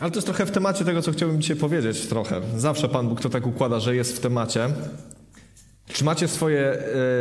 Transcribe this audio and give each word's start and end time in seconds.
Ale 0.00 0.10
to 0.10 0.16
jest 0.16 0.26
trochę 0.26 0.46
w 0.46 0.50
temacie 0.50 0.84
tego, 0.84 1.02
co 1.02 1.12
chciałbym 1.12 1.40
dzisiaj 1.40 1.56
powiedzieć 1.56 2.06
trochę. 2.06 2.40
Zawsze 2.56 2.88
Pan 2.88 3.08
Bóg 3.08 3.20
to 3.20 3.28
tak 3.28 3.46
układa, 3.46 3.80
że 3.80 3.96
jest 3.96 4.16
w 4.16 4.20
temacie. 4.20 4.68
Czy 5.92 6.04
macie 6.04 6.28
swoje 6.28 6.60
e, 6.60 6.80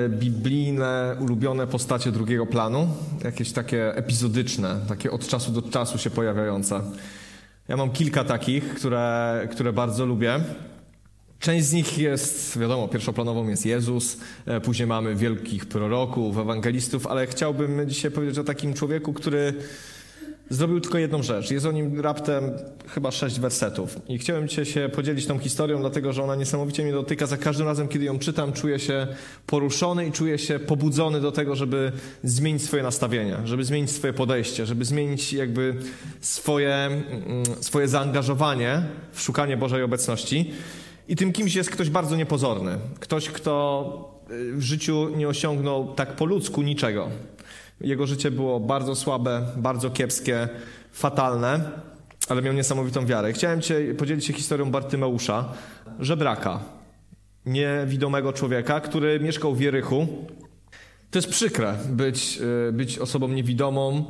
biblijne, 0.09 1.15
ulubione 1.19 1.67
postacie 1.67 2.11
drugiego 2.11 2.45
planu? 2.45 2.87
Jakieś 3.23 3.51
takie 3.51 3.95
epizodyczne, 3.95 4.79
takie 4.87 5.11
od 5.11 5.27
czasu 5.27 5.51
do 5.51 5.61
czasu 5.61 5.97
się 5.97 6.09
pojawiające. 6.09 6.81
Ja 7.67 7.77
mam 7.77 7.89
kilka 7.89 8.23
takich, 8.23 8.73
które, 8.73 9.47
które 9.51 9.73
bardzo 9.73 10.05
lubię. 10.05 10.39
Część 11.39 11.65
z 11.65 11.73
nich 11.73 11.97
jest, 11.97 12.59
wiadomo, 12.59 12.87
pierwszoplanową 12.87 13.47
jest 13.47 13.65
Jezus, 13.65 14.17
e, 14.45 14.61
później 14.61 14.87
mamy 14.87 15.15
wielkich 15.15 15.65
proroków, 15.65 16.37
ewangelistów, 16.37 17.07
ale 17.07 17.27
chciałbym 17.27 17.89
dzisiaj 17.89 18.11
powiedzieć 18.11 18.39
o 18.39 18.43
takim 18.43 18.73
człowieku, 18.73 19.13
który 19.13 19.53
zrobił 20.49 20.81
tylko 20.81 20.97
jedną 20.97 21.23
rzecz. 21.23 21.51
Jest 21.51 21.65
o 21.65 21.71
nim 21.71 22.01
raptem 22.01 22.51
chyba 22.87 23.11
sześć 23.11 23.39
wersetów. 23.39 23.99
I 24.07 24.17
chciałem 24.17 24.47
dzisiaj 24.47 24.65
się 24.65 24.89
podzielić 24.93 25.25
tą 25.25 25.39
historią, 25.39 25.79
dlatego 25.79 26.13
że 26.13 26.23
ona 26.23 26.35
niesamowicie 26.35 26.83
mnie 26.83 26.91
dotyka. 26.91 27.25
Za 27.25 27.37
każdym 27.37 27.67
razem, 27.67 27.87
kiedy 27.87 28.05
ją 28.05 28.19
czytam, 28.19 28.53
czuję 28.53 28.79
się 28.79 29.07
poruszony 29.45 30.07
i 30.07 30.11
czuję 30.11 30.37
się 30.37 30.59
pobudzony 30.59 31.21
do 31.21 31.31
tego, 31.31 31.55
żeby 31.55 31.91
zmienić 32.23 32.63
swoje 32.63 32.83
nastawienie, 32.83 33.37
żeby 33.45 33.63
zmienić 33.63 33.91
swoje 33.91 34.13
podejście, 34.13 34.65
żeby 34.65 34.85
zmienić 34.85 35.33
jakby 35.33 35.75
swoje, 36.21 36.73
mm, 36.75 37.45
swoje 37.59 37.87
zaangażowanie 37.87 38.81
w 39.11 39.21
szukanie 39.21 39.57
Bożej 39.57 39.83
obecności. 39.83 40.51
I 41.07 41.15
tym 41.15 41.33
kimś 41.33 41.55
jest 41.55 41.69
ktoś 41.69 41.89
bardzo 41.89 42.15
niepozorny. 42.15 42.77
Ktoś, 42.99 43.29
kto 43.29 44.17
y, 44.31 44.53
w 44.53 44.61
życiu 44.61 45.09
nie 45.17 45.27
osiągnął 45.27 45.93
tak 45.93 46.15
po 46.15 46.25
ludzku 46.25 46.61
niczego. 46.61 47.09
Jego 47.81 48.07
życie 48.07 48.31
było 48.31 48.59
bardzo 48.59 48.95
słabe, 48.95 49.45
bardzo 49.57 49.89
kiepskie, 49.89 50.49
fatalne, 50.91 51.71
ale 52.29 52.41
miał 52.41 52.53
niesamowitą 52.53 53.05
wiarę. 53.05 53.33
Chciałem 53.33 53.61
cię 53.61 53.95
podzielić 53.97 54.25
się 54.25 54.33
historią 54.33 54.71
Bartymeusza, 54.71 55.53
żebraka, 55.99 56.59
niewidomego 57.45 58.33
człowieka, 58.33 58.79
który 58.79 59.19
mieszkał 59.19 59.55
w 59.55 59.61
Jerychu. 59.61 60.07
To 61.11 61.17
jest 61.17 61.29
przykre 61.29 61.73
być, 61.89 62.39
y, 62.69 62.71
być 62.71 62.99
osobą 62.99 63.27
niewidomą 63.27 64.05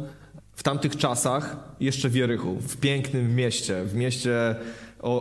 w 0.54 0.64
tamtych 0.64 0.96
czasach, 0.96 1.58
jeszcze 1.80 2.10
w 2.10 2.16
Jerychu, 2.16 2.58
w 2.62 2.78
pięknym 2.78 3.36
mieście, 3.36 3.84
w 3.84 3.96
mieście 3.96 4.56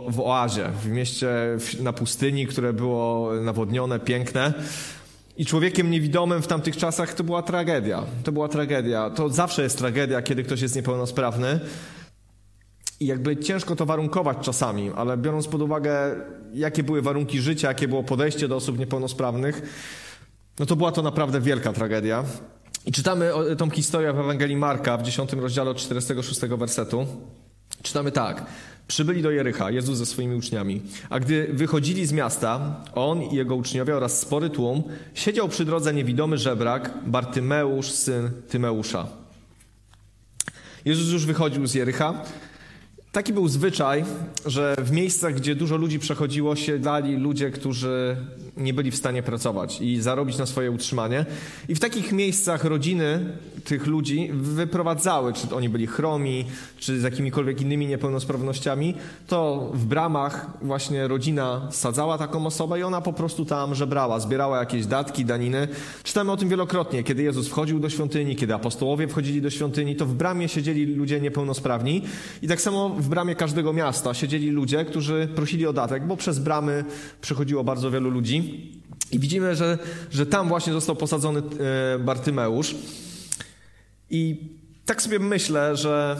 w 0.09 0.19
oazie, 0.19 0.69
w 0.83 0.87
mieście 0.87 1.29
na 1.79 1.93
pustyni, 1.93 2.47
które 2.47 2.73
było 2.73 3.31
nawodnione, 3.41 3.99
piękne. 3.99 4.53
I 5.37 5.45
człowiekiem 5.45 5.91
niewidomym 5.91 6.41
w 6.41 6.47
tamtych 6.47 6.77
czasach 6.77 7.13
to 7.13 7.23
była 7.23 7.41
tragedia. 7.41 8.03
To 8.23 8.31
była 8.31 8.47
tragedia. 8.47 9.09
To 9.09 9.29
zawsze 9.29 9.63
jest 9.63 9.77
tragedia, 9.77 10.21
kiedy 10.21 10.43
ktoś 10.43 10.61
jest 10.61 10.75
niepełnosprawny. 10.75 11.59
I 12.99 13.05
jakby 13.05 13.37
ciężko 13.37 13.75
to 13.75 13.85
warunkować 13.85 14.37
czasami, 14.41 14.91
ale 14.95 15.17
biorąc 15.17 15.47
pod 15.47 15.61
uwagę, 15.61 16.15
jakie 16.53 16.83
były 16.83 17.01
warunki 17.01 17.41
życia, 17.41 17.67
jakie 17.67 17.87
było 17.87 18.03
podejście 18.03 18.47
do 18.47 18.55
osób 18.55 18.79
niepełnosprawnych, 18.79 19.61
no 20.59 20.65
to 20.65 20.75
była 20.75 20.91
to 20.91 21.01
naprawdę 21.01 21.41
wielka 21.41 21.73
tragedia. 21.73 22.23
I 22.85 22.91
czytamy 22.91 23.31
tą 23.57 23.69
historię 23.69 24.13
w 24.13 24.19
Ewangelii 24.19 24.55
Marka 24.55 24.97
w 24.97 25.03
10 25.03 25.33
rozdziale 25.33 25.69
od 25.69 25.77
46 25.77 26.41
wersetu. 26.41 27.07
Czytamy 27.81 28.11
tak. 28.11 28.45
Przybyli 28.87 29.21
do 29.21 29.31
Jericha, 29.31 29.71
Jezus 29.71 29.97
ze 29.97 30.05
swoimi 30.05 30.35
uczniami. 30.35 30.81
A 31.09 31.19
gdy 31.19 31.47
wychodzili 31.53 32.05
z 32.05 32.11
miasta, 32.11 32.83
on 32.95 33.21
i 33.21 33.35
jego 33.35 33.55
uczniowie 33.55 33.95
oraz 33.95 34.19
spory 34.19 34.49
tłum, 34.49 34.83
siedział 35.13 35.49
przy 35.49 35.65
drodze 35.65 35.93
niewidomy 35.93 36.37
żebrak, 36.37 36.93
Bartymeusz, 37.05 37.91
syn 37.91 38.29
Tymeusza. 38.49 39.07
Jezus 40.85 41.09
już 41.13 41.25
wychodził 41.25 41.67
z 41.67 41.73
Jericha. 41.73 42.23
Taki 43.17 43.33
był 43.33 43.47
zwyczaj, 43.47 44.05
że 44.45 44.75
w 44.77 44.91
miejscach, 44.91 45.35
gdzie 45.35 45.55
dużo 45.55 45.77
ludzi 45.77 45.99
przechodziło, 45.99 46.55
siedali 46.55 47.15
ludzie, 47.15 47.51
którzy 47.51 48.17
nie 48.57 48.73
byli 48.73 48.91
w 48.91 48.95
stanie 48.95 49.23
pracować 49.23 49.81
i 49.81 50.01
zarobić 50.01 50.37
na 50.37 50.45
swoje 50.45 50.71
utrzymanie. 50.71 51.25
I 51.69 51.75
w 51.75 51.79
takich 51.79 52.11
miejscach 52.11 52.63
rodziny 52.63 53.33
tych 53.63 53.87
ludzi 53.87 54.29
wyprowadzały, 54.33 55.33
czy 55.33 55.55
oni 55.55 55.69
byli 55.69 55.87
chromi, 55.87 56.45
czy 56.79 56.99
z 56.99 57.03
jakimikolwiek 57.03 57.61
innymi 57.61 57.87
niepełnosprawnościami, 57.87 58.93
to 59.27 59.71
w 59.73 59.85
bramach 59.85 60.47
właśnie 60.61 61.07
rodzina 61.07 61.67
sadzała 61.71 62.17
taką 62.17 62.45
osobę 62.45 62.79
i 62.79 62.83
ona 62.83 63.01
po 63.01 63.13
prostu 63.13 63.45
tam 63.45 63.75
żebrała, 63.75 64.19
zbierała 64.19 64.59
jakieś 64.59 64.85
datki, 64.85 65.25
daniny. 65.25 65.67
Czytamy 66.03 66.31
o 66.31 66.37
tym 66.37 66.49
wielokrotnie. 66.49 67.03
Kiedy 67.03 67.23
Jezus 67.23 67.47
wchodził 67.47 67.79
do 67.79 67.89
świątyni, 67.89 68.35
kiedy 68.35 68.53
apostołowie 68.53 69.07
wchodzili 69.07 69.41
do 69.41 69.49
świątyni, 69.49 69.95
to 69.95 70.05
w 70.05 70.13
bramie 70.13 70.49
siedzieli 70.49 70.85
ludzie 70.85 71.21
niepełnosprawni 71.21 72.01
i 72.41 72.47
tak 72.47 72.61
samo 72.61 72.89
w 72.89 73.06
bramie 73.09 73.35
każdego 73.35 73.73
miasta 73.73 74.13
siedzieli 74.13 74.49
ludzie, 74.49 74.85
którzy 74.85 75.29
prosili 75.35 75.67
o 75.67 75.73
datek, 75.73 76.07
bo 76.07 76.17
przez 76.17 76.39
bramy 76.39 76.85
przechodziło 77.21 77.63
bardzo 77.63 77.91
wielu 77.91 78.09
ludzi. 78.09 78.71
I 79.11 79.19
widzimy, 79.19 79.55
że, 79.55 79.77
że 80.11 80.25
tam 80.25 80.47
właśnie 80.47 80.73
został 80.73 80.95
posadzony 80.95 81.39
e, 81.95 81.99
Bartymeusz. 81.99 82.75
I 84.09 84.49
tak 84.85 85.01
sobie 85.01 85.19
myślę, 85.19 85.75
że 85.75 86.17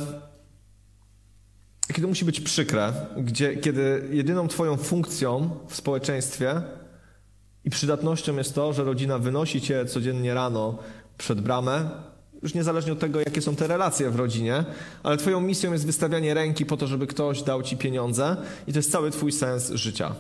kiedy 1.94 2.08
musi 2.08 2.26
być 2.26 2.40
przykre, 2.40 2.94
gdzie, 3.18 3.58
kiedy 3.58 4.08
jedyną 4.12 4.48
Twoją 4.48 4.78
funkcją 4.78 5.50
w 5.68 5.76
społeczeństwie 5.76 6.62
i 7.66 7.70
przydatnością 7.70 8.38
jest 8.38 8.56
to, 8.56 8.74
że 8.74 8.84
rodzina 8.84 9.20
wynosi 9.20 9.62
Cię 9.62 9.86
codziennie 9.86 10.34
rano 10.34 10.78
przed 11.18 11.42
bramę, 11.42 11.90
już 12.44 12.54
niezależnie 12.54 12.94
od 12.94 13.00
tego, 13.00 13.20
jakie 13.20 13.42
są 13.42 13.56
te 13.56 13.68
relacje 13.68 14.10
w 14.10 14.16
rodzinie, 14.16 14.66
ale 15.04 15.18
Twoją 15.18 15.42
misją 15.42 15.74
jest 15.74 15.86
wystawianie 15.86 16.34
ręki 16.34 16.66
po 16.66 16.78
to, 16.78 16.88
żeby 16.88 17.08
ktoś 17.08 17.44
dał 17.44 17.64
Ci 17.64 17.78
pieniądze 17.78 18.38
i 18.68 18.74
to 18.74 18.80
jest 18.80 18.92
cały 18.92 19.12
Twój 19.12 19.32
sens 19.32 19.72
życia 19.72 20.16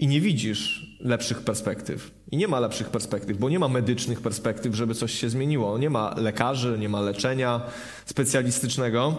i 0.00 0.06
nie 0.06 0.20
widzisz 0.20 0.86
lepszych 1.00 1.40
perspektyw. 1.40 2.10
I 2.30 2.36
nie 2.36 2.48
ma 2.48 2.60
lepszych 2.60 2.88
perspektyw, 2.88 3.38
bo 3.38 3.50
nie 3.50 3.58
ma 3.58 3.68
medycznych 3.68 4.20
perspektyw, 4.20 4.74
żeby 4.74 4.94
coś 4.94 5.12
się 5.14 5.30
zmieniło. 5.30 5.78
Nie 5.78 5.90
ma 5.90 6.14
lekarzy, 6.16 6.76
nie 6.78 6.88
ma 6.88 7.00
leczenia 7.00 7.60
specjalistycznego. 8.06 9.16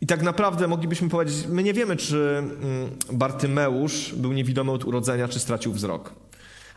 I 0.00 0.06
tak 0.06 0.22
naprawdę 0.22 0.68
moglibyśmy 0.68 1.08
powiedzieć, 1.08 1.46
my 1.48 1.62
nie 1.62 1.72
wiemy, 1.72 1.96
czy 1.96 2.36
mm, 2.38 2.90
Bartymeusz 3.12 4.14
był 4.16 4.32
niewidomy 4.32 4.72
od 4.72 4.84
urodzenia, 4.84 5.28
czy 5.28 5.38
stracił 5.38 5.72
wzrok. 5.72 6.25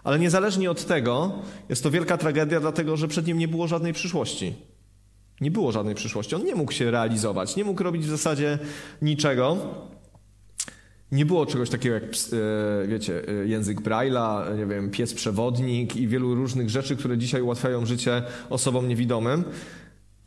Ale 0.03 0.19
niezależnie 0.19 0.71
od 0.71 0.85
tego, 0.85 1.31
jest 1.69 1.83
to 1.83 1.91
wielka 1.91 2.17
tragedia, 2.17 2.59
dlatego 2.59 2.97
że 2.97 3.07
przed 3.07 3.27
nim 3.27 3.37
nie 3.37 3.47
było 3.47 3.67
żadnej 3.67 3.93
przyszłości. 3.93 4.55
Nie 5.41 5.51
było 5.51 5.71
żadnej 5.71 5.95
przyszłości. 5.95 6.35
On 6.35 6.45
nie 6.45 6.55
mógł 6.55 6.71
się 6.71 6.91
realizować, 6.91 7.55
nie 7.55 7.63
mógł 7.63 7.83
robić 7.83 8.05
w 8.05 8.09
zasadzie 8.09 8.59
niczego. 9.01 9.57
Nie 11.11 11.25
było 11.25 11.45
czegoś 11.45 11.69
takiego 11.69 11.95
jak, 11.95 12.03
e, 12.03 12.87
wiecie, 12.87 13.27
e, 13.27 13.47
język 13.47 13.81
Braille'a, 13.81 14.57
nie 14.57 14.65
wiem, 14.65 14.91
pies 14.91 15.13
przewodnik 15.13 15.95
i 15.95 16.07
wielu 16.07 16.35
różnych 16.35 16.69
rzeczy, 16.69 16.95
które 16.95 17.17
dzisiaj 17.17 17.41
ułatwiają 17.41 17.85
życie 17.85 18.23
osobom 18.49 18.87
niewidomym. 18.87 19.43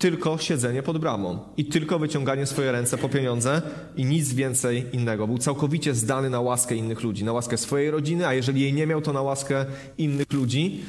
Tylko 0.03 0.39
siedzenie 0.39 0.83
pod 0.83 0.99
bramą 0.99 1.39
i 1.57 1.65
tylko 1.65 1.99
wyciąganie 1.99 2.47
swoje 2.47 2.73
ręce 2.73 2.99
po 2.99 3.09
pieniądze 3.09 3.63
i 3.97 4.05
nic 4.05 4.33
więcej 4.33 4.87
innego. 4.93 5.27
Był 5.27 5.39
całkowicie 5.39 5.95
zdany 5.95 6.31
na 6.31 6.41
łaskę 6.41 6.75
innych 6.75 7.03
ludzi, 7.03 7.25
na 7.25 7.33
łaskę 7.33 7.57
swojej 7.57 7.91
rodziny, 7.91 8.27
a 8.27 8.35
jeżeli 8.35 8.61
jej 8.61 8.73
nie 8.73 8.87
miał, 8.87 9.01
to 9.01 9.13
na 9.13 9.23
łaskę 9.23 9.65
innych 9.99 10.33
ludzi, 10.33 10.81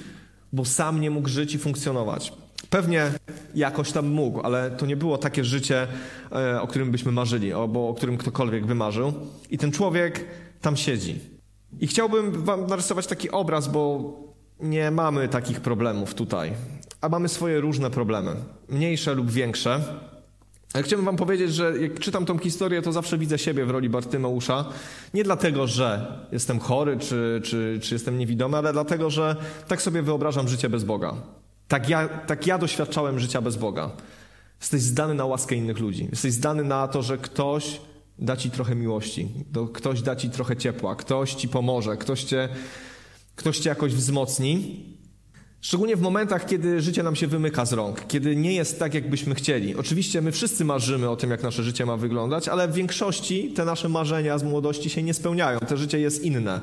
bo 0.53 0.65
sam 0.65 1.01
nie 1.01 1.11
mógł 1.11 1.29
żyć 1.29 1.55
i 1.55 1.57
funkcjonować. 1.59 2.33
Pewnie 2.69 3.11
jakoś 3.55 3.91
tam 3.91 4.07
mógł, 4.07 4.41
ale 4.41 4.71
to 4.71 4.85
nie 4.85 4.95
było 4.95 5.17
takie 5.17 5.43
życie, 5.43 5.87
e, 6.31 6.61
o 6.61 6.67
którym 6.67 6.91
byśmy 6.91 7.11
marzyli, 7.11 7.53
albo 7.53 7.89
o 7.89 7.93
którym 7.93 8.17
ktokolwiek 8.17 8.65
by 8.65 8.75
marzył. 8.75 9.13
I 9.49 9.57
ten 9.57 9.71
człowiek 9.71 10.25
tam 10.61 10.77
siedzi. 10.77 11.19
I 11.79 11.87
chciałbym 11.87 12.31
wam 12.43 12.67
narysować 12.67 13.07
taki 13.07 13.31
obraz, 13.31 13.67
bo 13.67 14.13
nie 14.59 14.91
mamy 14.91 15.27
takich 15.27 15.61
problemów 15.61 16.13
tutaj, 16.13 16.53
a 17.03 17.09
mamy 17.09 17.29
swoje 17.29 17.61
różne 17.61 17.89
problemy, 17.89 18.35
mniejsze 18.69 19.13
lub 19.13 19.31
większe. 19.31 19.81
Ale 20.73 20.83
chciałbym 20.83 21.05
wam 21.05 21.15
powiedzieć, 21.15 21.53
że 21.53 21.77
jak 21.81 21.99
czytam 21.99 22.25
tą 22.25 22.37
historię, 22.37 22.81
to 22.81 22.91
zawsze 22.91 23.17
widzę 23.17 23.37
siebie 23.37 23.65
w 23.65 23.69
roli 23.69 23.89
Bartymeusza. 23.89 24.65
Nie 25.13 25.23
dlatego, 25.23 25.67
że 25.67 26.17
jestem 26.31 26.59
chory, 26.59 26.97
czy, 26.99 27.41
czy, 27.43 27.79
czy 27.81 27.95
jestem 27.95 28.17
niewidomy, 28.17 28.57
ale 28.57 28.73
dlatego, 28.73 29.09
że 29.09 29.35
tak 29.67 29.81
sobie 29.81 30.01
wyobrażam 30.01 30.47
życie 30.47 30.69
bez 30.69 30.83
Boga. 30.83 31.13
Tak 31.67 31.89
ja, 31.89 32.07
tak 32.07 32.47
ja 32.47 32.57
doświadczałem 32.57 33.19
życia 33.19 33.41
bez 33.41 33.55
Boga. 33.55 33.91
Jesteś 34.61 34.81
zdany 34.81 35.13
na 35.13 35.25
łaskę 35.25 35.55
innych 35.55 35.79
ludzi. 35.79 36.07
Jesteś 36.11 36.33
zdany 36.33 36.63
na 36.63 36.87
to, 36.87 37.01
że 37.01 37.17
ktoś 37.17 37.81
da 38.19 38.37
ci 38.37 38.51
trochę 38.51 38.75
miłości, 38.75 39.29
ktoś 39.73 40.01
da 40.01 40.15
ci 40.15 40.29
trochę 40.29 40.57
ciepła, 40.57 40.95
ktoś 40.95 41.33
ci 41.33 41.47
pomoże, 41.47 41.97
ktoś 41.97 42.23
cię, 42.23 42.49
ktoś 43.35 43.59
cię 43.59 43.69
jakoś 43.69 43.93
wzmocni. 43.93 44.92
Szczególnie 45.63 45.95
w 45.95 46.01
momentach, 46.01 46.45
kiedy 46.45 46.81
życie 46.81 47.03
nam 47.03 47.15
się 47.15 47.27
wymyka 47.27 47.65
z 47.65 47.73
rąk, 47.73 48.07
kiedy 48.07 48.35
nie 48.35 48.53
jest 48.53 48.79
tak, 48.79 48.93
jakbyśmy 48.93 49.35
chcieli. 49.35 49.75
Oczywiście 49.75 50.21
my 50.21 50.31
wszyscy 50.31 50.65
marzymy 50.65 51.09
o 51.09 51.15
tym, 51.15 51.31
jak 51.31 51.43
nasze 51.43 51.63
życie 51.63 51.85
ma 51.85 51.97
wyglądać, 51.97 52.47
ale 52.47 52.67
w 52.67 52.73
większości 52.73 53.53
te 53.55 53.65
nasze 53.65 53.89
marzenia 53.89 54.37
z 54.37 54.43
młodości 54.43 54.89
się 54.89 55.03
nie 55.03 55.13
spełniają. 55.13 55.59
Te 55.59 55.77
życie 55.77 55.99
jest 55.99 56.23
inne. 56.23 56.61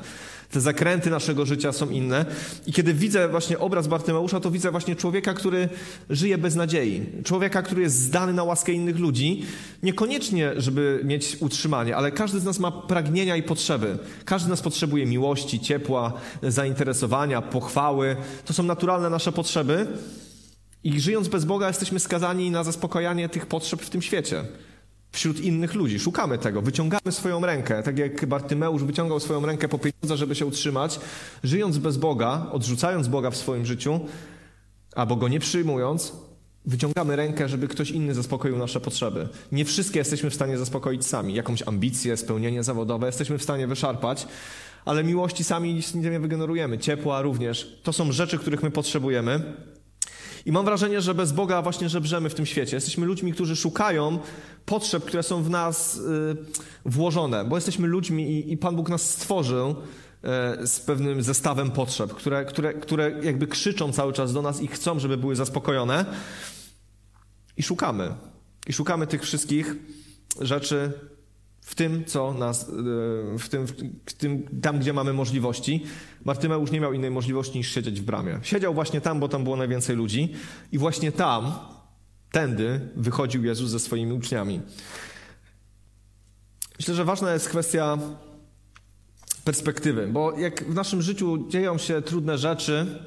Te 0.51 0.61
zakręty 0.61 1.09
naszego 1.09 1.45
życia 1.45 1.71
są 1.71 1.89
inne. 1.89 2.25
I 2.67 2.73
kiedy 2.73 2.93
widzę 2.93 3.27
właśnie 3.29 3.59
obraz 3.59 3.87
Bartymeusza, 3.87 4.39
to 4.39 4.51
widzę 4.51 4.71
właśnie 4.71 4.95
człowieka, 4.95 5.33
który 5.33 5.69
żyje 6.09 6.37
bez 6.37 6.55
nadziei. 6.55 7.05
Człowieka, 7.23 7.61
który 7.61 7.81
jest 7.81 7.95
zdany 7.95 8.33
na 8.33 8.43
łaskę 8.43 8.71
innych 8.71 8.99
ludzi. 8.99 9.45
Niekoniecznie, 9.83 10.51
żeby 10.57 11.01
mieć 11.03 11.37
utrzymanie, 11.39 11.95
ale 11.95 12.11
każdy 12.11 12.39
z 12.39 12.43
nas 12.43 12.59
ma 12.59 12.71
pragnienia 12.71 13.35
i 13.35 13.43
potrzeby. 13.43 13.97
Każdy 14.25 14.47
z 14.47 14.49
nas 14.49 14.61
potrzebuje 14.61 15.05
miłości, 15.05 15.59
ciepła, 15.59 16.13
zainteresowania, 16.43 17.41
pochwały. 17.41 18.15
To 18.45 18.53
są 18.53 18.63
naturalne 18.63 19.09
nasze 19.09 19.31
potrzeby. 19.31 19.87
I 20.83 20.99
żyjąc 20.99 21.27
bez 21.27 21.45
Boga, 21.45 21.67
jesteśmy 21.67 21.99
skazani 21.99 22.51
na 22.51 22.63
zaspokojanie 22.63 23.29
tych 23.29 23.45
potrzeb 23.45 23.81
w 23.81 23.89
tym 23.89 24.01
świecie 24.01 24.43
wśród 25.11 25.39
innych 25.39 25.73
ludzi. 25.73 25.99
Szukamy 25.99 26.37
tego, 26.37 26.61
wyciągamy 26.61 27.11
swoją 27.11 27.45
rękę, 27.45 27.83
tak 27.83 27.97
jak 27.97 28.25
Bartymeusz 28.25 28.83
wyciągał 28.83 29.19
swoją 29.19 29.45
rękę 29.45 29.67
po 29.67 29.77
pieniądze, 29.77 30.17
żeby 30.17 30.35
się 30.35 30.45
utrzymać, 30.45 30.99
żyjąc 31.43 31.77
bez 31.77 31.97
Boga, 31.97 32.47
odrzucając 32.51 33.07
Boga 33.07 33.31
w 33.31 33.37
swoim 33.37 33.65
życiu, 33.65 33.99
albo 34.95 35.15
go 35.15 35.27
nie 35.27 35.39
przyjmując, 35.39 36.13
wyciągamy 36.65 37.15
rękę, 37.15 37.49
żeby 37.49 37.67
ktoś 37.67 37.91
inny 37.91 38.13
zaspokoił 38.13 38.57
nasze 38.57 38.81
potrzeby. 38.81 39.29
Nie 39.51 39.65
wszystkie 39.65 39.99
jesteśmy 39.99 40.29
w 40.29 40.35
stanie 40.35 40.57
zaspokoić 40.57 41.05
sami. 41.05 41.33
Jakąś 41.33 41.63
ambicję, 41.67 42.17
spełnienie 42.17 42.63
zawodowe 42.63 43.07
jesteśmy 43.07 43.37
w 43.37 43.43
stanie 43.43 43.67
wyszarpać, 43.67 44.27
ale 44.85 45.03
miłości 45.03 45.43
sami 45.43 45.73
nic 45.73 45.93
nie 45.95 46.19
wygenerujemy. 46.19 46.77
Ciepła 46.77 47.21
również. 47.21 47.79
To 47.83 47.93
są 47.93 48.11
rzeczy, 48.11 48.37
których 48.37 48.63
my 48.63 48.71
potrzebujemy. 48.71 49.53
I 50.45 50.51
mam 50.51 50.65
wrażenie, 50.65 51.01
że 51.01 51.13
bez 51.13 51.31
Boga 51.31 51.61
właśnie 51.61 51.89
żebrzemy 51.89 52.29
w 52.29 52.35
tym 52.35 52.45
świecie. 52.45 52.77
Jesteśmy 52.77 53.05
ludźmi, 53.05 53.33
którzy 53.33 53.55
szukają 53.55 54.19
potrzeb, 54.65 55.05
które 55.05 55.23
są 55.23 55.43
w 55.43 55.49
nas 55.49 55.97
y, 55.97 56.01
włożone, 56.85 57.45
bo 57.45 57.57
jesteśmy 57.57 57.87
ludźmi 57.87 58.51
i, 58.51 58.57
Pan 58.57 58.75
Bóg 58.75 58.89
nas 58.89 59.09
stworzył 59.09 59.69
y, 59.69 60.67
z 60.67 60.79
pewnym 60.79 61.23
zestawem 61.23 61.71
potrzeb, 61.71 62.13
które, 62.13 62.45
które, 62.45 62.73
które 62.73 63.11
jakby 63.23 63.47
krzyczą 63.47 63.91
cały 63.91 64.13
czas 64.13 64.33
do 64.33 64.41
nas 64.41 64.61
i 64.61 64.67
chcą, 64.67 64.99
żeby 64.99 65.17
były 65.17 65.35
zaspokojone. 65.35 66.05
I 67.57 67.63
szukamy. 67.63 68.15
I 68.67 68.73
szukamy 68.73 69.07
tych 69.07 69.23
wszystkich 69.23 69.75
rzeczy, 70.41 70.91
w 71.71 71.75
tym, 71.75 72.05
co 72.05 72.33
nas, 72.33 72.63
e, 72.63 73.37
w 73.37 73.49
tym, 73.49 73.67
w 74.05 74.13
tym, 74.13 74.61
tam, 74.61 74.79
gdzie 74.79 74.93
mamy 74.93 75.13
możliwości. 75.13 75.83
Bartymeusz 76.25 76.71
nie 76.71 76.79
miał 76.79 76.93
innej 76.93 77.11
możliwości 77.11 77.57
niż 77.57 77.73
siedzieć 77.73 78.01
w 78.01 78.03
bramie. 78.03 78.39
Siedział 78.43 78.73
właśnie 78.73 79.01
tam, 79.01 79.19
bo 79.19 79.29
tam 79.29 79.43
było 79.43 79.55
najwięcej 79.55 79.95
ludzi 79.95 80.33
i 80.71 80.77
właśnie 80.77 81.11
tam, 81.11 81.53
tędy 82.31 82.89
wychodził 82.95 83.45
Jezus 83.45 83.69
ze 83.69 83.79
swoimi 83.79 84.13
uczniami. 84.13 84.61
Myślę, 86.79 86.95
że 86.95 87.05
ważna 87.05 87.33
jest 87.33 87.49
kwestia 87.49 87.97
perspektywy, 89.43 90.07
bo 90.07 90.39
jak 90.39 90.63
w 90.63 90.75
naszym 90.75 91.01
życiu 91.01 91.47
dzieją 91.49 91.77
się 91.77 92.01
trudne 92.01 92.37
rzeczy, 92.37 93.03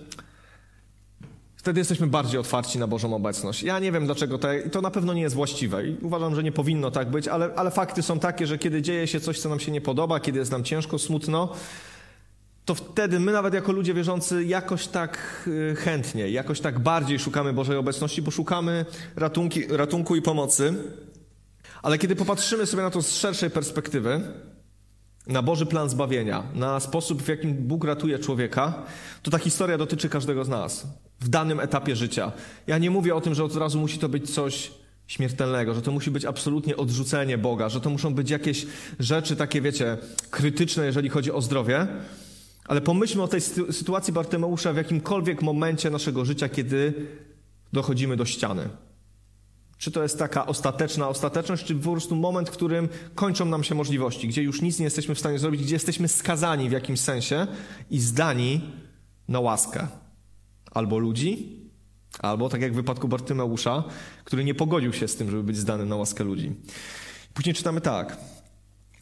wtedy 1.64 1.81
jesteśmy 1.81 2.06
bardziej 2.06 2.40
otwarci 2.40 2.78
na 2.78 2.87
Bożą 2.87 3.14
obecność. 3.14 3.62
Ja 3.62 3.78
nie 3.78 3.93
wiem 3.93 4.06
dlaczego 4.06 4.38
to, 4.38 4.49
to 4.72 4.81
na 4.81 4.90
pewno 4.90 5.14
nie 5.14 5.22
jest 5.22 5.34
właściwe 5.34 5.87
i 5.87 5.96
uważam, 6.02 6.34
że 6.34 6.43
nie 6.43 6.52
powinno 6.52 6.90
tak 6.90 7.11
być, 7.11 7.28
ale, 7.28 7.50
ale 7.56 7.70
fakty 7.70 8.02
są 8.02 8.19
takie, 8.19 8.46
że 8.46 8.58
kiedy 8.58 8.82
dzieje 8.82 9.06
się 9.06 9.20
coś, 9.20 9.40
co 9.40 9.49
nam 9.49 9.61
się 9.61 9.72
nie 9.72 9.81
podoba, 9.81 10.20
kiedy 10.20 10.38
jest 10.38 10.52
nam 10.52 10.64
ciężko, 10.64 10.99
smutno, 10.99 11.52
to 12.64 12.75
wtedy 12.75 13.20
my 13.20 13.32
nawet 13.32 13.55
jako 13.55 13.72
ludzie 13.72 13.94
wierzący 13.94 14.44
jakoś 14.44 14.87
tak 14.87 15.44
y, 15.46 15.76
chętnie, 15.76 16.31
jakoś 16.31 16.61
tak 16.61 16.78
bardziej 16.78 17.19
szukamy 17.19 17.52
Bożej 17.52 17.76
obecności, 17.76 18.22
bo 18.22 18.31
szukamy 18.31 18.87
ratunki, 19.17 19.67
ratunku 19.69 20.17
i 20.17 20.22
pomocy. 20.22 20.75
Ale 21.82 21.99
kiedy 21.99 22.17
popatrzymy 22.17 22.67
sobie 22.67 22.82
na 22.82 22.90
to 22.90 23.02
z 23.02 23.17
szerszej 23.17 23.50
perspektywy, 23.50 24.20
na 25.26 25.43
Boży 25.43 25.67
plan 25.67 25.88
zbawienia, 25.88 26.43
na 26.55 26.81
sposób, 26.81 27.23
w 27.23 27.29
jakim 27.29 27.55
Bóg 27.55 27.85
ratuje 27.85 28.19
człowieka, 28.19 28.82
to 29.23 29.31
ta 29.31 29.38
historia 29.38 29.79
dotyczy 29.79 30.09
każdego 30.09 30.44
z 30.44 30.49
nas 30.49 30.87
w 31.21 31.29
danym 31.29 31.61
etapie 31.61 31.97
życia. 31.97 32.32
Ja 32.67 32.79
nie 32.79 32.91
mówię 32.91 33.15
o 33.15 33.21
tym, 33.21 33.35
że 33.35 33.44
od 33.44 33.56
razu 33.56 33.79
musi 33.81 33.99
to 33.99 34.09
być 34.09 34.35
coś 34.35 34.71
śmiertelnego, 35.06 35.75
że 35.75 35.82
to 35.82 35.93
musi 35.93 36.11
być 36.11 36.25
absolutnie 36.25 36.76
odrzucenie 36.76 37.38
Boga, 37.38 37.69
że 37.69 37.81
to 37.81 37.91
muszą 37.91 38.15
być 38.15 38.31
jakieś 38.31 38.67
rzeczy 39.00 39.37
takie, 39.37 39.61
wiecie, 39.61 39.97
krytyczne, 40.31 40.87
jeżeli 40.87 41.09
chodzi 41.09 41.32
o 41.32 41.43
zdrowie. 41.43 41.87
Ale 42.65 42.81
pomyślmy 42.81 43.23
o 43.23 43.29
tej 43.29 43.41
sytuacji 43.70 44.12
Bartymeusza 44.12 44.73
w 44.73 44.77
jakimkolwiek 44.77 45.43
momencie 45.43 45.91
naszego 45.91 46.25
życia, 46.25 46.49
kiedy 46.49 46.94
dochodzimy 47.73 48.17
do 48.17 48.25
ściany. 48.25 48.69
Czy 49.84 49.90
to 49.90 50.02
jest 50.02 50.19
taka 50.19 50.46
ostateczna 50.46 51.08
ostateczność, 51.08 51.64
czy 51.64 51.75
po 51.75 51.92
prostu 51.92 52.16
moment, 52.16 52.48
w 52.48 52.52
którym 52.52 52.88
kończą 53.14 53.44
nam 53.44 53.64
się 53.64 53.75
możliwości, 53.75 54.28
gdzie 54.28 54.42
już 54.42 54.62
nic 54.62 54.78
nie 54.78 54.84
jesteśmy 54.84 55.14
w 55.14 55.19
stanie 55.19 55.38
zrobić, 55.38 55.62
gdzie 55.62 55.75
jesteśmy 55.75 56.08
skazani 56.08 56.69
w 56.69 56.72
jakimś 56.72 57.00
sensie 57.00 57.46
i 57.90 58.00
zdani 58.00 58.60
na 59.28 59.40
łaskę 59.40 59.86
albo 60.70 60.98
ludzi, 60.98 61.60
albo 62.19 62.48
tak 62.48 62.60
jak 62.60 62.72
w 62.72 62.76
wypadku 62.76 63.08
Bartymeusza, 63.08 63.84
który 64.25 64.44
nie 64.44 64.54
pogodził 64.54 64.92
się 64.92 65.08
z 65.08 65.16
tym, 65.16 65.31
żeby 65.31 65.42
być 65.42 65.56
zdany 65.56 65.86
na 65.86 65.96
łaskę 65.96 66.25
ludzi. 66.25 66.52
Później 67.34 67.54
czytamy 67.54 67.81
tak. 67.81 68.16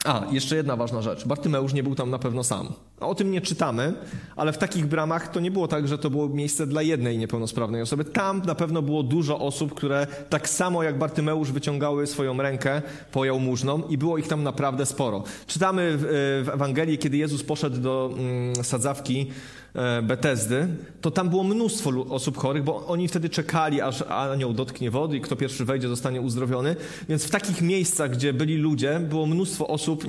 A, 0.05 0.23
jeszcze 0.31 0.57
jedna 0.57 0.77
ważna 0.77 1.03
rzecz. 1.03 1.27
Bartymeusz 1.27 1.73
nie 1.73 1.83
był 1.83 1.95
tam 1.95 2.11
na 2.11 2.19
pewno 2.19 2.45
sam. 2.45 2.69
O 3.01 3.15
tym 3.15 3.31
nie 3.31 3.41
czytamy, 3.41 3.95
ale 4.37 4.53
w 4.53 4.59
takich 4.59 4.87
bramach 4.87 5.29
to 5.29 5.41
nie 5.41 5.51
było 5.51 5.69
tak, 5.69 5.89
że 5.89 5.99
to 5.99 6.11
było 6.11 6.29
miejsce 6.29 6.67
dla 6.67 6.83
jednej 6.83 7.19
niepełnosprawnej 7.19 7.83
osoby. 7.83 8.05
Tam 8.05 8.43
na 8.47 8.55
pewno 8.55 8.83
było 8.83 9.03
dużo 9.03 9.39
osób, 9.39 9.75
które 9.75 10.07
tak 10.29 10.49
samo 10.49 10.83
jak 10.83 10.99
Bartymeusz 10.99 11.53
wyciągały 11.53 12.07
swoją 12.07 12.43
rękę 12.43 12.83
po 13.13 13.25
jałmużną 13.25 13.83
i 13.89 13.99
było 13.99 14.19
ich 14.19 14.29
tam 14.29 14.43
naprawdę 14.43 14.87
sporo. 14.87 15.25
Czytamy 15.47 15.93
w, 15.97 16.03
w 16.45 16.49
Ewangelii, 16.49 16.99
kiedy 16.99 17.17
Jezus 17.17 17.43
poszedł 17.43 17.81
do 17.81 18.11
mm, 18.19 18.65
sadzawki 18.65 19.27
E, 19.27 19.62
Betezdy, 20.03 20.69
to 21.01 21.11
tam 21.11 21.29
było 21.29 21.45
mnóstwo 21.45 21.91
osób 22.09 22.37
chorych, 22.37 22.65
bo 22.65 22.87
oni 22.87 23.09
wtedy 23.09 23.29
czekali, 23.29 23.81
aż 23.81 24.03
anioł 24.03 24.53
dotknie 24.53 24.91
wody 24.91 25.17
i 25.17 25.21
kto 25.21 25.37
pierwszy 25.37 25.65
wejdzie, 25.65 25.89
zostanie 25.89 26.21
uzdrowiony. 26.21 26.77
Więc 27.09 27.25
w 27.25 27.31
takich 27.31 27.63
miejscach, 27.63 28.11
gdzie 28.11 28.33
byli 28.33 28.57
ludzie, 28.57 29.01
było 29.01 29.27
mnóstwo 29.27 29.69
osób 29.69 30.05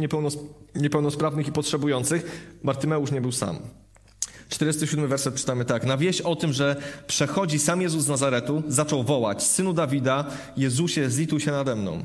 niepełnosprawnych 0.76 1.48
i 1.48 1.52
potrzebujących. 1.52 2.52
Bartymeusz 2.64 3.12
nie 3.12 3.22
był 3.22 3.32
sam. 3.32 3.60
47 4.50 5.08
werset 5.08 5.36
czytamy 5.36 5.66
tak. 5.66 5.86
Na 5.86 5.98
wieść 5.98 6.22
o 6.22 6.36
tym, 6.36 6.54
że 6.54 6.76
przechodzi 7.08 7.60
sam 7.60 7.82
Jezus 7.82 8.04
z 8.04 8.08
Nazaretu, 8.08 8.64
zaczął 8.68 9.04
wołać: 9.04 9.44
Synu 9.44 9.74
Dawida, 9.74 10.26
Jezusie, 10.58 11.10
zlituj 11.10 11.40
się 11.40 11.52
nade 11.52 11.76
mną. 11.76 12.04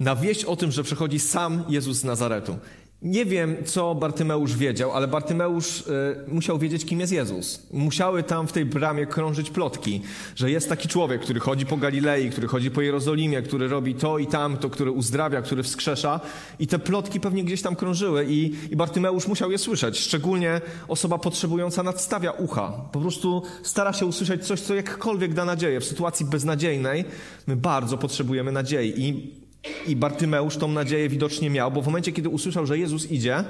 Na 0.00 0.16
wieść 0.16 0.44
o 0.44 0.56
tym, 0.56 0.72
że 0.72 0.82
przechodzi 0.82 1.18
sam 1.18 1.64
Jezus 1.68 1.96
z 1.96 2.04
Nazaretu. 2.04 2.58
Nie 3.02 3.24
wiem, 3.24 3.56
co 3.64 3.94
Bartymeusz 3.94 4.56
wiedział, 4.56 4.92
ale 4.92 5.08
Bartymeusz 5.08 5.80
y, 5.80 5.84
musiał 6.28 6.58
wiedzieć, 6.58 6.84
kim 6.84 7.00
jest 7.00 7.12
Jezus. 7.12 7.66
Musiały 7.72 8.22
tam 8.22 8.46
w 8.46 8.52
tej 8.52 8.64
bramie 8.64 9.06
krążyć 9.06 9.50
plotki, 9.50 10.02
że 10.36 10.50
jest 10.50 10.68
taki 10.68 10.88
człowiek, 10.88 11.20
który 11.20 11.40
chodzi 11.40 11.66
po 11.66 11.76
Galilei, 11.76 12.30
który 12.30 12.48
chodzi 12.48 12.70
po 12.70 12.80
Jerozolimie, 12.80 13.42
który 13.42 13.68
robi 13.68 13.94
to 13.94 14.18
i 14.18 14.26
tamto, 14.26 14.70
który 14.70 14.90
uzdrawia, 14.90 15.42
który 15.42 15.62
wskrzesza. 15.62 16.20
I 16.58 16.66
te 16.66 16.78
plotki 16.78 17.20
pewnie 17.20 17.44
gdzieś 17.44 17.62
tam 17.62 17.76
krążyły 17.76 18.26
i, 18.28 18.54
i 18.70 18.76
Bartymeusz 18.76 19.26
musiał 19.26 19.50
je 19.50 19.58
słyszeć. 19.58 19.98
Szczególnie 19.98 20.60
osoba 20.88 21.18
potrzebująca 21.18 21.82
nadstawia 21.82 22.30
ucha. 22.30 22.72
Po 22.92 23.00
prostu 23.00 23.42
stara 23.62 23.92
się 23.92 24.06
usłyszeć 24.06 24.46
coś, 24.46 24.60
co 24.60 24.74
jakkolwiek 24.74 25.34
da 25.34 25.44
nadzieję. 25.44 25.80
W 25.80 25.84
sytuacji 25.84 26.26
beznadziejnej 26.26 27.04
my 27.46 27.56
bardzo 27.56 27.98
potrzebujemy 27.98 28.52
nadziei. 28.52 28.94
I 28.96 29.41
i 29.86 29.96
Bartymeusz 29.96 30.56
tą 30.56 30.68
nadzieję 30.68 31.08
widocznie 31.08 31.50
miał, 31.50 31.72
bo 31.72 31.82
w 31.82 31.86
momencie, 31.86 32.12
kiedy 32.12 32.28
usłyszał, 32.28 32.66
że 32.66 32.78
Jezus 32.78 33.10
idzie, 33.10 33.44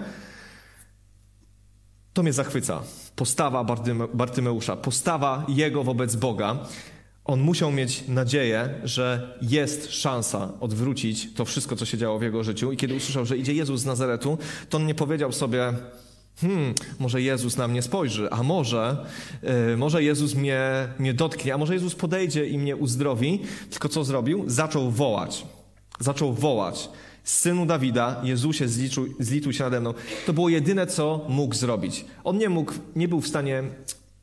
to 2.13 2.23
mnie 2.23 2.33
zachwyca. 2.33 2.83
Postawa 3.17 3.65
Bartyme, 3.65 4.09
Bartymeusza, 4.15 4.77
postawa 4.77 5.47
jego 5.49 5.85
wobec 5.85 6.17
Boga. 6.17 6.59
On 7.25 7.41
musiał 7.41 7.73
mieć 7.73 8.05
nadzieję, 8.09 8.75
że 8.85 9.39
jest 9.43 9.93
szansa 9.93 10.53
odwrócić 10.61 11.35
to 11.35 11.45
wszystko, 11.45 11.77
co 11.77 11.85
się 11.85 11.99
działo 11.99 12.19
w 12.19 12.23
jego 12.23 12.45
życiu. 12.45 12.73
I 12.73 12.77
kiedy 12.77 12.95
usłyszał, 12.95 13.27
że 13.27 13.37
idzie 13.37 13.55
Jezus 13.55 13.81
z 13.81 13.85
Nazaretu, 13.85 14.39
to 14.69 14.79
on 14.79 14.87
nie 14.87 14.95
powiedział 14.95 15.33
sobie, 15.33 15.73
hmm, 16.41 16.75
może 16.99 17.23
Jezus 17.23 17.57
na 17.57 17.69
mnie 17.69 17.83
spojrzy, 17.83 18.31
a 18.31 18.43
może, 18.43 18.97
yy, 19.43 19.77
może 19.77 20.03
Jezus 20.03 20.35
mnie, 20.35 20.89
mnie 20.99 21.15
dotknie, 21.15 21.55
a 21.55 21.59
może 21.59 21.75
Jezus 21.75 21.95
podejdzie 21.95 22.47
i 22.47 22.59
mnie 22.59 22.77
uzdrowi. 22.77 23.43
Tylko 23.71 23.89
co 23.89 24.05
zrobił? 24.05 24.45
Zaczął 24.47 24.91
wołać 24.91 25.45
zaczął 26.03 26.33
wołać: 26.33 26.89
Synu 27.25 27.67
Dawida, 27.67 28.21
Jezusie, 28.23 28.69
zlituj, 28.69 29.15
zlituj 29.21 29.53
się 29.53 29.65
nade 29.65 29.81
mną. 29.81 29.95
To 30.27 30.33
było 30.33 30.49
jedyne, 30.49 30.87
co 30.87 31.27
mógł 31.29 31.55
zrobić. 31.55 32.05
On 32.25 32.39
nie 32.39 32.49
mógł, 32.49 32.73
nie 32.97 33.09
był 33.09 33.21
w 33.21 33.29
stanie 33.29 33.63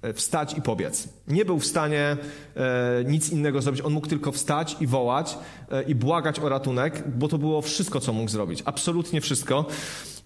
e, 0.01 0.13
wstać 0.13 0.57
i 0.57 0.62
pobiec. 0.62 1.07
Nie 1.27 1.45
był 1.45 1.59
w 1.59 1.65
stanie 1.65 2.17
e, 2.55 3.03
nic 3.05 3.29
innego 3.29 3.62
zrobić. 3.62 3.81
On 3.81 3.93
mógł 3.93 4.07
tylko 4.07 4.31
wstać 4.31 4.77
i 4.79 4.88
wołać 4.88 5.38
e, 5.71 5.83
i 5.83 5.95
błagać 5.95 6.39
o 6.39 6.50
ratunek, 6.50 7.03
bo 7.17 7.27
to 7.27 7.38
było 7.38 7.62
wszystko, 7.62 8.00
co 8.00 8.13
mógł 8.13 8.31
zrobić. 8.31 8.63
Absolutnie 8.65 9.21
wszystko. 9.21 9.65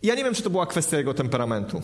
Ja 0.03 0.15
nie 0.15 0.23
wiem, 0.23 0.33
czy 0.33 0.43
to 0.43 0.49
była 0.49 0.65
kwestia 0.65 0.97
jego 0.97 1.13
temperamentu. 1.13 1.81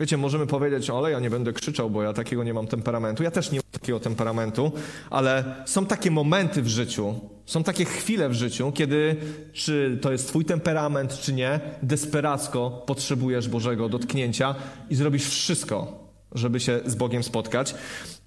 Wiecie, 0.00 0.16
możemy 0.16 0.46
powiedzieć, 0.46 0.90
ale 0.90 1.10
ja 1.10 1.20
nie 1.20 1.30
będę 1.30 1.52
krzyczał, 1.52 1.90
bo 1.90 2.02
ja 2.02 2.12
takiego 2.12 2.44
nie 2.44 2.54
mam 2.54 2.66
temperamentu. 2.66 3.22
Ja 3.22 3.30
też 3.30 3.50
nie 3.50 3.58
mam 3.58 3.80
takiego 3.80 4.00
temperamentu, 4.00 4.72
ale 5.10 5.44
są 5.66 5.86
takie 5.86 6.10
momenty 6.10 6.62
w 6.62 6.68
życiu, 6.68 7.14
są 7.46 7.62
takie 7.62 7.84
chwile 7.84 8.28
w 8.28 8.32
życiu, 8.32 8.72
kiedy, 8.72 9.16
czy 9.52 9.98
to 10.02 10.12
jest 10.12 10.28
twój 10.28 10.44
temperament, 10.44 11.18
czy 11.20 11.32
nie, 11.32 11.60
desperacko 11.82 12.82
potrzebujesz 12.86 13.48
Bożego 13.48 13.88
dotknięcia 13.88 14.54
i 14.90 14.94
zrobisz 14.94 15.28
wszystko, 15.28 16.06
żeby 16.32 16.60
się 16.60 16.80
z 16.86 16.94
Bogiem 16.94 17.22
spotkać. 17.22 17.74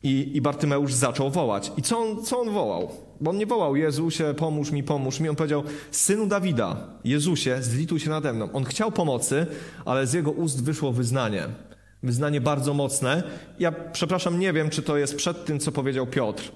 I, 0.04 0.32
i 0.34 0.42
Bartymeusz 0.42 0.94
zaczął 0.94 1.30
wołać. 1.30 1.72
I 1.78 1.82
co 1.82 2.00
on, 2.00 2.24
co 2.24 2.40
on 2.40 2.50
wołał? 2.50 2.92
Bo 3.22 3.32
on 3.32 3.38
nie 3.38 3.46
wołał, 3.46 3.76
Jezusie, 3.76 4.34
pomóż 4.38 4.72
mi, 4.72 4.84
pomóż 4.84 5.20
mi. 5.20 5.30
On 5.30 5.36
powiedział, 5.36 5.64
synu 5.92 6.28
Dawida, 6.28 6.88
Jezusie, 7.04 7.58
zlituj 7.62 8.00
się 8.00 8.10
nade 8.10 8.34
mną. 8.34 8.52
On 8.52 8.66
chciał 8.66 8.92
pomocy, 8.92 9.46
ale 9.86 10.08
z 10.08 10.14
jego 10.14 10.32
ust 10.32 10.64
wyszło 10.64 10.92
wyznanie. 10.92 11.48
Wyznanie 12.04 12.42
bardzo 12.42 12.74
mocne. 12.74 13.24
Ja, 13.60 13.72
przepraszam, 13.72 14.40
nie 14.40 14.54
wiem, 14.54 14.70
czy 14.70 14.82
to 14.82 14.98
jest 14.98 15.16
przed 15.16 15.46
tym, 15.46 15.60
co 15.60 15.72
powiedział 15.72 16.08
Piotr, 16.08 16.52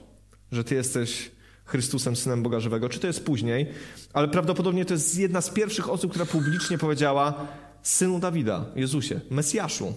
że 0.51 0.63
ty 0.63 0.75
jesteś 0.75 1.31
Chrystusem, 1.65 2.15
Synem 2.15 2.43
Boga 2.43 2.59
Żywego, 2.59 2.89
czy 2.89 2.99
to 2.99 3.07
jest 3.07 3.25
później, 3.25 3.67
ale 4.13 4.27
prawdopodobnie 4.27 4.85
to 4.85 4.93
jest 4.93 5.19
jedna 5.19 5.41
z 5.41 5.49
pierwszych 5.49 5.89
osób, 5.89 6.11
która 6.11 6.25
publicznie 6.25 6.77
powiedziała, 6.77 7.47
synu 7.81 8.19
Dawida, 8.19 8.65
Jezusie, 8.75 9.19
Mesjaszu. 9.29 9.93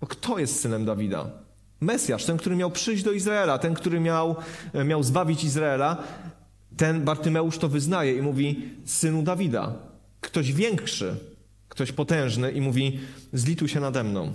Bo 0.00 0.06
kto 0.06 0.38
jest 0.38 0.60
synem 0.60 0.84
Dawida? 0.84 1.47
Mesjasz, 1.80 2.24
ten, 2.24 2.36
który 2.36 2.56
miał 2.56 2.70
przyjść 2.70 3.02
do 3.02 3.12
Izraela, 3.12 3.58
ten, 3.58 3.74
który 3.74 4.00
miał, 4.00 4.36
e, 4.72 4.84
miał 4.84 5.02
zbawić 5.02 5.44
Izraela, 5.44 6.04
ten 6.76 7.04
Bartymeusz 7.04 7.58
to 7.58 7.68
wyznaje 7.68 8.16
i 8.16 8.22
mówi: 8.22 8.62
Synu 8.84 9.22
Dawida, 9.22 9.72
ktoś 10.20 10.52
większy, 10.52 11.16
ktoś 11.68 11.92
potężny, 11.92 12.52
i 12.52 12.60
mówi: 12.60 13.00
Zlituj 13.32 13.68
się 13.68 13.80
nade 13.80 14.04
mną. 14.04 14.32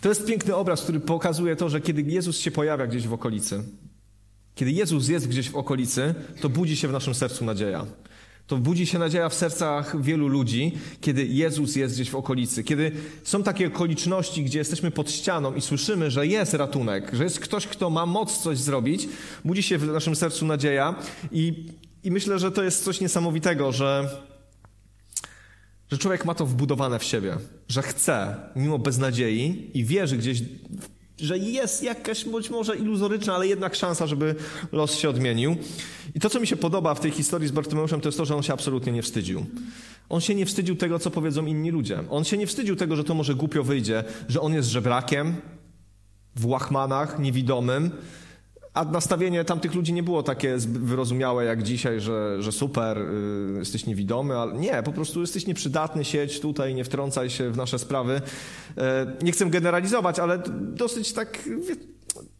To 0.00 0.08
jest 0.08 0.26
piękny 0.26 0.54
obraz, 0.54 0.82
który 0.82 1.00
pokazuje 1.00 1.56
to, 1.56 1.68
że 1.68 1.80
kiedy 1.80 2.02
Jezus 2.02 2.38
się 2.38 2.50
pojawia 2.50 2.86
gdzieś 2.86 3.06
w 3.06 3.12
okolicy, 3.12 3.62
kiedy 4.54 4.72
Jezus 4.72 5.08
jest 5.08 5.28
gdzieś 5.28 5.50
w 5.50 5.56
okolicy, 5.56 6.14
to 6.40 6.48
budzi 6.48 6.76
się 6.76 6.88
w 6.88 6.92
naszym 6.92 7.14
sercu 7.14 7.44
nadzieja. 7.44 7.86
To 8.46 8.56
budzi 8.56 8.86
się 8.86 8.98
nadzieja 8.98 9.28
w 9.28 9.34
sercach 9.34 10.02
wielu 10.02 10.28
ludzi, 10.28 10.72
kiedy 11.00 11.26
Jezus 11.26 11.76
jest 11.76 11.94
gdzieś 11.94 12.10
w 12.10 12.14
okolicy. 12.14 12.64
Kiedy 12.64 12.92
są 13.22 13.42
takie 13.42 13.66
okoliczności, 13.66 14.44
gdzie 14.44 14.58
jesteśmy 14.58 14.90
pod 14.90 15.10
ścianą 15.10 15.54
i 15.54 15.60
słyszymy, 15.60 16.10
że 16.10 16.26
jest 16.26 16.54
ratunek, 16.54 17.10
że 17.12 17.24
jest 17.24 17.40
ktoś, 17.40 17.66
kto 17.66 17.90
ma 17.90 18.06
moc 18.06 18.38
coś 18.38 18.58
zrobić, 18.58 19.08
budzi 19.44 19.62
się 19.62 19.78
w 19.78 19.86
naszym 19.86 20.16
sercu 20.16 20.46
nadzieja. 20.46 20.94
I, 21.32 21.66
i 22.04 22.10
myślę, 22.10 22.38
że 22.38 22.52
to 22.52 22.62
jest 22.62 22.84
coś 22.84 23.00
niesamowitego, 23.00 23.72
że, 23.72 24.20
że 25.90 25.98
człowiek 25.98 26.24
ma 26.24 26.34
to 26.34 26.46
wbudowane 26.46 26.98
w 26.98 27.04
siebie, 27.04 27.36
że 27.68 27.82
chce, 27.82 28.36
mimo 28.56 28.78
beznadziei 28.78 29.70
i 29.74 29.84
wierzy 29.84 30.16
gdzieś 30.16 30.42
że 31.18 31.38
jest 31.38 31.82
jakaś 31.82 32.24
być 32.24 32.50
może 32.50 32.76
iluzoryczna, 32.76 33.34
ale 33.34 33.46
jednak 33.46 33.74
szansa, 33.74 34.06
żeby 34.06 34.34
los 34.72 34.94
się 34.94 35.08
odmienił. 35.08 35.56
I 36.14 36.20
to, 36.20 36.30
co 36.30 36.40
mi 36.40 36.46
się 36.46 36.56
podoba 36.56 36.94
w 36.94 37.00
tej 37.00 37.10
historii 37.10 37.48
z 37.48 37.52
Bartymeuszem, 37.52 38.00
to 38.00 38.08
jest 38.08 38.18
to, 38.18 38.24
że 38.24 38.36
on 38.36 38.42
się 38.42 38.52
absolutnie 38.52 38.92
nie 38.92 39.02
wstydził. 39.02 39.46
On 40.08 40.20
się 40.20 40.34
nie 40.34 40.46
wstydził 40.46 40.76
tego, 40.76 40.98
co 40.98 41.10
powiedzą 41.10 41.46
inni 41.46 41.70
ludzie. 41.70 42.04
On 42.10 42.24
się 42.24 42.36
nie 42.36 42.46
wstydził 42.46 42.76
tego, 42.76 42.96
że 42.96 43.04
to 43.04 43.14
może 43.14 43.34
głupio 43.34 43.64
wyjdzie, 43.64 44.04
że 44.28 44.40
on 44.40 44.54
jest 44.54 44.68
żebrakiem, 44.68 45.36
w 46.36 46.46
łachmanach, 46.46 47.18
niewidomym, 47.18 47.90
a 48.74 48.84
nastawienie 48.84 49.44
tamtych 49.44 49.74
ludzi 49.74 49.92
nie 49.92 50.02
było 50.02 50.22
takie 50.22 50.56
wyrozumiałe 50.66 51.44
jak 51.44 51.62
dzisiaj, 51.62 52.00
że, 52.00 52.42
że 52.42 52.52
super, 52.52 52.98
y, 52.98 53.58
jesteś 53.58 53.86
niewidomy, 53.86 54.36
ale 54.36 54.52
nie, 54.52 54.82
po 54.82 54.92
prostu 54.92 55.20
jesteś 55.20 55.46
nieprzydatny, 55.46 56.04
siedź 56.04 56.40
tutaj, 56.40 56.74
nie 56.74 56.84
wtrącaj 56.84 57.30
się 57.30 57.50
w 57.50 57.56
nasze 57.56 57.78
sprawy. 57.78 58.20
E, 58.78 59.06
nie 59.22 59.32
chcę 59.32 59.46
generalizować, 59.46 60.18
ale 60.18 60.42
dosyć 60.60 61.12
tak, 61.12 61.48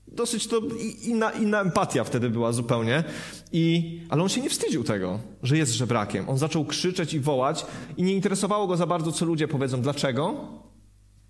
dosyć 0.09 0.47
to 0.47 0.61
inna, 1.03 1.31
inna 1.31 1.61
empatia 1.61 2.05
wtedy 2.05 2.31
była 2.31 2.53
zupełnie. 2.53 3.05
I, 3.53 4.01
ale 4.09 4.23
on 4.23 4.29
się 4.29 4.41
nie 4.41 4.51
wstydził 4.51 4.85
tego, 4.85 5.19
że 5.43 5.59
jest 5.59 5.73
żebrakiem. 5.73 6.29
On 6.29 6.39
zaczął 6.39 6.65
krzyczeć 6.65 7.15
i 7.15 7.21
wołać 7.21 7.67
i 7.97 8.03
nie 8.03 8.15
interesowało 8.15 8.67
go 8.67 8.77
za 8.77 8.87
bardzo, 8.87 9.13
co 9.13 9.25
ludzie 9.25 9.49
powiedzą. 9.49 9.83
Dlaczego? 9.83 10.35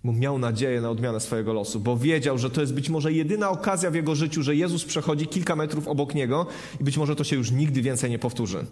Bo 0.05 0.13
miał 0.13 0.37
nadzieję 0.37 0.81
na 0.81 0.89
odmianę 0.89 1.19
swojego 1.19 1.53
losu, 1.53 1.79
bo 1.79 1.97
wiedział, 1.97 2.37
że 2.37 2.49
to 2.49 2.61
jest 2.61 2.73
być 2.73 2.89
może 2.89 3.13
jedyna 3.13 3.49
okazja 3.49 3.91
w 3.91 3.95
jego 3.95 4.15
życiu, 4.15 4.43
że 4.43 4.55
Jezus 4.55 4.85
przechodzi 4.85 5.27
kilka 5.27 5.55
metrów 5.55 5.87
obok 5.87 6.15
niego 6.15 6.45
i 6.81 6.83
być 6.83 6.97
może 6.97 7.15
to 7.15 7.23
się 7.23 7.35
już 7.35 7.51
nigdy 7.51 7.81
więcej 7.81 8.09
nie 8.11 8.19
powtórzy. 8.19 8.65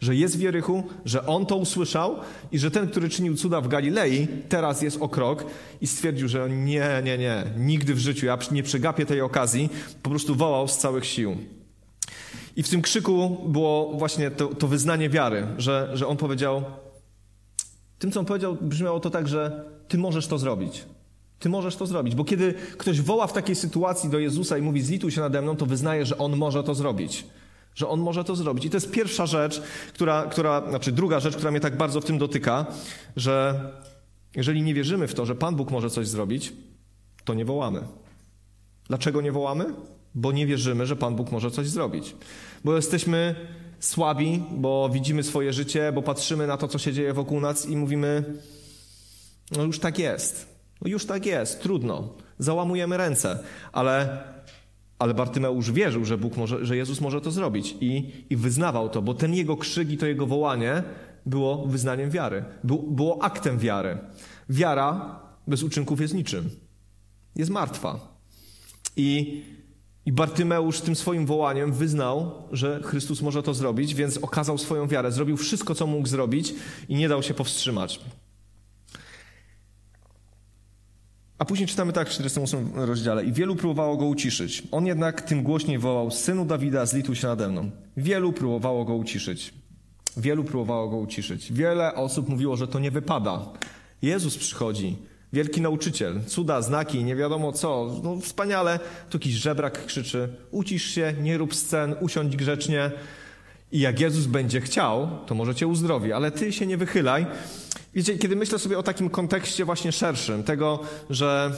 Że 0.00 0.14
jest 0.14 0.36
w 0.36 0.40
Jerychu, 0.40 0.82
że 1.04 1.26
on 1.26 1.46
to 1.46 1.56
usłyszał 1.56 2.16
i 2.52 2.58
że 2.58 2.70
ten, 2.70 2.88
który 2.88 3.08
czynił 3.08 3.36
cuda 3.36 3.60
w 3.60 3.68
Galilei, 3.68 4.28
teraz 4.48 4.82
jest 4.82 4.96
o 5.00 5.08
krok 5.08 5.44
i 5.80 5.86
stwierdził, 5.86 6.28
że 6.28 6.50
nie, 6.50 7.02
nie, 7.04 7.18
nie, 7.18 7.44
nigdy 7.56 7.94
w 7.94 7.98
życiu, 7.98 8.26
ja 8.26 8.38
nie 8.50 8.62
przegapię 8.62 9.06
tej 9.06 9.20
okazji, 9.20 9.68
po 10.02 10.10
prostu 10.10 10.34
wołał 10.34 10.68
z 10.68 10.78
całych 10.78 11.06
sił. 11.06 11.36
I 12.56 12.62
w 12.62 12.68
tym 12.68 12.82
krzyku 12.82 13.36
było 13.48 13.92
właśnie 13.98 14.30
to, 14.30 14.46
to 14.46 14.68
wyznanie 14.68 15.10
wiary, 15.10 15.46
że, 15.58 15.90
że 15.94 16.06
on 16.06 16.16
powiedział, 16.16 16.64
tym, 18.00 18.12
co 18.12 18.20
on 18.20 18.26
powiedział, 18.26 18.56
brzmiało 18.60 19.00
to 19.00 19.10
tak, 19.10 19.28
że 19.28 19.64
ty 19.88 19.98
możesz 19.98 20.26
to 20.26 20.38
zrobić. 20.38 20.84
Ty 21.38 21.48
możesz 21.48 21.76
to 21.76 21.86
zrobić, 21.86 22.14
bo 22.14 22.24
kiedy 22.24 22.54
ktoś 22.78 23.00
woła 23.00 23.26
w 23.26 23.32
takiej 23.32 23.56
sytuacji 23.56 24.10
do 24.10 24.18
Jezusa 24.18 24.58
i 24.58 24.62
mówi 24.62 24.82
zlituj 24.82 25.10
się 25.10 25.20
nade 25.20 25.42
mną, 25.42 25.56
to 25.56 25.66
wyznaje, 25.66 26.06
że 26.06 26.18
on 26.18 26.36
może 26.36 26.64
to 26.64 26.74
zrobić. 26.74 27.26
Że 27.74 27.88
on 27.88 28.00
może 28.00 28.24
to 28.24 28.36
zrobić. 28.36 28.64
I 28.64 28.70
to 28.70 28.76
jest 28.76 28.90
pierwsza 28.90 29.26
rzecz, 29.26 29.62
która, 29.94 30.26
która, 30.26 30.68
znaczy 30.70 30.92
druga 30.92 31.20
rzecz, 31.20 31.36
która 31.36 31.50
mnie 31.50 31.60
tak 31.60 31.76
bardzo 31.76 32.00
w 32.00 32.04
tym 32.04 32.18
dotyka, 32.18 32.66
że 33.16 33.60
jeżeli 34.36 34.62
nie 34.62 34.74
wierzymy 34.74 35.08
w 35.08 35.14
to, 35.14 35.26
że 35.26 35.34
Pan 35.34 35.56
Bóg 35.56 35.70
może 35.70 35.90
coś 35.90 36.08
zrobić, 36.08 36.52
to 37.24 37.34
nie 37.34 37.44
wołamy. 37.44 37.82
Dlaczego 38.88 39.20
nie 39.20 39.32
wołamy? 39.32 39.64
Bo 40.14 40.32
nie 40.32 40.46
wierzymy, 40.46 40.86
że 40.86 40.96
Pan 40.96 41.16
Bóg 41.16 41.32
może 41.32 41.50
coś 41.50 41.68
zrobić. 41.68 42.16
Bo 42.64 42.76
jesteśmy 42.76 43.34
słabi, 43.80 44.42
bo 44.50 44.88
widzimy 44.92 45.22
swoje 45.22 45.52
życie, 45.52 45.92
bo 45.92 46.02
patrzymy 46.02 46.46
na 46.46 46.56
to, 46.56 46.68
co 46.68 46.78
się 46.78 46.92
dzieje 46.92 47.12
wokół 47.12 47.40
nas 47.40 47.68
i 47.68 47.76
mówimy, 47.76 48.24
no 49.56 49.62
już 49.62 49.78
tak 49.78 49.98
jest. 49.98 50.46
No 50.80 50.90
już 50.90 51.06
tak 51.06 51.26
jest, 51.26 51.62
trudno. 51.62 52.14
Załamujemy 52.38 52.96
ręce, 52.96 53.38
ale, 53.72 54.24
ale 54.98 55.14
Bartymeusz 55.14 55.72
wierzył, 55.72 56.04
że 56.04 56.18
Bóg 56.18 56.36
może, 56.36 56.64
że 56.64 56.76
Jezus 56.76 57.00
może 57.00 57.20
to 57.20 57.30
zrobić 57.30 57.76
i, 57.80 58.12
i 58.30 58.36
wyznawał 58.36 58.88
to, 58.88 59.02
bo 59.02 59.14
ten 59.14 59.34
jego 59.34 59.56
krzyk 59.56 59.90
i 59.90 59.98
to 59.98 60.06
jego 60.06 60.26
wołanie 60.26 60.82
było 61.26 61.66
wyznaniem 61.66 62.10
wiary, 62.10 62.44
było, 62.64 62.82
było 62.82 63.22
aktem 63.22 63.58
wiary. 63.58 63.98
Wiara 64.48 65.20
bez 65.46 65.62
uczynków 65.62 66.00
jest 66.00 66.14
niczym. 66.14 66.50
Jest 67.36 67.50
martwa. 67.50 68.18
I, 68.96 69.42
I 70.06 70.12
Bartymeusz 70.12 70.80
tym 70.80 70.96
swoim 70.96 71.26
wołaniem 71.26 71.72
wyznał, 71.72 72.32
że 72.52 72.80
Chrystus 72.84 73.22
może 73.22 73.42
to 73.42 73.54
zrobić, 73.54 73.94
więc 73.94 74.18
okazał 74.18 74.58
swoją 74.58 74.88
wiarę. 74.88 75.12
Zrobił 75.12 75.36
wszystko, 75.36 75.74
co 75.74 75.86
mógł 75.86 76.08
zrobić 76.08 76.54
i 76.88 76.94
nie 76.94 77.08
dał 77.08 77.22
się 77.22 77.34
powstrzymać. 77.34 78.00
A 81.38 81.44
później 81.44 81.68
czytamy 81.68 81.92
tak 81.92 82.08
w 82.08 82.12
48 82.12 82.70
rozdziale. 82.74 83.24
I 83.24 83.32
wielu 83.32 83.56
próbowało 83.56 83.96
go 83.96 84.06
uciszyć. 84.06 84.62
On 84.70 84.86
jednak 84.86 85.22
tym 85.22 85.42
głośniej 85.42 85.78
wołał, 85.78 86.10
synu 86.10 86.44
Dawida, 86.44 86.86
zlituj 86.86 87.16
się 87.16 87.26
nade 87.26 87.48
mną. 87.48 87.70
Wielu 87.96 88.32
próbowało 88.32 88.84
go 88.84 88.94
uciszyć. 88.94 89.54
Wielu 90.16 90.44
próbowało 90.44 90.88
go 90.88 90.96
uciszyć. 90.96 91.52
Wiele 91.52 91.94
osób 91.94 92.28
mówiło, 92.28 92.56
że 92.56 92.68
to 92.68 92.78
nie 92.78 92.90
wypada. 92.90 93.40
Jezus 94.02 94.38
przychodzi, 94.38 94.96
wielki 95.32 95.60
nauczyciel, 95.60 96.20
cuda, 96.26 96.62
znaki, 96.62 97.04
nie 97.04 97.16
wiadomo 97.16 97.52
co. 97.52 98.00
No 98.02 98.20
wspaniale. 98.20 98.80
Tu 99.10 99.18
jakiś 99.18 99.34
żebrak 99.34 99.86
krzyczy, 99.86 100.28
ucisz 100.50 100.84
się, 100.84 101.14
nie 101.20 101.38
rób 101.38 101.54
scen, 101.54 101.94
usiądź 102.00 102.36
grzecznie. 102.36 102.90
I 103.72 103.80
jak 103.80 104.00
Jezus 104.00 104.26
będzie 104.26 104.60
chciał, 104.60 105.08
to 105.26 105.34
może 105.34 105.54
cię 105.54 105.66
uzdrowi, 105.66 106.12
ale 106.12 106.30
ty 106.30 106.52
się 106.52 106.66
nie 106.66 106.76
wychylaj. 106.76 107.26
Wiecie, 107.94 108.18
kiedy 108.18 108.36
myślę 108.36 108.58
sobie 108.58 108.78
o 108.78 108.82
takim 108.82 109.10
kontekście 109.10 109.64
właśnie 109.64 109.92
szerszym, 109.92 110.42
tego, 110.42 110.80
że, 111.10 111.52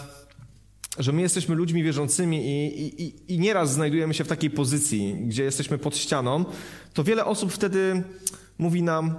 że 0.98 1.12
my 1.12 1.22
jesteśmy 1.22 1.54
ludźmi 1.54 1.82
wierzącymi 1.82 2.46
i, 2.46 3.02
i, 3.02 3.34
i 3.34 3.38
nieraz 3.38 3.72
znajdujemy 3.72 4.14
się 4.14 4.24
w 4.24 4.28
takiej 4.28 4.50
pozycji, 4.50 5.14
gdzie 5.14 5.44
jesteśmy 5.44 5.78
pod 5.78 5.96
ścianą, 5.96 6.44
to 6.94 7.04
wiele 7.04 7.24
osób 7.24 7.52
wtedy 7.52 8.02
mówi 8.58 8.82
nam, 8.82 9.14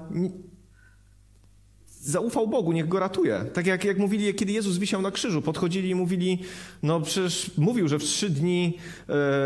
zaufał 2.04 2.48
Bogu, 2.48 2.72
niech 2.72 2.88
go 2.88 3.00
ratuje. 3.00 3.46
Tak 3.54 3.68
jak, 3.68 3.84
jak 3.84 3.98
mówili, 3.98 4.34
kiedy 4.34 4.52
Jezus 4.52 4.78
wisiał 4.78 5.02
na 5.02 5.12
krzyżu, 5.12 5.42
podchodzili 5.42 5.90
i 5.90 5.96
mówili, 5.96 6.40
no 6.84 7.02
przecież 7.02 7.52
mówił, 7.58 7.88
że 7.88 8.00
w 8.00 8.04
trzy 8.04 8.30
dni 8.30 8.78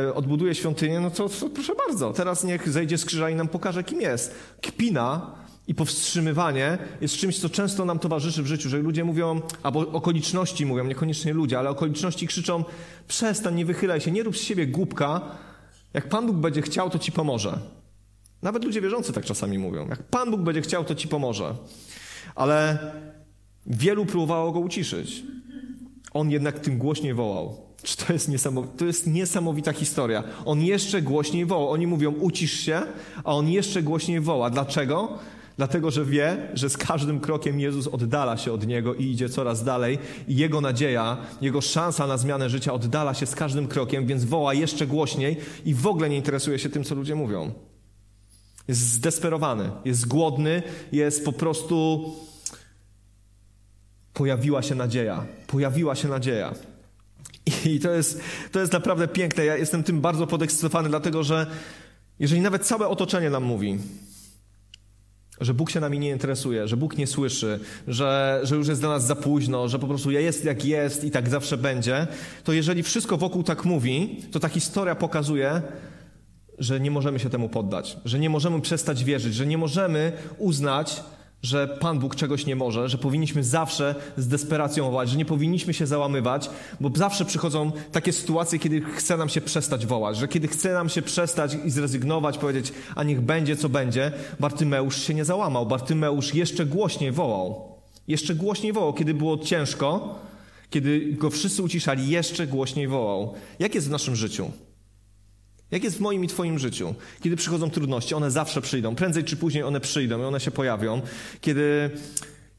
e, 0.08 0.14
odbuduje 0.14 0.56
świątynię, 0.56 1.00
no 1.00 1.12
to, 1.12 1.30
to 1.30 1.50
proszę 1.50 1.74
bardzo, 1.88 2.14
teraz 2.14 2.44
niech 2.44 2.70
zejdzie 2.70 2.98
z 2.98 3.06
krzyża 3.06 3.30
i 3.30 3.36
nam 3.36 3.48
pokaże, 3.48 3.84
kim 3.84 4.02
jest. 4.02 4.36
Kpina 4.62 5.36
i 5.68 5.76
powstrzymywanie 5.76 6.78
jest 7.02 7.16
czymś, 7.16 7.40
co 7.40 7.50
często 7.50 7.86
nam 7.86 8.00
towarzyszy 8.00 8.44
w 8.44 8.48
życiu, 8.48 8.70
że 8.70 8.78
ludzie 8.78 9.04
mówią, 9.04 9.42
albo 9.64 9.80
okoliczności 9.80 10.66
mówią, 10.66 10.84
niekoniecznie 10.84 11.34
ludzie, 11.34 11.60
ale 11.60 11.70
okoliczności 11.70 12.28
krzyczą, 12.28 12.64
przestań, 13.08 13.56
nie 13.56 13.66
wychylaj 13.66 14.02
się, 14.02 14.12
nie 14.12 14.24
rób 14.24 14.38
z 14.38 14.42
siebie 14.42 14.68
głupka, 14.68 15.22
jak 15.94 16.10
Pan 16.10 16.28
Bóg 16.28 16.36
będzie 16.36 16.62
chciał, 16.62 16.90
to 16.90 17.00
ci 17.00 17.12
pomoże. 17.12 17.60
Nawet 18.42 18.64
ludzie 18.64 18.82
wierzący 18.82 19.14
tak 19.14 19.26
czasami 19.26 19.58
mówią. 19.58 19.88
Jak 19.88 20.04
Pan 20.04 20.32
Bóg 20.32 20.42
będzie 20.42 20.62
chciał, 20.62 20.84
to 20.84 20.96
ci 20.96 21.08
pomoże. 21.08 21.56
Ale 22.36 22.78
Wielu 23.70 24.06
próbowało 24.06 24.52
go 24.52 24.60
uciszyć. 24.60 25.24
On 26.14 26.32
jednak 26.32 26.60
tym 26.60 26.78
głośniej 26.78 27.14
wołał. 27.14 27.56
Czy 27.84 27.98
to 27.98 28.14
jest, 28.14 28.30
niesamowita, 28.30 28.78
to 28.78 28.86
jest 28.86 29.08
niesamowita 29.08 29.74
historia. 29.74 30.24
On 30.46 30.62
jeszcze 30.62 31.02
głośniej 31.02 31.46
woła. 31.46 31.70
Oni 31.72 31.88
mówią, 31.88 32.12
ucisz 32.12 32.60
się, 32.60 32.82
a 33.24 33.34
on 33.34 33.50
jeszcze 33.50 33.84
głośniej 33.84 34.20
woła. 34.20 34.50
Dlaczego? 34.50 35.20
Dlatego, 35.58 35.92
że 35.92 36.06
wie, 36.06 36.38
że 36.54 36.70
z 36.70 36.78
każdym 36.78 37.20
krokiem 37.20 37.60
Jezus 37.60 37.88
oddala 37.88 38.38
się 38.38 38.54
od 38.54 38.68
niego 38.68 38.94
i 38.94 39.04
idzie 39.04 39.30
coraz 39.30 39.64
dalej, 39.64 39.98
i 40.28 40.36
jego 40.36 40.62
nadzieja, 40.62 41.18
jego 41.42 41.62
szansa 41.62 42.08
na 42.08 42.18
zmianę 42.18 42.50
życia 42.50 42.74
oddala 42.74 43.14
się 43.14 43.26
z 43.26 43.36
każdym 43.36 43.68
krokiem, 43.68 44.06
więc 44.06 44.24
woła 44.26 44.54
jeszcze 44.54 44.88
głośniej 44.88 45.38
i 45.66 45.74
w 45.74 45.88
ogóle 45.88 46.10
nie 46.10 46.18
interesuje 46.18 46.60
się 46.60 46.70
tym, 46.70 46.84
co 46.84 46.96
ludzie 46.96 47.16
mówią. 47.16 47.52
Jest 48.68 48.82
zdesperowany, 48.82 49.72
jest 49.86 50.08
głodny, 50.08 50.64
jest 50.92 51.26
po 51.26 51.34
prostu. 51.34 52.06
Pojawiła 54.14 54.62
się 54.62 54.76
nadzieja. 54.76 55.26
Pojawiła 55.48 55.96
się 55.96 56.08
nadzieja. 56.08 56.54
I 57.66 57.80
to 57.80 57.92
jest, 57.92 58.22
to 58.52 58.60
jest 58.60 58.74
naprawdę 58.74 59.08
piękne. 59.08 59.46
Ja 59.46 59.58
jestem 59.58 59.84
tym 59.84 60.02
bardzo 60.02 60.28
podekscytowany, 60.28 60.90
dlatego 60.90 61.24
że 61.24 61.48
jeżeli 62.20 62.42
nawet 62.42 62.66
całe 62.66 62.88
otoczenie 62.88 63.30
nam 63.30 63.44
mówi, 63.44 63.78
że 65.42 65.54
Bóg 65.54 65.72
się 65.72 65.80
nami 65.80 66.00
nie 66.00 66.10
interesuje, 66.10 66.68
że 66.68 66.78
Bóg 66.78 66.98
nie 66.98 67.08
słyszy, 67.08 67.60
że, 67.88 68.40
że 68.44 68.56
już 68.56 68.68
jest 68.68 68.82
dla 68.82 68.90
nas 68.90 69.06
za 69.06 69.16
późno, 69.16 69.68
że 69.68 69.80
po 69.80 69.88
prostu 69.88 70.12
ja 70.12 70.20
jest 70.20 70.46
jak 70.46 70.66
jest 70.66 71.04
i 71.04 71.12
tak 71.12 71.30
zawsze 71.30 71.58
będzie, 71.58 72.08
to 72.44 72.54
jeżeli 72.54 72.84
wszystko 72.84 73.18
wokół 73.18 73.44
tak 73.44 73.66
mówi, 73.66 74.22
to 74.32 74.40
ta 74.40 74.50
historia 74.50 74.96
pokazuje, 74.96 75.62
że 76.58 76.80
nie 76.80 76.92
możemy 76.92 77.20
się 77.20 77.30
temu 77.30 77.50
poddać, 77.50 77.98
że 78.06 78.20
nie 78.20 78.30
możemy 78.30 78.62
przestać 78.62 79.04
wierzyć, 79.04 79.36
że 79.36 79.46
nie 79.46 79.58
możemy 79.58 80.12
uznać, 80.38 81.04
że 81.42 81.68
Pan 81.68 82.00
Bóg 82.00 82.16
czegoś 82.16 82.46
nie 82.46 82.56
może, 82.56 82.90
że 82.90 82.98
powinniśmy 82.98 83.44
zawsze 83.44 83.96
z 84.18 84.28
desperacją 84.28 84.92
wołać, 84.92 85.10
że 85.10 85.18
nie 85.18 85.26
powinniśmy 85.26 85.74
się 85.74 85.88
załamywać, 85.88 86.50
bo 86.80 86.92
zawsze 86.96 87.26
przychodzą 87.26 87.72
takie 87.92 88.14
sytuacje, 88.14 88.60
kiedy 88.60 88.82
chce 88.82 89.18
nam 89.18 89.30
się 89.30 89.42
przestać 89.42 89.86
wołać, 89.86 90.18
że 90.18 90.28
kiedy 90.28 90.48
chce 90.48 90.74
nam 90.74 90.90
się 90.90 91.02
przestać 91.02 91.58
i 91.66 91.70
zrezygnować, 91.70 92.38
powiedzieć, 92.38 92.74
a 92.96 93.04
niech 93.04 93.22
będzie 93.22 93.56
co 93.56 93.70
będzie, 93.70 94.12
Bartymeusz 94.40 95.02
się 95.02 95.14
nie 95.14 95.26
załamał. 95.26 95.66
Bartymeusz 95.66 96.34
jeszcze 96.34 96.66
głośniej 96.66 97.12
wołał. 97.12 97.78
Jeszcze 98.08 98.36
głośniej 98.36 98.74
wołał, 98.74 98.94
kiedy 98.94 99.14
było 99.14 99.38
ciężko, 99.38 100.20
kiedy 100.70 101.14
go 101.14 101.30
wszyscy 101.30 101.64
uciszali, 101.64 102.10
jeszcze 102.10 102.48
głośniej 102.48 102.88
wołał. 102.88 103.34
Jak 103.60 103.76
jest 103.76 103.88
w 103.88 103.92
naszym 103.92 104.16
życiu? 104.16 104.52
Jak 105.72 105.84
jest 105.84 105.98
w 105.98 106.00
moim 106.00 106.24
i 106.24 106.28
Twoim 106.28 106.60
życiu? 106.60 106.96
Kiedy 107.22 107.36
przychodzą 107.36 107.70
trudności, 107.70 108.16
one 108.16 108.32
zawsze 108.32 108.62
przyjdą. 108.62 108.96
Prędzej 108.96 109.24
czy 109.24 109.36
później 109.38 109.64
one 109.64 109.80
przyjdą 109.80 110.20
i 110.20 110.24
one 110.24 110.40
się 110.40 110.52
pojawią. 110.52 111.02
Kiedy, 111.42 111.90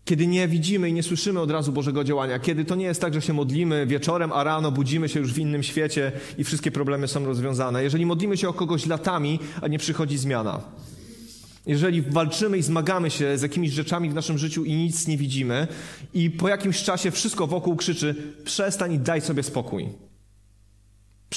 kiedy 0.05 0.27
nie 0.27 0.49
widzimy 0.49 0.89
i 0.89 0.93
nie 0.93 1.03
słyszymy 1.03 1.41
od 1.41 1.51
razu 1.51 1.73
Bożego 1.73 2.05
działania. 2.05 2.39
Kiedy 2.39 2.65
to 2.65 2.75
nie 2.75 2.85
jest 2.85 3.01
tak, 3.01 3.15
że 3.15 3.23
się 3.23 3.33
modlimy 3.33 3.87
wieczorem, 3.87 4.33
a 4.33 4.45
rano 4.45 4.73
budzimy 4.73 5.09
się 5.09 5.21
już 5.21 5.33
w 5.33 5.39
innym 5.39 5.63
świecie 5.63 6.13
i 6.39 6.45
wszystkie 6.45 6.71
problemy 6.71 7.09
są 7.09 7.25
rozwiązane. 7.25 7.83
Jeżeli 7.83 8.07
modlimy 8.07 8.37
się 8.37 8.49
o 8.49 8.53
kogoś 8.53 8.87
latami, 8.87 9.39
a 9.63 9.69
nie 9.69 9.79
przychodzi 9.79 10.19
zmiana. 10.19 10.61
Jeżeli 11.67 12.03
walczymy 12.03 12.59
i 12.59 12.63
zmagamy 12.63 13.11
się 13.11 13.39
z 13.39 13.43
jakimiś 13.43 13.73
rzeczami 13.73 14.11
w 14.11 14.15
naszym 14.15 14.39
życiu 14.39 14.65
i 14.65 14.75
nic 14.75 15.07
nie 15.07 15.17
widzimy, 15.17 15.67
i 16.15 16.31
po 16.31 16.49
jakimś 16.49 16.83
czasie 16.83 17.11
wszystko 17.11 17.47
wokół 17.47 17.77
krzyczy: 17.77 18.15
przestań 18.45 18.93
i 18.93 18.99
daj 18.99 19.21
sobie 19.21 19.43
spokój. 19.43 20.08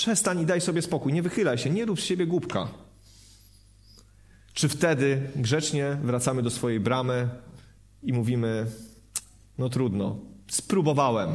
Przestań 0.01 0.39
i 0.41 0.45
daj 0.45 0.61
sobie 0.61 0.81
spokój, 0.81 1.13
nie 1.13 1.21
wychylaj 1.21 1.57
się, 1.57 1.69
nie 1.69 1.85
rób 1.85 2.01
z 2.01 2.03
siebie 2.03 2.27
głupka. 2.27 2.67
Czy 4.53 4.69
wtedy 4.69 5.29
grzecznie 5.35 5.97
wracamy 6.03 6.41
do 6.41 6.49
swojej 6.49 6.79
bramy 6.79 7.29
i 8.03 8.13
mówimy: 8.13 8.65
No 9.57 9.69
trudno, 9.69 10.15
spróbowałem. 10.47 11.29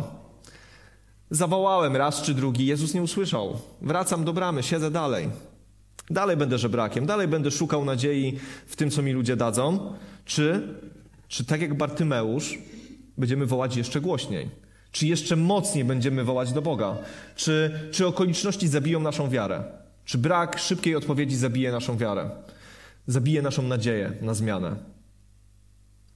Zawołałem 1.30 1.96
raz 1.96 2.22
czy 2.22 2.34
drugi, 2.34 2.66
Jezus 2.66 2.94
nie 2.94 3.02
usłyszał. 3.02 3.58
Wracam 3.82 4.24
do 4.24 4.32
bramy, 4.32 4.62
siedzę 4.62 4.90
dalej. 4.90 5.28
Dalej 6.10 6.36
będę 6.36 6.58
żebrakiem, 6.58 7.06
dalej 7.06 7.28
będę 7.28 7.50
szukał 7.50 7.84
nadziei 7.84 8.38
w 8.66 8.76
tym, 8.76 8.90
co 8.90 9.02
mi 9.02 9.12
ludzie 9.12 9.36
dadzą. 9.36 9.94
Czy, 10.24 10.74
czy 11.28 11.44
tak 11.44 11.60
jak 11.60 11.76
Bartymeusz, 11.76 12.58
będziemy 13.18 13.46
wołać 13.46 13.76
jeszcze 13.76 14.00
głośniej? 14.00 14.65
Czy 14.96 15.06
jeszcze 15.06 15.36
mocniej 15.36 15.84
będziemy 15.84 16.24
wołać 16.24 16.52
do 16.52 16.62
Boga? 16.62 16.96
Czy, 17.34 17.80
czy 17.90 18.06
okoliczności 18.06 18.68
zabiją 18.68 19.00
naszą 19.00 19.30
wiarę? 19.30 19.64
Czy 20.04 20.18
brak 20.18 20.58
szybkiej 20.58 20.96
odpowiedzi 20.96 21.36
zabije 21.36 21.72
naszą 21.72 21.96
wiarę? 21.96 22.30
Zabije 23.06 23.42
naszą 23.42 23.62
nadzieję 23.62 24.12
na 24.20 24.34
zmianę? 24.34 24.76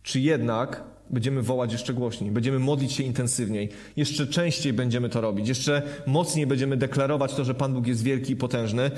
Czy 0.02 0.20
jednak 0.20 0.84
będziemy 1.10 1.42
wołać 1.42 1.72
jeszcze 1.72 1.94
głośniej, 1.94 2.30
będziemy 2.30 2.58
modlić 2.58 2.92
się 2.92 3.02
intensywniej, 3.02 3.68
jeszcze 3.96 4.26
częściej 4.26 4.72
będziemy 4.72 5.08
to 5.08 5.20
robić, 5.20 5.48
jeszcze 5.48 5.82
mocniej 6.06 6.46
będziemy 6.46 6.76
deklarować 6.76 7.34
to, 7.34 7.44
że 7.44 7.54
Pan 7.54 7.74
Bóg 7.74 7.86
jest 7.86 8.02
wielki 8.02 8.32
i 8.32 8.36
potężny? 8.36 8.90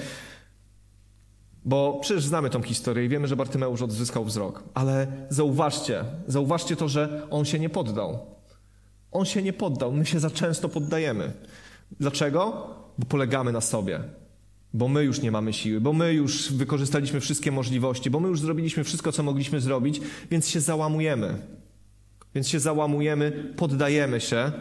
Bo 1.65 1.99
przecież 2.03 2.25
znamy 2.25 2.51
tą 2.51 2.63
historię 2.63 3.05
i 3.05 3.09
wiemy, 3.09 3.29
że 3.29 3.37
Bartymeusz 3.37 3.83
odzyskał 3.83 4.25
wzrok. 4.25 4.63
Ale 4.75 5.07
zauważcie, 5.29 6.05
zauważcie 6.27 6.77
to, 6.77 6.89
że 6.89 7.27
on 7.31 7.45
się 7.45 7.59
nie 7.59 7.69
poddał. 7.71 8.32
On 9.13 9.25
się 9.25 9.43
nie 9.43 9.53
poddał, 9.53 9.93
my 9.93 10.07
się 10.07 10.21
za 10.21 10.31
często 10.31 10.69
poddajemy. 10.69 11.33
Dlaczego? 12.01 12.67
Bo 12.99 13.07
polegamy 13.07 13.53
na 13.53 13.61
sobie. 13.61 14.01
Bo 14.75 14.89
my 14.89 15.05
już 15.05 15.23
nie 15.23 15.31
mamy 15.31 15.53
siły, 15.53 15.81
bo 15.81 15.93
my 15.93 16.13
już 16.13 16.53
wykorzystaliśmy 16.53 17.21
wszystkie 17.21 17.53
możliwości, 17.53 18.11
bo 18.11 18.21
my 18.21 18.29
już 18.29 18.41
zrobiliśmy 18.41 18.85
wszystko, 18.85 19.13
co 19.13 19.23
mogliśmy 19.23 19.61
zrobić, 19.61 20.01
więc 20.31 20.49
się 20.49 20.61
załamujemy. 20.61 21.39
Więc 22.35 22.49
się 22.49 22.61
załamujemy, 22.61 23.53
poddajemy 23.57 24.21
się 24.21 24.53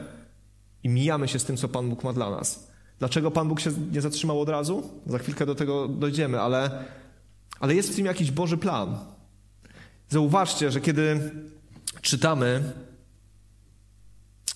i 0.84 0.90
mijamy 0.90 1.28
się 1.28 1.40
z 1.40 1.44
tym, 1.44 1.58
co 1.58 1.68
Pan 1.68 1.90
Bóg 1.90 2.04
ma 2.04 2.14
dla 2.14 2.30
nas. 2.30 2.68
Dlaczego 3.00 3.32
Pan 3.32 3.48
Bóg 3.48 3.60
się 3.60 3.72
nie 3.92 4.02
zatrzymał 4.02 4.42
od 4.42 4.50
razu? 4.50 4.90
Za 5.06 5.18
chwilkę 5.18 5.46
do 5.46 5.56
tego 5.56 5.88
dojdziemy, 5.88 6.42
ale, 6.42 6.86
ale 7.60 7.76
jest 7.76 7.92
w 7.92 7.96
tym 7.96 8.06
jakiś 8.06 8.32
Boży 8.32 8.58
plan. 8.58 8.98
Zauważcie, 10.10 10.72
że 10.72 10.82
kiedy 10.82 11.32
czytamy 12.02 12.64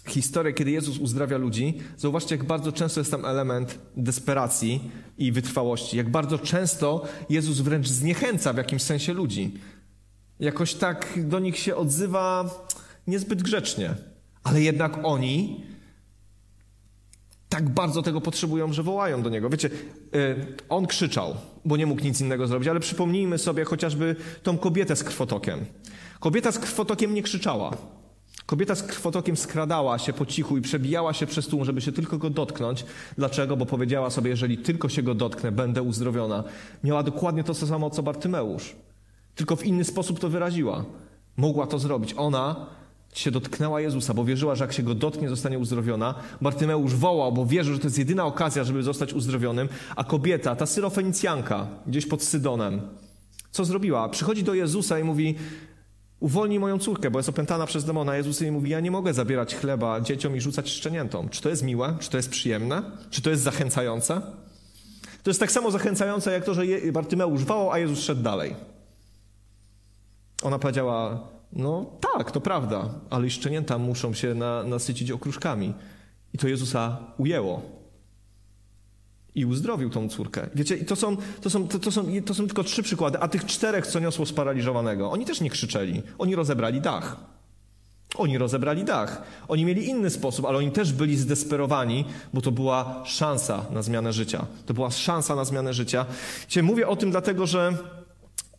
historię, 0.08 0.54
kiedy 0.54 0.72
Jezus 0.72 0.98
uzdrawia 0.98 1.38
ludzi, 1.38 1.80
zauważcie, 1.98 2.36
jak 2.36 2.46
bardzo 2.46 2.72
często 2.72 3.02
jest 3.02 3.12
tam 3.12 3.26
element 3.26 3.80
desperacji 3.98 4.92
i 5.18 5.32
wytrwałości. 5.32 5.98
Jak 5.98 6.10
bardzo 6.10 6.40
często 6.40 7.06
Jezus 7.30 7.60
wręcz 7.60 7.88
zniechęca 7.88 8.54
w 8.54 8.58
jakimś 8.58 8.82
sensie 8.82 9.14
ludzi. 9.14 9.54
Jakoś 10.40 10.74
tak 10.74 11.28
do 11.28 11.40
nich 11.40 11.58
się 11.58 11.76
odzywa 11.76 12.50
niezbyt 13.08 13.44
grzecznie. 13.44 13.96
Ale 14.44 14.62
jednak 14.62 15.00
oni 15.04 15.64
tak 17.50 17.70
bardzo 17.70 18.02
tego 18.02 18.22
potrzebują, 18.22 18.74
że 18.74 18.84
wołają 18.84 19.22
do 19.22 19.30
Niego. 19.30 19.50
Wiecie, 19.50 19.70
y, 20.16 20.56
on 20.70 20.88
krzyczał, 20.88 21.36
bo 21.66 21.78
nie 21.78 21.86
mógł 21.86 22.04
nic 22.04 22.22
innego 22.22 22.48
zrobić, 22.48 22.68
ale 22.68 22.80
przypomnijmy 22.80 23.38
sobie 23.38 23.66
chociażby 23.66 24.16
tą 24.44 24.58
kobietę 24.58 24.96
z 24.96 25.04
krwotokiem. 25.04 25.66
Kobieta 26.20 26.52
z 26.52 26.60
krwotokiem 26.60 27.14
nie 27.14 27.24
krzyczała. 27.24 27.78
Kobieta 28.46 28.76
z 28.76 28.84
krwotokiem 28.84 29.38
skradała 29.38 30.00
się 30.00 30.14
po 30.14 30.26
cichu 30.26 30.58
i 30.58 30.62
przebijała 30.62 31.14
się 31.14 31.28
przez 31.28 31.48
tłum, 31.48 31.66
żeby 31.66 31.82
się 31.82 31.92
tylko 31.92 32.18
go 32.18 32.30
dotknąć. 32.30 32.86
Dlaczego? 33.18 33.58
Bo 33.58 33.66
powiedziała 33.66 34.10
sobie, 34.10 34.30
jeżeli 34.30 34.58
tylko 34.58 34.90
się 34.90 35.04
go 35.04 35.16
dotknę, 35.16 35.52
będę 35.52 35.82
uzdrowiona. 35.82 36.44
Miała 36.84 37.04
dokładnie 37.04 37.44
to 37.44 37.54
samo, 37.54 37.90
co 37.90 38.04
Bartymeusz. 38.04 38.76
Tylko 39.36 39.56
w 39.56 39.66
inny 39.66 39.84
sposób 39.84 40.20
to 40.20 40.30
wyraziła. 40.30 40.86
Mogła 41.38 41.68
to 41.68 41.80
zrobić. 41.80 42.14
Ona 42.18 42.66
się 43.14 43.32
dotknęła 43.32 43.82
Jezusa, 43.82 44.14
bo 44.14 44.26
wierzyła, 44.26 44.56
że 44.56 44.64
jak 44.64 44.74
się 44.74 44.84
go 44.84 44.96
dotknie, 44.96 45.30
zostanie 45.30 45.60
uzdrowiona. 45.60 46.16
Bartymeusz 46.42 46.96
wołał, 46.96 47.32
bo 47.32 47.46
wierzył, 47.46 47.74
że 47.74 47.80
to 47.80 47.88
jest 47.88 47.98
jedyna 47.98 48.26
okazja, 48.26 48.64
żeby 48.64 48.84
zostać 48.84 49.14
uzdrowionym. 49.14 49.70
A 49.96 50.04
kobieta, 50.04 50.56
ta 50.56 50.66
syrofenicjanka, 50.66 51.68
gdzieś 51.88 52.06
pod 52.06 52.24
Sydonem, 52.24 52.82
co 53.52 53.66
zrobiła? 53.66 54.10
Przychodzi 54.10 54.44
do 54.44 54.54
Jezusa 54.54 55.00
i 55.00 55.04
mówi: 55.04 55.36
Uwolnij 56.20 56.60
moją 56.60 56.80
córkę, 56.80 57.12
bo 57.12 57.20
jest 57.20 57.30
opętana 57.30 57.66
przez 57.66 57.86
demona. 57.86 58.16
Jezus 58.16 58.42
jej 58.42 58.52
mówi, 58.52 58.70
ja 58.70 58.80
nie 58.80 58.92
mogę 58.92 59.14
zabierać 59.14 59.56
chleba 59.56 60.02
dzieciom 60.02 60.36
i 60.36 60.42
rzucać 60.42 60.70
szczeniętom. 60.70 61.30
Czy 61.30 61.42
to 61.42 61.50
jest 61.50 61.64
miłe? 61.64 61.98
Czy 62.00 62.10
to 62.10 62.18
jest 62.18 62.30
przyjemne? 62.30 62.84
Czy 63.10 63.22
to 63.22 63.30
jest 63.30 63.44
zachęcające? 63.44 64.22
To 65.24 65.30
jest 65.30 65.40
tak 65.40 65.52
samo 65.52 65.72
zachęcające, 65.72 66.32
jak 66.32 66.46
to, 66.46 66.54
że 66.54 66.64
Bartymeusz 66.94 67.44
wołał, 67.44 67.72
a 67.72 67.80
Jezus 67.80 68.00
szedł 68.00 68.24
dalej. 68.24 68.56
Ona 70.44 70.60
powiedziała, 70.60 71.28
no 71.54 71.86
tak, 72.14 72.32
to 72.32 72.42
prawda, 72.42 72.90
ale 73.10 73.28
i 73.28 73.30
szczenięta 73.30 73.78
muszą 73.78 74.14
się 74.14 74.34
na, 74.34 74.64
nasycić 74.64 75.12
okruszkami. 75.12 75.74
I 76.34 76.38
to 76.38 76.48
Jezusa 76.48 76.98
ujęło 77.18 77.62
i 79.36 79.46
uzdrowił 79.46 79.90
tą 79.90 80.10
córkę. 80.10 80.50
Wiecie, 80.56 80.78
to 80.78 80.96
są, 80.96 81.18
to, 81.42 81.50
są, 81.50 81.68
to, 81.68 81.80
to, 81.80 81.92
są, 81.92 82.06
to 82.26 82.34
są 82.34 82.46
tylko 82.46 82.64
trzy 82.64 82.84
przykłady, 82.84 83.20
a 83.20 83.28
tych 83.28 83.46
czterech, 83.46 83.88
co 83.88 84.00
niosło 84.00 84.26
sparaliżowanego, 84.26 85.12
oni 85.12 85.26
też 85.26 85.42
nie 85.42 85.50
krzyczeli. 85.50 86.02
Oni 86.18 86.36
rozebrali 86.36 86.82
dach. 86.82 87.18
Oni 88.16 88.38
rozebrali 88.38 88.84
dach. 88.84 89.22
Oni 89.48 89.66
mieli 89.66 89.90
inny 89.90 90.10
sposób, 90.10 90.46
ale 90.46 90.58
oni 90.58 90.72
też 90.72 90.94
byli 90.94 91.18
zdesperowani, 91.18 92.06
bo 92.34 92.42
to 92.42 92.52
była 92.52 93.04
szansa 93.06 93.66
na 93.72 93.82
zmianę 93.82 94.14
życia. 94.14 94.46
To 94.66 94.74
była 94.74 94.92
szansa 94.92 95.36
na 95.36 95.46
zmianę 95.46 95.74
życia. 95.74 96.06
Wiecie, 96.42 96.64
mówię 96.64 96.88
o 96.88 96.96
tym 96.96 97.12
dlatego, 97.12 97.48
że 97.48 97.74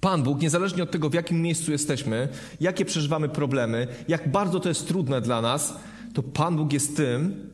Pan 0.01 0.23
Bóg, 0.23 0.41
niezależnie 0.41 0.83
od 0.83 0.91
tego, 0.91 1.11
w 1.11 1.15
jakim 1.15 1.43
miejscu 1.43 1.73
jesteśmy, 1.73 2.29
jakie 2.61 2.85
przeżywamy 2.85 3.29
problemy, 3.29 3.87
jak 4.09 4.31
bardzo 4.31 4.61
to 4.61 4.69
jest 4.69 4.89
trudne 4.89 5.21
dla 5.21 5.41
nas, 5.41 5.75
to 6.15 6.23
Pan 6.23 6.57
Bóg 6.57 6.73
jest 6.73 6.97
tym, 6.97 7.51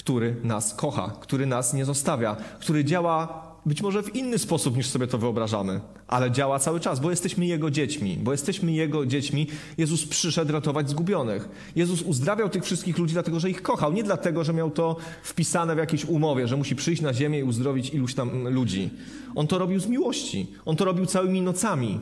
który 0.00 0.36
nas 0.42 0.74
kocha, 0.74 1.12
który 1.20 1.46
nas 1.46 1.74
nie 1.74 1.84
zostawia, 1.84 2.36
który 2.60 2.84
działa 2.84 3.42
być 3.66 3.82
może 3.82 4.02
w 4.02 4.16
inny 4.16 4.38
sposób 4.38 4.76
niż 4.76 4.86
sobie 4.86 5.06
to 5.06 5.18
wyobrażamy, 5.18 5.80
ale 6.08 6.30
działa 6.30 6.58
cały 6.58 6.80
czas, 6.80 7.00
bo 7.00 7.10
jesteśmy 7.10 7.46
Jego 7.46 7.70
dziećmi, 7.70 8.16
bo 8.22 8.32
jesteśmy 8.32 8.72
Jego 8.72 9.06
dziećmi. 9.06 9.46
Jezus 9.78 10.06
przyszedł 10.06 10.52
ratować 10.52 10.90
zgubionych. 10.90 11.48
Jezus 11.76 12.02
uzdrawiał 12.02 12.48
tych 12.48 12.64
wszystkich 12.64 12.98
ludzi 12.98 13.12
dlatego, 13.12 13.40
że 13.40 13.50
ich 13.50 13.62
kochał, 13.62 13.92
nie 13.92 14.02
dlatego, 14.02 14.44
że 14.44 14.52
miał 14.52 14.70
to 14.70 14.96
wpisane 15.22 15.74
w 15.74 15.78
jakiejś 15.78 16.04
umowie, 16.04 16.48
że 16.48 16.56
musi 16.56 16.76
przyjść 16.76 17.02
na 17.02 17.14
ziemię 17.14 17.38
i 17.38 17.42
uzdrowić 17.42 17.90
iluś 17.90 18.14
tam 18.14 18.48
ludzi. 18.48 18.90
On 19.34 19.46
to 19.46 19.58
robił 19.58 19.80
z 19.80 19.86
miłości. 19.86 20.46
On 20.64 20.76
to 20.76 20.84
robił 20.84 21.06
całymi 21.06 21.42
nocami. 21.42 22.00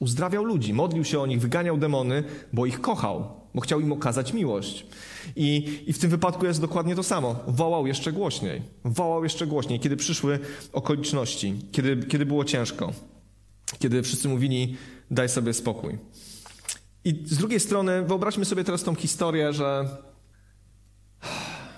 Uzdrawiał 0.00 0.44
ludzi, 0.44 0.74
modlił 0.74 1.04
się 1.04 1.20
o 1.20 1.26
nich, 1.26 1.40
wyganiał 1.40 1.78
demony, 1.78 2.24
bo 2.52 2.66
ich 2.66 2.80
kochał, 2.80 3.40
bo 3.54 3.60
chciał 3.60 3.80
im 3.80 3.92
okazać 3.92 4.32
miłość. 4.32 4.86
I, 5.36 5.82
I 5.86 5.92
w 5.92 5.98
tym 5.98 6.10
wypadku 6.10 6.46
jest 6.46 6.60
dokładnie 6.60 6.94
to 6.94 7.02
samo. 7.02 7.36
Wołał 7.46 7.86
jeszcze 7.86 8.12
głośniej. 8.12 8.62
Wołał 8.84 9.24
jeszcze 9.24 9.46
głośniej, 9.46 9.80
kiedy 9.80 9.96
przyszły 9.96 10.38
okoliczności, 10.72 11.54
kiedy, 11.72 12.06
kiedy 12.06 12.26
było 12.26 12.44
ciężko, 12.44 12.92
kiedy 13.78 14.02
wszyscy 14.02 14.28
mówili: 14.28 14.76
daj 15.10 15.28
sobie 15.28 15.54
spokój. 15.54 15.98
I 17.04 17.22
z 17.26 17.36
drugiej 17.36 17.60
strony, 17.60 18.02
wyobraźmy 18.02 18.44
sobie 18.44 18.64
teraz 18.64 18.82
tą 18.82 18.94
historię, 18.94 19.52
że 19.52 19.88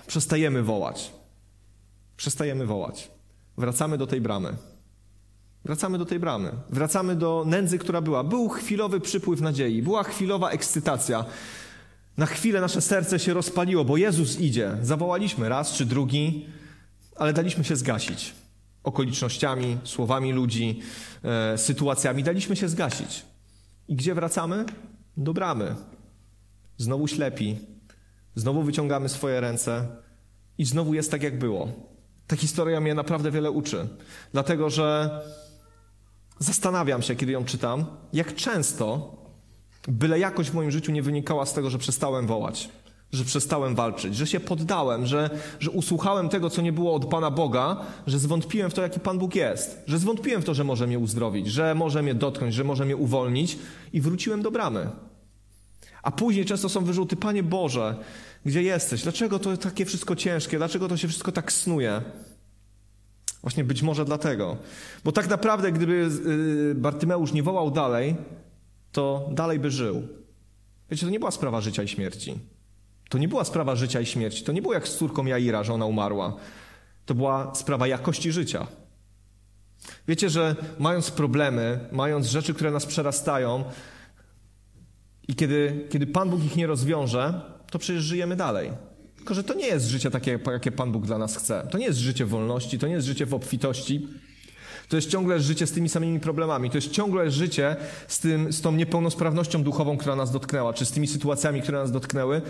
przestajemy 0.07 0.63
wołać. 0.63 1.11
Przestajemy 2.17 2.65
wołać. 2.65 3.11
Wracamy 3.57 3.97
do 3.97 4.07
tej 4.07 4.21
bramy. 4.21 4.55
Wracamy 5.65 5.97
do 5.97 6.05
tej 6.05 6.19
bramy. 6.19 6.51
Wracamy 6.69 7.15
do 7.15 7.43
nędzy, 7.47 7.77
która 7.77 8.01
była. 8.01 8.23
Był 8.23 8.49
chwilowy 8.49 8.99
przypływ 8.99 9.41
nadziei, 9.41 9.81
była 9.81 10.03
chwilowa 10.03 10.49
ekscytacja. 10.49 11.25
Na 12.17 12.25
chwilę 12.25 12.61
nasze 12.61 12.81
serce 12.81 13.19
się 13.19 13.33
rozpaliło, 13.33 13.85
bo 13.85 13.97
Jezus 13.97 14.39
idzie. 14.39 14.77
Zawołaliśmy 14.81 15.49
raz 15.49 15.73
czy 15.73 15.85
drugi, 15.85 16.45
ale 17.15 17.33
daliśmy 17.33 17.63
się 17.63 17.75
zgasić. 17.75 18.33
Okolicznościami, 18.83 19.77
słowami 19.83 20.33
ludzi, 20.33 20.79
e, 21.23 21.57
sytuacjami 21.57 22.23
daliśmy 22.23 22.55
się 22.55 22.69
zgasić. 22.69 23.25
I 23.87 23.95
gdzie 23.95 24.15
wracamy? 24.15 24.65
Do 25.17 25.33
bramy. 25.33 25.75
Znowu 26.77 27.07
ślepi, 27.07 27.57
znowu 28.35 28.63
wyciągamy 28.63 29.09
swoje 29.09 29.41
ręce 29.41 29.87
i 30.57 30.65
znowu 30.65 30.93
jest 30.93 31.11
tak, 31.11 31.23
jak 31.23 31.39
było. 31.39 31.67
Ta 32.27 32.35
historia 32.35 32.81
mnie 32.81 32.95
naprawdę 32.95 33.31
wiele 33.31 33.51
uczy, 33.51 33.87
dlatego 34.31 34.69
że 34.69 35.19
zastanawiam 36.39 37.01
się, 37.01 37.15
kiedy 37.15 37.31
ją 37.31 37.45
czytam, 37.45 37.85
jak 38.13 38.35
często 38.35 39.15
byle 39.87 40.19
jakość 40.19 40.49
w 40.49 40.53
moim 40.53 40.71
życiu 40.71 40.91
nie 40.91 41.01
wynikała 41.03 41.45
z 41.45 41.53
tego, 41.53 41.69
że 41.69 41.77
przestałem 41.77 42.27
wołać, 42.27 42.69
że 43.11 43.25
przestałem 43.25 43.75
walczyć, 43.75 44.15
że 44.15 44.27
się 44.27 44.39
poddałem, 44.39 45.05
że, 45.05 45.29
że 45.59 45.71
usłuchałem 45.71 46.29
tego, 46.29 46.49
co 46.49 46.61
nie 46.61 46.73
było 46.73 46.95
od 46.95 47.05
Pana 47.05 47.31
Boga, 47.31 47.77
że 48.07 48.19
zwątpiłem 48.19 48.71
w 48.71 48.73
to, 48.73 48.81
jaki 48.81 48.99
Pan 48.99 49.19
Bóg 49.19 49.35
jest, 49.35 49.83
że 49.87 49.99
zwątpiłem 49.99 50.41
w 50.41 50.45
to, 50.45 50.53
że 50.53 50.63
może 50.63 50.87
mnie 50.87 50.99
uzdrowić, 50.99 51.47
że 51.47 51.75
może 51.75 52.03
mnie 52.03 52.15
dotknąć, 52.15 52.53
że 52.53 52.63
może 52.63 52.85
mnie 52.85 52.95
uwolnić 52.95 53.57
i 53.93 54.01
wróciłem 54.01 54.41
do 54.41 54.51
bramy. 54.51 54.89
A 56.03 56.11
później 56.11 56.45
często 56.45 56.69
są 56.69 56.83
wyrzuty, 56.85 57.15
Panie 57.15 57.43
Boże, 57.43 57.95
gdzie 58.45 58.63
jesteś? 58.63 59.03
Dlaczego 59.03 59.39
to 59.39 59.57
takie 59.57 59.85
wszystko 59.85 60.15
ciężkie? 60.15 60.57
Dlaczego 60.57 60.87
to 60.87 60.97
się 60.97 61.07
wszystko 61.07 61.31
tak 61.31 61.51
snuje? 61.51 62.01
Właśnie 63.43 63.63
być 63.63 63.81
może 63.81 64.05
dlatego. 64.05 64.57
Bo 65.03 65.11
tak 65.11 65.29
naprawdę, 65.29 65.71
gdyby 65.71 66.09
y, 66.71 66.75
Bartymeusz 66.75 67.33
nie 67.33 67.43
wołał 67.43 67.71
dalej, 67.71 68.15
to 68.91 69.29
dalej 69.31 69.59
by 69.59 69.71
żył. 69.71 70.07
Wiecie, 70.89 71.05
to 71.05 71.11
nie 71.11 71.19
była 71.19 71.31
sprawa 71.31 71.61
życia 71.61 71.83
i 71.83 71.87
śmierci. 71.87 72.39
To 73.09 73.17
nie 73.17 73.27
była 73.27 73.43
sprawa 73.43 73.75
życia 73.75 74.01
i 74.01 74.05
śmierci. 74.05 74.43
To 74.43 74.51
nie 74.51 74.61
było 74.61 74.73
jak 74.73 74.87
z 74.87 74.97
córką 74.97 75.25
Jaira, 75.25 75.63
że 75.63 75.73
ona 75.73 75.85
umarła. 75.85 76.35
To 77.05 77.15
była 77.15 77.55
sprawa 77.55 77.87
jakości 77.87 78.31
życia. 78.31 78.67
Wiecie, 80.07 80.29
że 80.29 80.55
mając 80.79 81.11
problemy, 81.11 81.79
mając 81.91 82.27
rzeczy, 82.27 82.53
które 82.53 82.71
nas 82.71 82.85
przerastają, 82.85 83.63
i 85.27 85.35
kiedy, 85.35 85.87
kiedy 85.89 86.07
Pan 86.07 86.29
Bóg 86.29 86.43
ich 86.43 86.55
nie 86.55 86.67
rozwiąże, 86.67 87.41
to 87.71 87.79
przecież 87.79 88.03
żyjemy 88.03 88.35
dalej. 88.35 88.71
Tylko, 89.23 89.33
że 89.33 89.43
to 89.43 89.53
nie 89.53 89.67
jest 89.67 89.87
życie 89.87 90.11
takie, 90.11 90.39
jakie 90.51 90.71
Pan 90.71 90.91
Bóg 90.91 91.05
dla 91.05 91.17
nas 91.17 91.37
chce. 91.37 91.67
To 91.71 91.77
nie 91.77 91.85
jest 91.85 91.99
życie 91.99 92.25
wolności, 92.25 92.79
to 92.79 92.87
nie 92.87 92.93
jest 92.93 93.07
życie 93.07 93.25
w 93.25 93.33
obfitości. 93.33 94.07
To 94.89 94.95
jest 94.95 95.09
ciągle 95.09 95.39
życie 95.39 95.67
z 95.67 95.71
tymi 95.71 95.89
samymi 95.89 96.19
problemami. 96.19 96.69
To 96.69 96.77
jest 96.77 96.91
ciągle 96.91 97.31
życie 97.31 97.75
z, 98.07 98.19
tym, 98.19 98.53
z 98.53 98.61
tą 98.61 98.71
niepełnosprawnością 98.71 99.63
duchową, 99.63 99.97
która 99.97 100.15
nas 100.15 100.31
dotknęła, 100.31 100.73
czy 100.73 100.85
z 100.85 100.91
tymi 100.91 101.07
sytuacjami, 101.07 101.61
które 101.61 101.77
nas 101.77 101.91
dotknęły. 101.91 102.41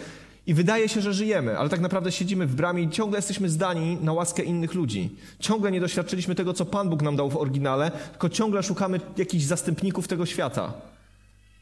I 0.47 0.53
wydaje 0.53 0.89
się, 0.89 1.01
że 1.01 1.13
żyjemy, 1.13 1.57
ale 1.57 1.69
tak 1.69 1.79
naprawdę 1.79 2.11
siedzimy 2.11 2.47
w 2.47 2.55
bramie 2.55 2.83
i 2.83 2.89
ciągle 2.89 3.17
jesteśmy 3.17 3.49
zdani 3.49 3.97
na 4.01 4.13
łaskę 4.13 4.43
innych 4.43 4.73
ludzi. 4.73 5.15
Ciągle 5.39 5.71
nie 5.71 5.81
doświadczyliśmy 5.81 6.35
tego, 6.35 6.53
co 6.53 6.65
Pan 6.65 6.89
Bóg 6.89 7.01
nam 7.01 7.15
dał 7.15 7.29
w 7.29 7.37
oryginale, 7.37 7.91
tylko 8.11 8.29
ciągle 8.29 8.63
szukamy 8.63 8.99
jakichś 9.17 9.43
zastępników 9.43 10.07
tego 10.07 10.25
świata. 10.25 10.73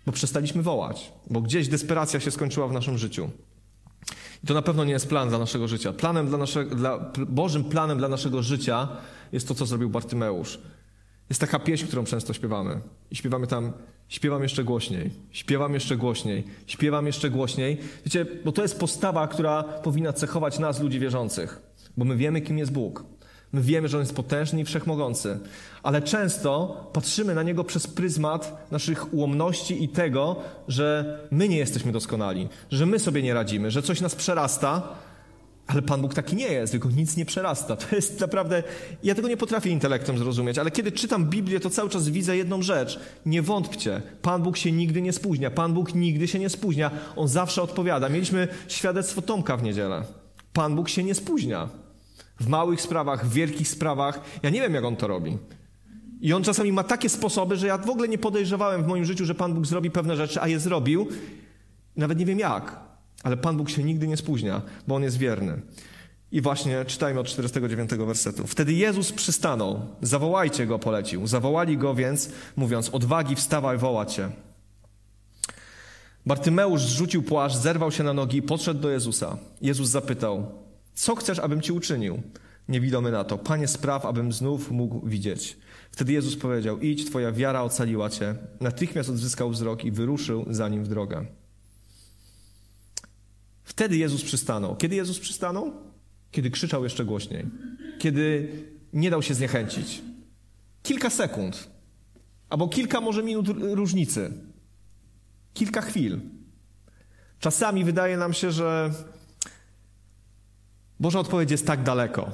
Bo 0.06 0.12
przestaliśmy 0.12 0.64
wołać, 0.64 1.12
bo 1.30 1.42
gdzieś 1.42 1.68
desperacja 1.68 2.20
się 2.20 2.32
skończyła 2.32 2.68
w 2.68 2.74
naszym 2.74 2.98
życiu. 2.98 3.30
I 4.44 4.48
to 4.48 4.54
na 4.54 4.62
pewno 4.62 4.84
nie 4.84 4.92
jest 4.92 5.10
plan 5.10 5.30
dla 5.30 5.40
naszego 5.40 5.68
życia. 5.68 5.94
Planem 5.94 6.28
dla 6.28 6.38
naszego, 6.38 6.76
dla, 6.76 7.12
Bożym 7.28 7.64
planem 7.64 7.98
dla 7.98 8.08
naszego 8.08 8.44
życia 8.44 8.88
jest 9.32 9.48
to, 9.48 9.56
co 9.56 9.66
zrobił 9.66 9.90
Bartymeusz. 9.90 10.60
Jest 11.30 11.42
taka 11.42 11.60
pieśń, 11.60 11.86
którą 11.86 12.04
często 12.04 12.34
śpiewamy. 12.34 12.82
I 13.12 13.16
śpiewamy 13.16 13.48
tam, 13.48 13.72
śpiewam 14.08 14.44
jeszcze 14.44 14.64
głośniej, 14.64 15.12
śpiewam 15.32 15.74
jeszcze 15.74 15.98
głośniej, 15.98 16.44
śpiewam 16.68 17.06
jeszcze 17.08 17.30
głośniej. 17.30 17.78
Wiecie, 18.06 18.26
bo 18.46 18.52
to 18.52 18.62
jest 18.62 18.80
postawa, 18.80 19.28
która 19.28 19.64
powinna 19.64 20.14
cechować 20.14 20.60
nas, 20.60 20.82
ludzi 20.82 21.00
wierzących. 21.00 21.62
Bo 21.98 22.06
my 22.06 22.18
wiemy, 22.18 22.42
kim 22.42 22.58
jest 22.58 22.72
Bóg. 22.72 23.04
My 23.54 23.62
wiemy, 23.62 23.88
że 23.88 23.98
On 23.98 24.04
jest 24.04 24.16
potężny 24.16 24.62
i 24.62 24.66
wszechmogący, 24.66 25.40
ale 25.84 26.02
często 26.02 26.78
patrzymy 26.94 27.36
na 27.36 27.44
Niego 27.44 27.64
przez 27.64 27.88
pryzmat 27.88 28.72
naszych 28.72 29.14
ułomności 29.14 29.84
i 29.84 29.90
tego, 29.90 30.36
że 30.68 31.20
my 31.32 31.48
nie 31.50 31.58
jesteśmy 31.58 31.92
doskonali, 31.92 32.50
że 32.72 32.86
my 32.86 33.00
sobie 33.00 33.22
nie 33.22 33.34
radzimy, 33.34 33.72
że 33.72 33.82
coś 33.82 34.02
nas 34.02 34.16
przerasta, 34.16 34.96
ale 35.68 35.82
Pan 35.82 36.02
Bóg 36.02 36.14
taki 36.14 36.36
nie 36.36 36.48
jest, 36.48 36.72
tylko 36.72 36.90
nic 36.90 37.18
nie 37.18 37.26
przerasta. 37.26 37.76
To 37.76 37.96
jest 37.96 38.20
naprawdę. 38.20 38.64
Ja 39.04 39.16
tego 39.16 39.28
nie 39.28 39.38
potrafię 39.38 39.70
intelektem 39.70 40.18
zrozumieć, 40.18 40.58
ale 40.58 40.72
kiedy 40.72 40.92
czytam 40.92 41.30
Biblię, 41.30 41.60
to 41.60 41.70
cały 41.70 41.90
czas 41.90 42.10
widzę 42.10 42.38
jedną 42.38 42.62
rzecz. 42.62 43.00
Nie 43.26 43.42
wątpcie. 43.42 44.02
Pan 44.22 44.44
Bóg 44.44 44.58
się 44.58 44.72
nigdy 44.72 45.02
nie 45.02 45.14
spóźnia. 45.14 45.52
Pan 45.52 45.74
Bóg 45.74 45.96
nigdy 45.96 46.28
się 46.28 46.40
nie 46.40 46.50
spóźnia. 46.50 46.92
On 47.16 47.28
zawsze 47.28 47.62
odpowiada. 47.62 48.10
Mieliśmy 48.10 48.48
świadectwo 48.68 49.22
Tomka 49.22 49.58
w 49.58 49.64
niedzielę. 49.64 50.04
Pan 50.54 50.76
Bóg 50.76 50.90
się 50.90 51.04
nie 51.04 51.16
spóźnia. 51.16 51.70
W 52.42 52.48
małych 52.48 52.82
sprawach, 52.82 53.26
w 53.26 53.34
wielkich 53.34 53.68
sprawach. 53.68 54.22
Ja 54.44 54.50
nie 54.50 54.62
wiem, 54.62 54.74
jak 54.74 54.84
on 54.84 54.96
to 54.96 55.08
robi. 55.08 55.38
I 56.22 56.34
on 56.34 56.44
czasami 56.44 56.72
ma 56.72 56.84
takie 56.84 57.10
sposoby, 57.10 57.58
że 57.58 57.68
ja 57.68 57.78
w 57.78 57.90
ogóle 57.90 58.08
nie 58.08 58.18
podejrzewałem 58.18 58.84
w 58.84 58.88
moim 58.88 59.06
życiu, 59.06 59.26
że 59.26 59.36
Pan 59.36 59.54
Bóg 59.54 59.66
zrobi 59.66 59.92
pewne 59.92 60.16
rzeczy, 60.16 60.42
a 60.42 60.48
je 60.48 60.60
zrobił. 60.60 61.08
Nawet 61.96 62.18
nie 62.18 62.26
wiem 62.26 62.40
jak. 62.40 62.80
Ale 63.24 63.38
Pan 63.38 63.58
Bóg 63.58 63.70
się 63.70 63.84
nigdy 63.84 64.08
nie 64.08 64.18
spóźnia, 64.18 64.62
bo 64.88 64.96
On 64.96 65.04
jest 65.04 65.18
wierny. 65.18 65.62
I 66.32 66.42
właśnie 66.42 66.86
czytajmy 66.86 67.20
od 67.20 67.28
49 67.28 67.90
wersetu. 67.90 68.48
Wtedy 68.48 68.74
Jezus 68.74 69.12
przystanął. 69.12 69.80
Zawołajcie 70.02 70.66
Go, 70.66 70.80
polecił. 70.80 71.28
Zawołali 71.28 71.78
Go 71.78 71.96
więc, 71.96 72.30
mówiąc, 72.56 72.90
odwagi, 72.90 73.36
wstawaj, 73.36 73.78
woła 73.78 74.06
Cię. 74.06 74.30
Bartymeusz 76.26 76.82
zrzucił 76.82 77.24
płaszcz, 77.24 77.58
zerwał 77.58 77.92
się 77.92 78.04
na 78.04 78.14
nogi 78.14 78.38
i 78.38 78.42
podszedł 78.42 78.80
do 78.80 78.90
Jezusa. 78.90 79.38
Jezus 79.62 79.90
zapytał, 79.90 80.52
co 80.94 81.16
chcesz, 81.16 81.40
abym 81.40 81.62
ci 81.62 81.72
uczynił? 81.72 82.22
Niewidomy 82.68 83.12
na 83.12 83.24
to. 83.24 83.38
Panie, 83.38 83.68
spraw, 83.68 84.06
abym 84.06 84.32
znów 84.32 84.72
mógł 84.72 85.08
widzieć. 85.08 85.58
Wtedy 85.92 86.14
Jezus 86.14 86.36
powiedział, 86.36 86.80
idź, 86.80 87.06
twoja 87.06 87.32
wiara 87.32 87.62
ocaliła 87.62 88.10
cię. 88.10 88.36
Natychmiast 88.60 89.10
odzyskał 89.10 89.50
wzrok 89.50 89.86
i 89.86 89.92
wyruszył 89.92 90.46
za 90.50 90.70
nim 90.70 90.84
w 90.84 90.88
drogę. 90.88 91.26
Wtedy 93.64 93.98
Jezus 93.98 94.24
przystanął. 94.24 94.76
Kiedy 94.76 94.96
Jezus 94.96 95.20
przystanął? 95.20 95.74
Kiedy 96.32 96.52
krzyczał 96.52 96.84
jeszcze 96.84 97.06
głośniej. 97.06 97.46
Kiedy 98.00 98.52
nie 98.94 99.10
dał 99.10 99.22
się 99.22 99.34
zniechęcić. 99.34 100.02
Kilka 100.84 101.10
sekund. 101.10 101.70
Albo 102.50 102.68
kilka 102.68 103.02
może 103.02 103.24
minut 103.24 103.48
różnicy. 103.60 104.34
Kilka 105.54 105.82
chwil. 105.82 106.20
Czasami 107.40 107.84
wydaje 107.84 108.18
nam 108.18 108.34
się, 108.34 108.52
że 108.52 108.92
Boża 111.02 111.20
odpowiedź 111.20 111.52
jest 111.52 111.68
tak 111.68 111.84
daleko, 111.84 112.30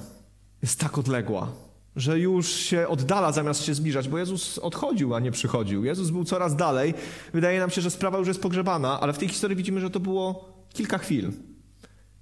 jest 0.62 0.80
tak 0.80 0.97
odległa, 0.97 1.51
że 1.95 2.19
już 2.19 2.53
się 2.53 2.88
oddala 2.88 3.32
zamiast 3.32 3.63
się 3.63 3.73
zbliżać, 3.73 4.10
bo 4.10 4.17
Jezus 4.17 4.58
odchodził, 4.58 5.15
a 5.15 5.19
nie 5.19 5.32
przychodził. 5.32 5.86
Jezus 5.86 6.10
był 6.10 6.23
coraz 6.23 6.56
dalej. 6.56 6.93
Wydaje 7.34 7.60
nam 7.60 7.69
się, 7.69 7.82
że 7.82 7.91
sprawa 7.91 8.17
już 8.17 8.27
jest 8.27 8.41
pogrzebana, 8.41 8.99
ale 9.01 9.13
w 9.13 9.17
tej 9.17 9.27
historii 9.27 9.58
widzimy, 9.58 9.80
że 9.82 9.89
to 9.89 9.99
było 9.99 10.53
kilka 10.73 10.97
chwil. 10.97 11.32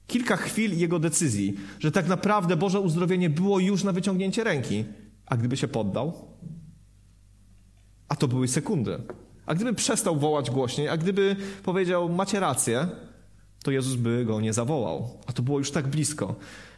Kilka 0.08 0.38
chwil 0.38 0.77
jego 0.77 0.99
decyzji, 0.99 1.58
że 1.79 1.91
tak 1.91 2.08
naprawdę 2.08 2.55
Boże 2.55 2.79
uzdrowienie 2.79 3.29
było 3.29 3.60
już 3.60 3.84
na 3.84 3.91
wyciągnięcie 3.91 4.43
ręki. 4.43 4.86
A 5.25 5.38
gdyby 5.38 5.58
się 5.58 5.67
poddał? 5.67 6.13
A 8.08 8.15
to 8.15 8.27
były 8.27 8.47
sekundy. 8.47 9.01
A 9.45 9.55
gdyby 9.55 9.73
przestał 9.73 10.19
wołać 10.19 10.51
głośniej, 10.51 10.89
a 10.89 10.97
gdyby 10.97 11.36
powiedział, 11.63 12.10
macie 12.10 12.39
rację, 12.39 12.88
to 13.65 13.71
Jezus 13.71 13.95
by 13.95 14.25
go 14.25 14.41
nie 14.41 14.54
zawołał. 14.54 15.10
A 15.28 15.34
to 15.34 15.41
było 15.41 15.60
już 15.60 15.71
tak 15.71 15.88
blisko. 15.88 16.36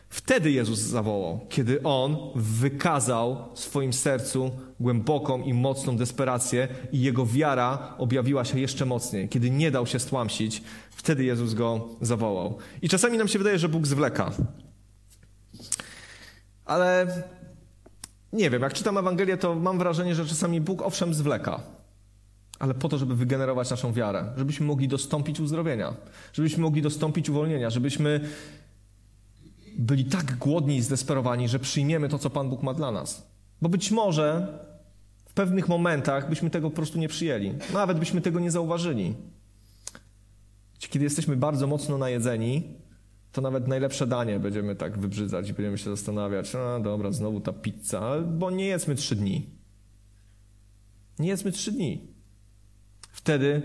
Wtedy 0.10 0.52
Jezus 0.52 0.80
zawołał, 0.80 1.40
kiedy 1.50 1.84
on 1.84 2.18
wykazał 2.36 3.56
w 3.56 3.60
swoim 3.60 3.94
sercu 3.94 4.52
głęboką 4.80 5.44
i 5.44 5.54
mocną 5.54 5.98
desperację 5.98 6.68
i 6.92 7.02
jego 7.02 7.26
wiara 7.26 7.96
objawiła 7.98 8.46
się 8.46 8.60
jeszcze 8.60 8.86
mocniej. 8.86 9.30
Kiedy 9.30 9.50
nie 9.50 9.72
dał 9.72 9.88
się 9.88 10.00
stłamsić, 10.00 10.64
wtedy 10.90 11.24
Jezus 11.24 11.54
go 11.54 11.88
zawołał. 12.02 12.58
I 12.82 12.90
czasami 12.90 13.18
nam 13.18 13.28
się 13.28 13.40
wydaje, 13.40 13.60
że 13.60 13.70
Bóg 13.70 13.88
zwleka. 13.88 14.32
Ale 16.66 17.08
nie 18.34 18.50
wiem, 18.50 18.62
jak 18.62 18.74
czytam 18.74 18.98
Ewangelię, 18.98 19.38
to 19.38 19.56
mam 19.56 19.80
wrażenie, 19.80 20.16
że 20.16 20.26
czasami 20.26 20.62
Bóg 20.62 20.82
owszem 20.82 21.14
zwleka, 21.14 21.60
ale 22.60 22.74
po 22.74 22.90
to, 22.90 22.98
żeby 22.98 23.16
wygenerować 23.16 23.70
naszą 23.70 23.94
wiarę, 23.94 24.34
żebyśmy 24.38 24.66
mogli 24.66 24.88
dostąpić 24.88 25.40
uzdrowienia, 25.40 25.94
żebyśmy 26.34 26.64
mogli 26.64 26.82
dostąpić 26.82 27.30
uwolnienia, 27.30 27.70
żebyśmy 27.70 28.20
byli 29.78 30.06
tak 30.06 30.38
głodni 30.38 30.78
i 30.78 30.82
zdesperowani, 30.82 31.50
że 31.50 31.60
przyjmiemy 31.60 32.10
to, 32.10 32.20
co 32.20 32.30
Pan 32.30 32.50
Bóg 32.50 32.64
ma 32.64 32.74
dla 32.74 32.92
nas. 32.92 33.28
Bo 33.62 33.70
być 33.70 33.92
może 33.92 34.48
w 35.26 35.34
pewnych 35.34 35.68
momentach 35.68 36.30
byśmy 36.30 36.50
tego 36.50 36.70
po 36.70 36.76
prostu 36.76 37.00
nie 37.00 37.08
przyjęli, 37.08 37.54
nawet 37.74 38.00
byśmy 38.00 38.22
tego 38.22 38.40
nie 38.40 38.52
zauważyli. 38.52 39.16
Kiedy 40.80 41.04
jesteśmy 41.04 41.36
bardzo 41.36 41.68
mocno 41.68 41.98
najedzeni, 41.98 42.64
to 43.32 43.42
nawet 43.42 43.68
najlepsze 43.68 44.08
danie 44.08 44.40
będziemy 44.40 44.76
tak 44.76 45.00
wybrzydzać 45.00 45.50
i 45.50 45.54
będziemy 45.54 45.78
się 45.78 45.90
zastanawiać, 45.90 46.54
no 46.54 46.80
dobra, 46.80 47.12
znowu 47.12 47.42
ta 47.42 47.54
pizza, 47.54 48.22
bo 48.22 48.52
nie 48.52 48.66
jedzmy 48.66 48.96
trzy 48.96 49.16
dni. 49.16 49.50
Nie 51.20 51.30
jedzmy 51.30 51.52
trzy 51.52 51.72
dni. 51.72 52.17
Wtedy, 53.18 53.62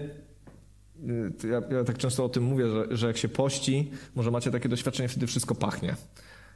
y, 1.45 1.49
ja, 1.49 1.77
ja, 1.77 1.85
tak 1.85 1.99
często 1.99 2.25
o 2.25 2.29
tym 2.29 2.45
mówię, 2.45 2.69
że, 2.69 2.97
że 2.97 3.07
jak 3.07 3.17
się 3.17 3.29
pości, 3.29 3.91
może 4.15 4.31
macie 4.31 4.51
takie 4.51 4.69
doświadczenie, 4.69 5.09
wtedy 5.09 5.27
wszystko 5.27 5.55
pachnie. 5.55 5.97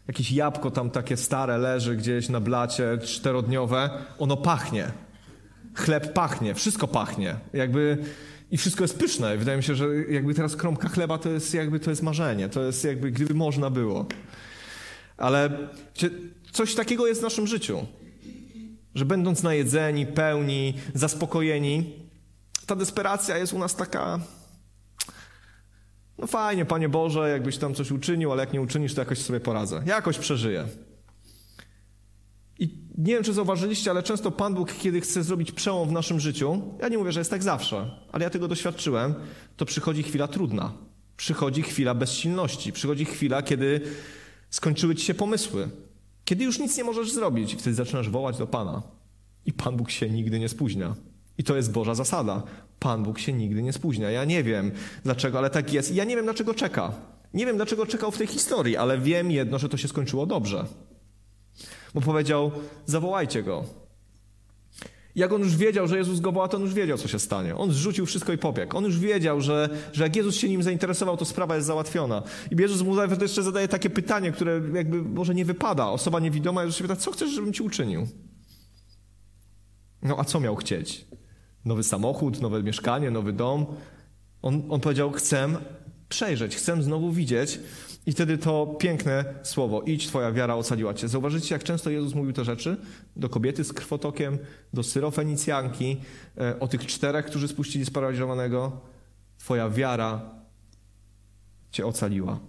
Jakieś 0.08 0.32
jabłko 0.32 0.70
tam 0.70 0.90
takie 0.90 1.16
stare 1.16 1.58
leży 1.58 1.96
gdzieś 1.96 2.28
na 2.28 2.40
blacie, 2.40 2.98
czterodniowe, 2.98 3.90
ono 4.18 4.36
pachnie. 4.36 4.90
Chleb 5.74 6.12
pachnie, 6.12 6.54
wszystko 6.54 6.88
pachnie. 6.88 7.36
Jakby 7.52 7.98
i 8.50 8.56
wszystko 8.56 8.84
jest 8.84 8.98
pyszne. 8.98 9.36
Wydaje 9.36 9.56
mi 9.56 9.62
się, 9.62 9.74
że 9.74 9.86
jakby 10.10 10.34
teraz 10.34 10.56
kromka 10.56 10.88
chleba 10.88 11.18
to 11.18 11.28
jest 11.28 11.54
jakby 11.54 11.80
to 11.80 11.90
jest 11.90 12.02
marzenie. 12.02 12.48
To 12.48 12.62
jest 12.62 12.84
jakby 12.84 13.10
gdyby 13.10 13.34
można 13.34 13.70
było. 13.70 14.06
Ale 15.16 15.50
coś 16.52 16.74
takiego 16.74 17.06
jest 17.06 17.20
w 17.20 17.24
naszym 17.24 17.46
życiu. 17.46 17.86
Że 18.94 19.04
będąc 19.04 19.42
najedzeni, 19.42 20.06
pełni, 20.06 20.74
zaspokojeni, 20.94 22.05
ta 22.66 22.76
desperacja 22.76 23.38
jest 23.38 23.52
u 23.52 23.58
nas 23.58 23.76
taka. 23.76 24.20
No 26.18 26.26
fajnie, 26.26 26.64
Panie 26.64 26.88
Boże, 26.88 27.30
jakbyś 27.30 27.58
tam 27.58 27.74
coś 27.74 27.90
uczynił, 27.90 28.32
ale 28.32 28.42
jak 28.42 28.52
nie 28.52 28.60
uczynisz, 28.60 28.94
to 28.94 29.00
jakoś 29.00 29.18
sobie 29.18 29.40
poradzę. 29.40 29.82
Jakoś 29.86 30.18
przeżyję. 30.18 30.68
I 32.58 32.78
nie 32.98 33.14
wiem, 33.14 33.24
czy 33.24 33.32
zauważyliście, 33.32 33.90
ale 33.90 34.02
często 34.02 34.30
Pan 34.30 34.54
Bóg, 34.54 34.72
kiedy 34.72 35.00
chce 35.00 35.22
zrobić 35.22 35.52
przełom 35.52 35.88
w 35.88 35.92
naszym 35.92 36.20
życiu, 36.20 36.62
ja 36.80 36.88
nie 36.88 36.98
mówię, 36.98 37.12
że 37.12 37.20
jest 37.20 37.30
tak 37.30 37.42
zawsze, 37.42 37.90
ale 38.12 38.24
ja 38.24 38.30
tego 38.30 38.48
doświadczyłem, 38.48 39.14
to 39.56 39.64
przychodzi 39.64 40.02
chwila 40.02 40.28
trudna. 40.28 40.72
Przychodzi 41.16 41.62
chwila 41.62 41.94
bezsilności. 41.94 42.72
Przychodzi 42.72 43.04
chwila, 43.04 43.42
kiedy 43.42 43.80
skończyły 44.50 44.94
ci 44.94 45.06
się 45.06 45.14
pomysły. 45.14 45.68
Kiedy 46.24 46.44
już 46.44 46.58
nic 46.58 46.76
nie 46.76 46.84
możesz 46.84 47.12
zrobić, 47.12 47.54
wtedy 47.54 47.74
zaczynasz 47.74 48.10
wołać 48.10 48.38
do 48.38 48.46
Pana. 48.46 48.82
I 49.46 49.52
Pan 49.52 49.76
Bóg 49.76 49.90
się 49.90 50.10
nigdy 50.10 50.38
nie 50.38 50.48
spóźnia. 50.48 50.94
I 51.38 51.44
to 51.44 51.56
jest 51.56 51.72
Boża 51.72 51.94
zasada. 51.94 52.42
Pan 52.78 53.02
Bóg 53.02 53.18
się 53.18 53.32
nigdy 53.32 53.62
nie 53.62 53.72
spóźnia. 53.72 54.10
Ja 54.10 54.24
nie 54.24 54.42
wiem 54.42 54.72
dlaczego, 55.04 55.38
ale 55.38 55.50
tak 55.50 55.72
jest. 55.72 55.90
I 55.90 55.94
ja 55.94 56.04
nie 56.04 56.16
wiem 56.16 56.24
dlaczego 56.24 56.54
czeka. 56.54 56.92
Nie 57.34 57.46
wiem 57.46 57.56
dlaczego 57.56 57.86
czekał 57.86 58.10
w 58.10 58.18
tej 58.18 58.26
historii, 58.26 58.76
ale 58.76 58.98
wiem 58.98 59.30
jedno, 59.30 59.58
że 59.58 59.68
to 59.68 59.76
się 59.76 59.88
skończyło 59.88 60.26
dobrze 60.26 60.66
bo 61.96 62.00
powiedział: 62.00 62.50
Zawołajcie 62.86 63.42
go. 63.42 63.64
Jak 65.14 65.32
on 65.32 65.40
już 65.40 65.56
wiedział, 65.56 65.88
że 65.88 65.98
Jezus 65.98 66.20
go 66.20 66.32
woła, 66.32 66.48
to 66.48 66.56
on 66.56 66.62
już 66.62 66.74
wiedział, 66.74 66.98
co 66.98 67.08
się 67.08 67.18
stanie. 67.18 67.56
On 67.56 67.72
zrzucił 67.72 68.06
wszystko 68.06 68.32
i 68.32 68.38
pobiegł. 68.38 68.76
On 68.76 68.84
już 68.84 68.98
wiedział, 68.98 69.40
że, 69.40 69.68
że 69.92 70.04
jak 70.04 70.16
Jezus 70.16 70.36
się 70.36 70.48
nim 70.48 70.62
zainteresował, 70.62 71.16
to 71.16 71.24
sprawa 71.24 71.54
jest 71.54 71.66
załatwiona. 71.66 72.22
I 72.50 72.56
Jezus 72.60 72.82
mu 72.82 72.94
jeszcze 73.22 73.42
zadaje 73.42 73.68
takie 73.68 73.90
pytanie, 73.90 74.32
które 74.32 74.60
jakby 74.74 75.02
może 75.02 75.34
nie 75.34 75.44
wypada. 75.44 75.86
Osoba 75.86 76.20
niewidoma 76.20 76.62
Jezus 76.62 76.76
się 76.76 76.84
pyta, 76.84 76.96
co 76.96 77.10
chcesz, 77.12 77.30
żebym 77.30 77.52
ci 77.52 77.62
uczynił? 77.62 78.06
No 80.02 80.16
a 80.18 80.24
co 80.24 80.40
miał 80.40 80.56
chcieć? 80.56 81.06
Nowy 81.66 81.82
samochód, 81.82 82.40
nowe 82.40 82.62
mieszkanie, 82.62 83.10
nowy 83.10 83.32
dom? 83.32 83.66
On, 84.42 84.62
on 84.68 84.80
powiedział, 84.80 85.12
chcę 85.12 85.48
przejrzeć, 86.08 86.56
chcę 86.56 86.82
znowu 86.82 87.12
widzieć, 87.12 87.60
i 88.06 88.12
wtedy 88.12 88.38
to 88.38 88.66
piękne 88.78 89.24
słowo, 89.42 89.82
idź, 89.82 90.06
twoja 90.06 90.32
wiara 90.32 90.54
ocaliła 90.54 90.94
cię. 90.94 91.08
Zauważycie, 91.08 91.54
jak 91.54 91.64
często 91.64 91.90
Jezus 91.90 92.14
mówił 92.14 92.32
te 92.32 92.44
rzeczy? 92.44 92.76
Do 93.16 93.28
kobiety 93.28 93.64
z 93.64 93.72
krwotokiem, 93.72 94.38
do 94.72 94.82
syrofenicjanki, 94.82 95.96
e, 96.38 96.60
o 96.60 96.68
tych 96.68 96.86
czterech, 96.86 97.26
którzy 97.26 97.48
spuścili 97.48 97.86
sparaliżowanego. 97.86 98.80
Twoja 99.38 99.70
wiara 99.70 100.20
cię 101.70 101.86
ocaliła. 101.86 102.40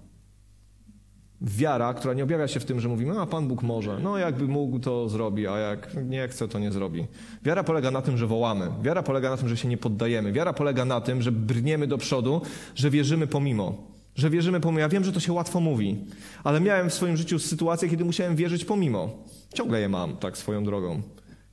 Wiara, 1.41 1.93
która 1.93 2.13
nie 2.13 2.23
objawia 2.23 2.47
się 2.47 2.59
w 2.59 2.65
tym, 2.65 2.79
że 2.79 2.89
mówimy, 2.89 3.19
a 3.19 3.25
Pan 3.25 3.47
Bóg 3.47 3.63
może. 3.63 3.99
No 3.99 4.17
jakby 4.17 4.47
mógł, 4.47 4.79
to 4.79 5.09
zrobi, 5.09 5.47
a 5.47 5.57
jak 5.57 5.95
nie 6.05 6.27
chce, 6.27 6.47
to 6.47 6.59
nie 6.59 6.71
zrobi. 6.71 7.07
Wiara 7.43 7.63
polega 7.63 7.91
na 7.91 8.01
tym, 8.01 8.17
że 8.17 8.27
wołamy. 8.27 8.71
Wiara 8.81 9.03
polega 9.03 9.29
na 9.29 9.37
tym, 9.37 9.49
że 9.49 9.57
się 9.57 9.67
nie 9.67 9.77
poddajemy. 9.77 10.31
Wiara 10.31 10.53
polega 10.53 10.85
na 10.85 11.01
tym, 11.01 11.21
że 11.21 11.31
brniemy 11.31 11.87
do 11.87 11.97
przodu, 11.97 12.41
że 12.75 12.89
wierzymy 12.89 13.27
pomimo 13.27 13.97
że 14.17 14.29
wierzymy 14.29 14.59
pomimo. 14.59 14.79
Ja 14.79 14.89
wiem, 14.89 15.03
że 15.03 15.11
to 15.11 15.19
się 15.19 15.33
łatwo 15.33 15.59
mówi, 15.59 15.97
ale 16.43 16.61
miałem 16.61 16.89
w 16.89 16.93
swoim 16.93 17.17
życiu 17.17 17.39
sytuację, 17.39 17.89
kiedy 17.89 18.05
musiałem 18.05 18.35
wierzyć 18.35 18.65
pomimo. 18.65 19.09
Ciągle 19.53 19.79
je 19.79 19.89
mam, 19.89 20.17
tak 20.17 20.37
swoją 20.37 20.63
drogą. 20.63 21.01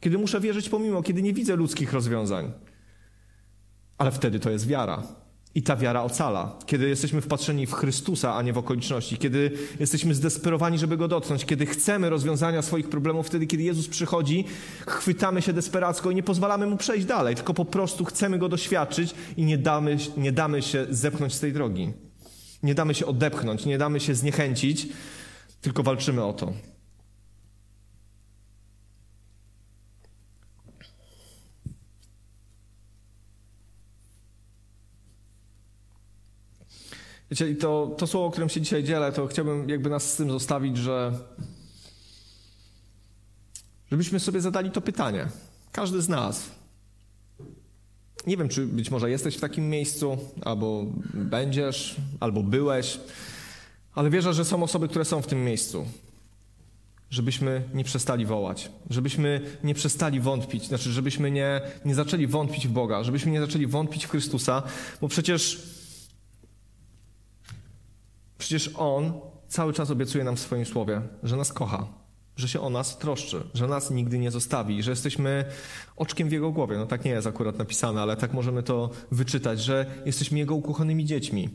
Kiedy 0.01 0.19
muszę 0.19 0.41
wierzyć 0.41 0.69
pomimo, 0.69 1.03
kiedy 1.03 1.23
nie 1.23 1.33
widzę 1.33 1.57
ludzkich 1.57 1.93
rozwiązań. 1.93 2.53
Ale 3.99 4.11
wtedy 4.11 4.41
to 4.41 4.51
jest 4.51 4.67
wiara. 4.67 5.03
I 5.55 5.63
ta 5.63 5.77
wiara 5.77 6.03
ocala. 6.03 6.59
Kiedy 6.67 6.89
jesteśmy 6.89 7.21
wpatrzeni 7.21 7.67
w 7.67 7.73
Chrystusa, 7.73 8.35
a 8.35 8.43
nie 8.43 8.53
w 8.53 8.59
okoliczności. 8.59 9.17
Kiedy 9.17 9.51
jesteśmy 9.81 10.15
zdesperowani, 10.15 10.79
żeby 10.79 10.97
Go 10.97 11.09
dotknąć. 11.09 11.45
Kiedy 11.45 11.67
chcemy 11.67 12.11
rozwiązania 12.11 12.63
swoich 12.63 12.89
problemów. 12.89 13.27
Wtedy, 13.27 13.47
kiedy 13.47 13.63
Jezus 13.63 13.89
przychodzi, 13.89 14.45
chwytamy 14.87 15.43
się 15.43 15.53
desperacko 15.53 16.11
i 16.11 16.15
nie 16.15 16.23
pozwalamy 16.23 16.67
Mu 16.67 16.77
przejść 16.77 17.07
dalej. 17.07 17.35
Tylko 17.35 17.55
po 17.55 17.65
prostu 17.65 18.05
chcemy 18.05 18.39
Go 18.39 18.49
doświadczyć 18.49 19.15
i 19.37 19.45
nie 19.45 19.59
damy, 19.59 19.97
nie 20.17 20.33
damy 20.33 20.63
się 20.63 20.87
zepchnąć 20.91 21.35
z 21.35 21.41
tej 21.41 21.53
drogi. 21.53 21.93
Nie 22.63 22.75
damy 22.75 22.95
się 22.95 23.07
odepchnąć, 23.07 23.67
nie 23.67 23.79
damy 23.79 24.01
się 24.01 24.15
zniechęcić, 24.15 24.89
tylko 25.61 25.83
walczymy 25.83 26.25
o 26.25 26.33
to. 26.33 26.53
Wiecie, 37.31 37.51
i 37.51 37.57
to, 37.57 37.95
to 37.99 38.07
słowo, 38.07 38.31
którym 38.31 38.49
się 38.49 38.61
dzisiaj 38.61 38.85
dzielę, 38.85 39.13
to 39.13 39.27
chciałbym 39.27 39.69
jakby 39.69 39.91
nas 39.91 40.13
z 40.13 40.17
tym 40.17 40.31
zostawić, 40.31 40.77
że 40.77 41.13
żebyśmy 43.91 44.21
sobie 44.21 44.41
zadali 44.41 44.71
to 44.71 44.81
pytanie. 44.81 45.29
Każdy 45.73 46.03
z 46.03 46.09
nas. 46.09 46.51
Nie 48.27 48.37
wiem, 48.37 48.49
czy 48.49 48.67
być 48.67 48.91
może 48.91 49.11
jesteś 49.11 49.37
w 49.37 49.41
takim 49.41 49.71
miejscu, 49.71 50.19
albo 50.45 50.85
będziesz, 51.15 51.97
albo 52.21 52.43
byłeś, 52.43 53.01
ale 53.95 54.11
wierzę, 54.11 54.35
że 54.35 54.45
są 54.45 54.63
osoby, 54.63 54.89
które 54.89 55.05
są 55.05 55.23
w 55.23 55.27
tym 55.27 55.45
miejscu. 55.45 55.87
Żebyśmy 57.11 57.63
nie 57.75 57.85
przestali 57.85 58.27
wołać, 58.27 58.71
żebyśmy 58.91 59.41
nie 59.65 59.75
przestali 59.75 60.21
wątpić, 60.21 60.67
znaczy, 60.67 60.93
żebyśmy 60.93 61.31
nie, 61.31 61.61
nie 61.85 61.95
zaczęli 61.95 62.27
wątpić 62.27 62.69
w 62.69 62.71
Boga, 62.71 63.05
żebyśmy 63.05 63.33
nie 63.33 63.41
zaczęli 63.41 63.67
wątpić 63.67 64.05
w 64.05 64.11
Chrystusa, 64.11 64.63
bo 65.01 65.09
przecież, 65.09 65.63
przecież 68.45 68.71
On 68.77 69.13
cały 69.49 69.73
czas 69.73 69.91
obiecuje 69.91 70.25
nam 70.25 70.37
w 70.37 70.41
swoim 70.41 70.65
słowie, 70.65 71.01
że 71.23 71.37
nas 71.37 71.53
kocha, 71.53 71.87
że 72.37 72.49
się 72.49 72.61
o 72.61 72.71
nas 72.71 72.99
troszczy, 72.99 73.43
że 73.55 73.67
nas 73.69 73.91
nigdy 73.91 74.19
nie 74.19 74.31
zostawi, 74.31 74.83
że 74.83 74.91
jesteśmy 74.91 75.45
oczkiem 75.97 76.29
w 76.29 76.33
Jego 76.33 76.51
głowie. 76.53 76.79
No 76.79 76.87
tak 76.87 77.05
nie 77.05 77.11
jest 77.11 77.27
akurat 77.27 77.59
napisane, 77.59 78.03
ale 78.03 78.17
tak 78.17 78.33
możemy 78.33 78.63
to 78.63 78.91
wyczytać, 79.11 79.61
że 79.61 79.87
jesteśmy 80.07 80.39
Jego 80.39 80.55
ukochanymi 80.55 81.05
dziećmi. 81.05 81.49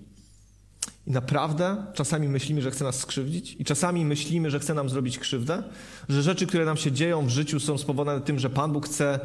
I 1.08 1.12
naprawdę 1.12 1.86
czasami 1.93 2.28
myślimy, 2.28 2.62
że 2.62 2.71
chce 2.71 2.84
nas 2.84 2.99
skrzywdzić, 2.99 3.56
i 3.60 3.65
czasami 3.65 4.06
myślimy, 4.06 4.52
że 4.52 4.60
chce 4.60 4.73
nam 4.73 4.89
zrobić 4.89 5.19
krzywdę, 5.19 5.63
że 6.10 6.23
rzeczy, 6.23 6.47
które 6.47 6.65
nam 6.65 6.78
się 6.78 6.91
dzieją 6.91 7.25
w 7.25 7.30
życiu, 7.30 7.60
są 7.60 7.78
spowodowane 7.78 8.21
tym, 8.21 8.39
że 8.39 8.49
Pan 8.49 8.71
Bóg 8.71 8.86
chce 8.86 9.19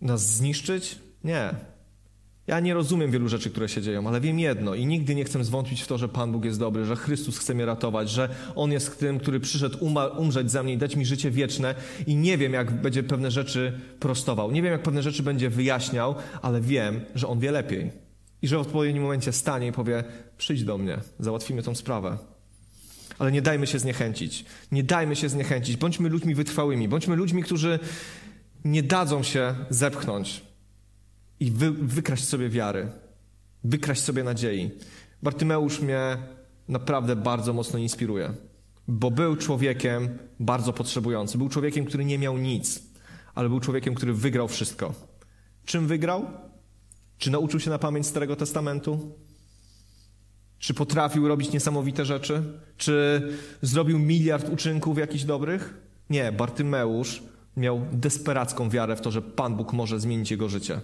nas 0.00 0.36
zniszczyć. 0.36 0.98
Nie. 1.24 1.73
Ja 2.46 2.60
nie 2.60 2.74
rozumiem 2.74 3.10
wielu 3.10 3.28
rzeczy, 3.28 3.50
które 3.50 3.68
się 3.68 3.82
dzieją, 3.82 4.08
ale 4.08 4.20
wiem 4.20 4.38
jedno 4.38 4.74
i 4.74 4.86
nigdy 4.86 5.14
nie 5.14 5.24
chcę 5.24 5.44
zwątpić 5.44 5.82
w 5.82 5.86
to, 5.86 5.98
że 5.98 6.08
Pan 6.08 6.32
Bóg 6.32 6.44
jest 6.44 6.58
dobry, 6.58 6.84
że 6.84 6.96
Chrystus 6.96 7.38
chce 7.38 7.54
mnie 7.54 7.66
ratować, 7.66 8.10
że 8.10 8.28
On 8.54 8.72
jest 8.72 8.98
tym, 8.98 9.18
który 9.18 9.40
przyszedł 9.40 9.78
umrzeć 10.18 10.50
za 10.50 10.62
mnie 10.62 10.72
i 10.72 10.78
dać 10.78 10.96
mi 10.96 11.06
życie 11.06 11.30
wieczne 11.30 11.74
i 12.06 12.16
nie 12.16 12.38
wiem, 12.38 12.52
jak 12.52 12.82
będzie 12.82 13.02
pewne 13.02 13.30
rzeczy 13.30 13.80
prostował. 14.00 14.50
Nie 14.50 14.62
wiem, 14.62 14.72
jak 14.72 14.82
pewne 14.82 15.02
rzeczy 15.02 15.22
będzie 15.22 15.50
wyjaśniał, 15.50 16.14
ale 16.42 16.60
wiem, 16.60 17.00
że 17.14 17.28
On 17.28 17.38
wie 17.38 17.52
lepiej. 17.52 17.90
I 18.42 18.48
że 18.48 18.56
w 18.56 18.60
odpowiednim 18.60 19.02
momencie 19.02 19.32
stanie 19.32 19.66
i 19.66 19.72
powie, 19.72 20.04
przyjdź 20.38 20.64
do 20.64 20.78
mnie, 20.78 20.98
załatwimy 21.18 21.62
tą 21.62 21.74
sprawę. 21.74 22.18
Ale 23.18 23.32
nie 23.32 23.42
dajmy 23.42 23.66
się 23.66 23.78
zniechęcić. 23.78 24.44
Nie 24.72 24.82
dajmy 24.82 25.16
się 25.16 25.28
zniechęcić. 25.28 25.76
Bądźmy 25.76 26.08
ludźmi 26.08 26.34
wytrwałymi. 26.34 26.88
Bądźmy 26.88 27.16
ludźmi, 27.16 27.42
którzy 27.42 27.78
nie 28.64 28.82
dadzą 28.82 29.22
się 29.22 29.54
zepchnąć 29.70 30.53
i 31.44 31.50
wy, 31.50 31.70
wykraść 31.70 32.24
sobie 32.24 32.48
wiary, 32.48 32.88
wykraść 33.64 34.02
sobie 34.02 34.24
nadziei. 34.24 34.70
Bartymeusz 35.22 35.80
mnie 35.80 36.16
naprawdę 36.68 37.16
bardzo 37.16 37.52
mocno 37.52 37.78
inspiruje, 37.78 38.34
bo 38.88 39.10
był 39.10 39.36
człowiekiem 39.36 40.18
bardzo 40.40 40.72
potrzebującym. 40.72 41.38
Był 41.38 41.48
człowiekiem, 41.48 41.84
który 41.84 42.04
nie 42.04 42.18
miał 42.18 42.38
nic, 42.38 42.82
ale 43.34 43.48
był 43.48 43.60
człowiekiem, 43.60 43.94
który 43.94 44.14
wygrał 44.14 44.48
wszystko. 44.48 44.94
Czym 45.64 45.86
wygrał? 45.86 46.26
Czy 47.18 47.30
nauczył 47.30 47.60
się 47.60 47.70
na 47.70 47.78
pamięć 47.78 48.06
Starego 48.06 48.36
Testamentu? 48.36 49.12
Czy 50.58 50.74
potrafił 50.74 51.28
robić 51.28 51.52
niesamowite 51.52 52.04
rzeczy? 52.04 52.42
Czy 52.76 53.22
zrobił 53.62 53.98
miliard 53.98 54.48
uczynków 54.48 54.98
jakichś 54.98 55.24
dobrych? 55.24 55.74
Nie, 56.10 56.32
Bartymeusz 56.32 57.22
miał 57.56 57.86
desperacką 57.92 58.70
wiarę 58.70 58.96
w 58.96 59.00
to, 59.00 59.10
że 59.10 59.22
Pan 59.22 59.56
Bóg 59.56 59.72
może 59.72 60.00
zmienić 60.00 60.30
jego 60.30 60.48
życie. 60.48 60.80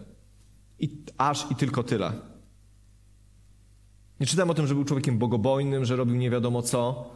I 0.81 0.91
aż 1.19 1.51
i 1.51 1.55
tylko 1.55 1.83
tyle. 1.83 2.13
Nie 4.21 4.27
czytam 4.27 4.51
o 4.51 4.55
tym, 4.55 4.67
że 4.67 4.75
był 4.75 4.85
człowiekiem 4.85 5.19
bogobojnym, 5.19 5.85
że 5.85 5.97
robił 5.97 6.17
nie 6.17 6.31
wiadomo 6.31 6.63
co. 6.63 7.11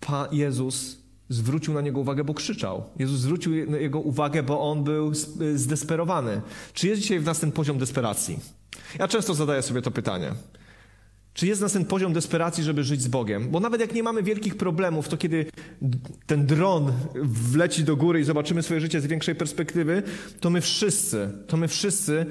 Pan 0.00 0.28
Jezus 0.32 0.98
zwrócił 1.28 1.74
na 1.74 1.80
niego 1.80 2.00
uwagę, 2.00 2.24
bo 2.24 2.34
krzyczał. 2.34 2.84
Jezus 2.98 3.20
zwrócił 3.20 3.54
jego 3.54 4.00
uwagę, 4.00 4.42
bo 4.42 4.70
on 4.70 4.84
był 4.84 5.12
zdesperowany. 5.54 6.40
Czy 6.72 6.88
jest 6.88 7.02
dzisiaj 7.02 7.20
w 7.20 7.24
nas 7.24 7.40
ten 7.40 7.52
poziom 7.52 7.78
desperacji? 7.78 8.38
Ja 8.98 9.08
często 9.08 9.34
zadaję 9.34 9.62
sobie 9.62 9.82
to 9.82 9.90
pytanie. 9.90 10.32
Czy 11.38 11.46
jest 11.46 11.60
nas 11.60 11.72
ten 11.72 11.84
poziom 11.84 12.12
desperacji, 12.12 12.64
żeby 12.64 12.84
żyć 12.84 13.02
z 13.02 13.08
Bogiem? 13.08 13.50
Bo 13.50 13.60
nawet 13.60 13.80
jak 13.80 13.94
nie 13.94 14.02
mamy 14.02 14.22
wielkich 14.22 14.56
problemów, 14.56 15.08
to 15.08 15.16
kiedy 15.16 15.46
ten 16.26 16.46
dron 16.46 16.92
wleci 17.24 17.84
do 17.84 17.96
góry 17.96 18.20
i 18.20 18.24
zobaczymy 18.24 18.62
swoje 18.62 18.80
życie 18.80 19.00
z 19.00 19.06
większej 19.06 19.34
perspektywy, 19.34 20.02
to 20.40 20.50
my 20.50 20.60
wszyscy, 20.60 21.30
to 21.46 21.56
my 21.56 21.68
wszyscy 21.68 22.26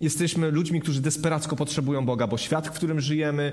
Jesteśmy 0.00 0.50
ludźmi, 0.50 0.80
którzy 0.80 1.00
desperacko 1.00 1.56
potrzebują 1.56 2.06
Boga, 2.06 2.26
bo 2.26 2.38
świat, 2.38 2.68
w 2.68 2.70
którym 2.70 3.00
żyjemy, 3.00 3.52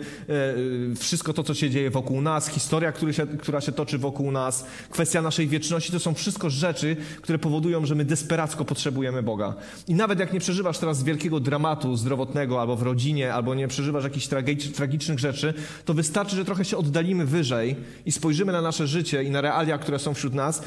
e, 0.91 0.95
wszystko 0.95 1.33
to, 1.33 1.43
co 1.43 1.53
się 1.53 1.69
dzieje 1.69 1.89
wokół 1.89 2.21
nas, 2.21 2.47
historia, 2.49 2.93
która 3.39 3.61
się 3.61 3.71
toczy 3.71 3.97
wokół 3.97 4.31
nas, 4.31 4.65
kwestia 4.89 5.21
naszej 5.21 5.47
wieczności, 5.47 5.91
to 5.91 5.99
są 5.99 6.13
wszystko 6.13 6.49
rzeczy, 6.49 6.95
które 7.21 7.39
powodują, 7.39 7.85
że 7.85 7.95
my 7.95 8.05
desperacko 8.05 8.65
potrzebujemy 8.65 9.23
Boga. 9.23 9.55
I 9.87 9.93
nawet 9.93 10.19
jak 10.19 10.33
nie 10.33 10.39
przeżywasz 10.39 10.77
teraz 10.77 11.03
wielkiego 11.03 11.39
dramatu 11.39 11.95
zdrowotnego 11.97 12.61
albo 12.61 12.75
w 12.75 12.81
rodzinie, 12.81 13.33
albo 13.33 13.55
nie 13.55 13.67
przeżywasz 13.67 14.03
jakichś 14.03 14.27
tragicznych 14.73 15.19
rzeczy, 15.19 15.53
to 15.85 15.93
wystarczy, 15.93 16.35
że 16.35 16.45
trochę 16.45 16.65
się 16.65 16.77
oddalimy 16.77 17.25
wyżej 17.25 17.75
i 18.05 18.11
spojrzymy 18.11 18.51
na 18.51 18.61
nasze 18.61 18.87
życie 18.87 19.23
i 19.23 19.31
na 19.31 19.41
realia, 19.41 19.77
które 19.77 19.99
są 19.99 20.13
wśród 20.13 20.33
nas 20.33 20.63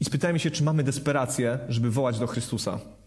i 0.00 0.04
spytajmy 0.04 0.38
się, 0.38 0.50
czy 0.50 0.64
mamy 0.64 0.82
desperację, 0.82 1.58
żeby 1.68 1.90
wołać 1.90 2.18
do 2.18 2.26
Chrystusa. 2.26 2.99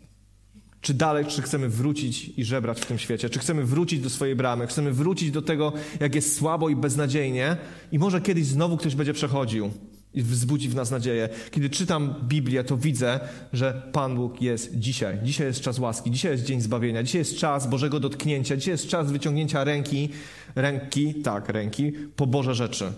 Czy 0.84 0.94
dalej, 0.94 1.26
czy 1.26 1.42
chcemy 1.42 1.70
wrócić 1.70 2.32
i 2.38 2.46
żebrać 2.46 2.82
w 2.82 2.86
tym 2.86 3.00
świecie? 3.00 3.30
Czy 3.30 3.40
chcemy 3.40 3.66
wrócić 3.66 4.00
do 4.00 4.10
swojej 4.10 4.36
bramy? 4.36 4.68
Chcemy 4.68 4.92
wrócić 4.92 5.32
do 5.32 5.42
tego, 5.42 5.74
jak 6.00 6.16
jest 6.16 6.36
słabo 6.36 6.70
i 6.70 6.76
beznadziejnie? 6.76 7.58
I 7.92 8.00
może 8.00 8.22
kiedyś 8.22 8.46
znowu 8.46 8.78
ktoś 8.78 8.96
będzie 8.96 9.14
przechodził 9.14 9.72
i 10.14 10.24
wzbudzi 10.24 10.70
w 10.70 10.76
nas 10.76 10.92
nadzieję. 10.92 11.30
Kiedy 11.52 11.70
czytam 11.70 12.16
Biblię, 12.24 12.64
to 12.64 12.78
widzę, 12.78 13.20
że 13.54 13.90
Pan 13.92 14.16
Bóg 14.16 14.42
jest 14.42 14.80
dzisiaj. 14.80 15.20
Dzisiaj 15.24 15.48
jest 15.48 15.62
czas 15.62 15.80
łaski, 15.80 16.12
dzisiaj 16.12 16.32
jest 16.32 16.44
dzień 16.44 16.62
zbawienia, 16.62 17.04
dzisiaj 17.04 17.20
jest 17.20 17.38
czas 17.38 17.68
Bożego 17.68 18.00
dotknięcia, 18.00 18.58
dzisiaj 18.58 18.72
jest 18.72 18.88
czas 18.88 19.12
wyciągnięcia 19.12 19.64
ręki, 19.64 20.10
ręki, 20.56 21.14
tak, 21.14 21.50
ręki, 21.50 21.92
po 21.92 22.28
Boże 22.28 22.56
rzeczy. 22.56 22.94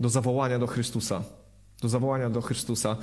Do 0.00 0.08
zawołania 0.08 0.58
do 0.58 0.66
Chrystusa. 0.66 1.22
Do 1.82 1.88
zawołania 1.88 2.30
do 2.30 2.40
Chrystusa. 2.40 2.96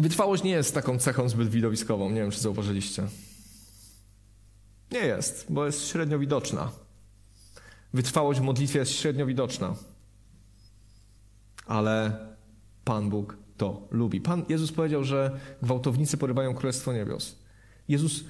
Wytrwałość 0.00 0.42
nie 0.42 0.50
jest 0.50 0.74
taką 0.74 0.98
cechą 0.98 1.28
zbyt 1.28 1.48
widowiskową. 1.48 2.10
Nie 2.10 2.20
wiem, 2.20 2.30
czy 2.30 2.40
zauważyliście. 2.40 3.02
Nie 4.92 4.98
jest, 4.98 5.46
bo 5.48 5.66
jest 5.66 5.88
średnio 5.88 6.18
widoczna. 6.18 6.70
Wytrwałość 7.94 8.40
w 8.40 8.42
modlitwie 8.42 8.78
jest 8.78 8.92
średnio 8.92 9.26
widoczna. 9.26 9.74
Ale 11.66 12.18
Pan 12.84 13.10
Bóg 13.10 13.36
to 13.56 13.88
lubi. 13.90 14.20
Pan 14.20 14.44
Jezus 14.48 14.72
powiedział, 14.72 15.04
że 15.04 15.40
gwałtownicy 15.62 16.16
porywają 16.16 16.54
królestwo 16.54 16.92
niebios. 16.92 17.38
Jezus 17.88 18.24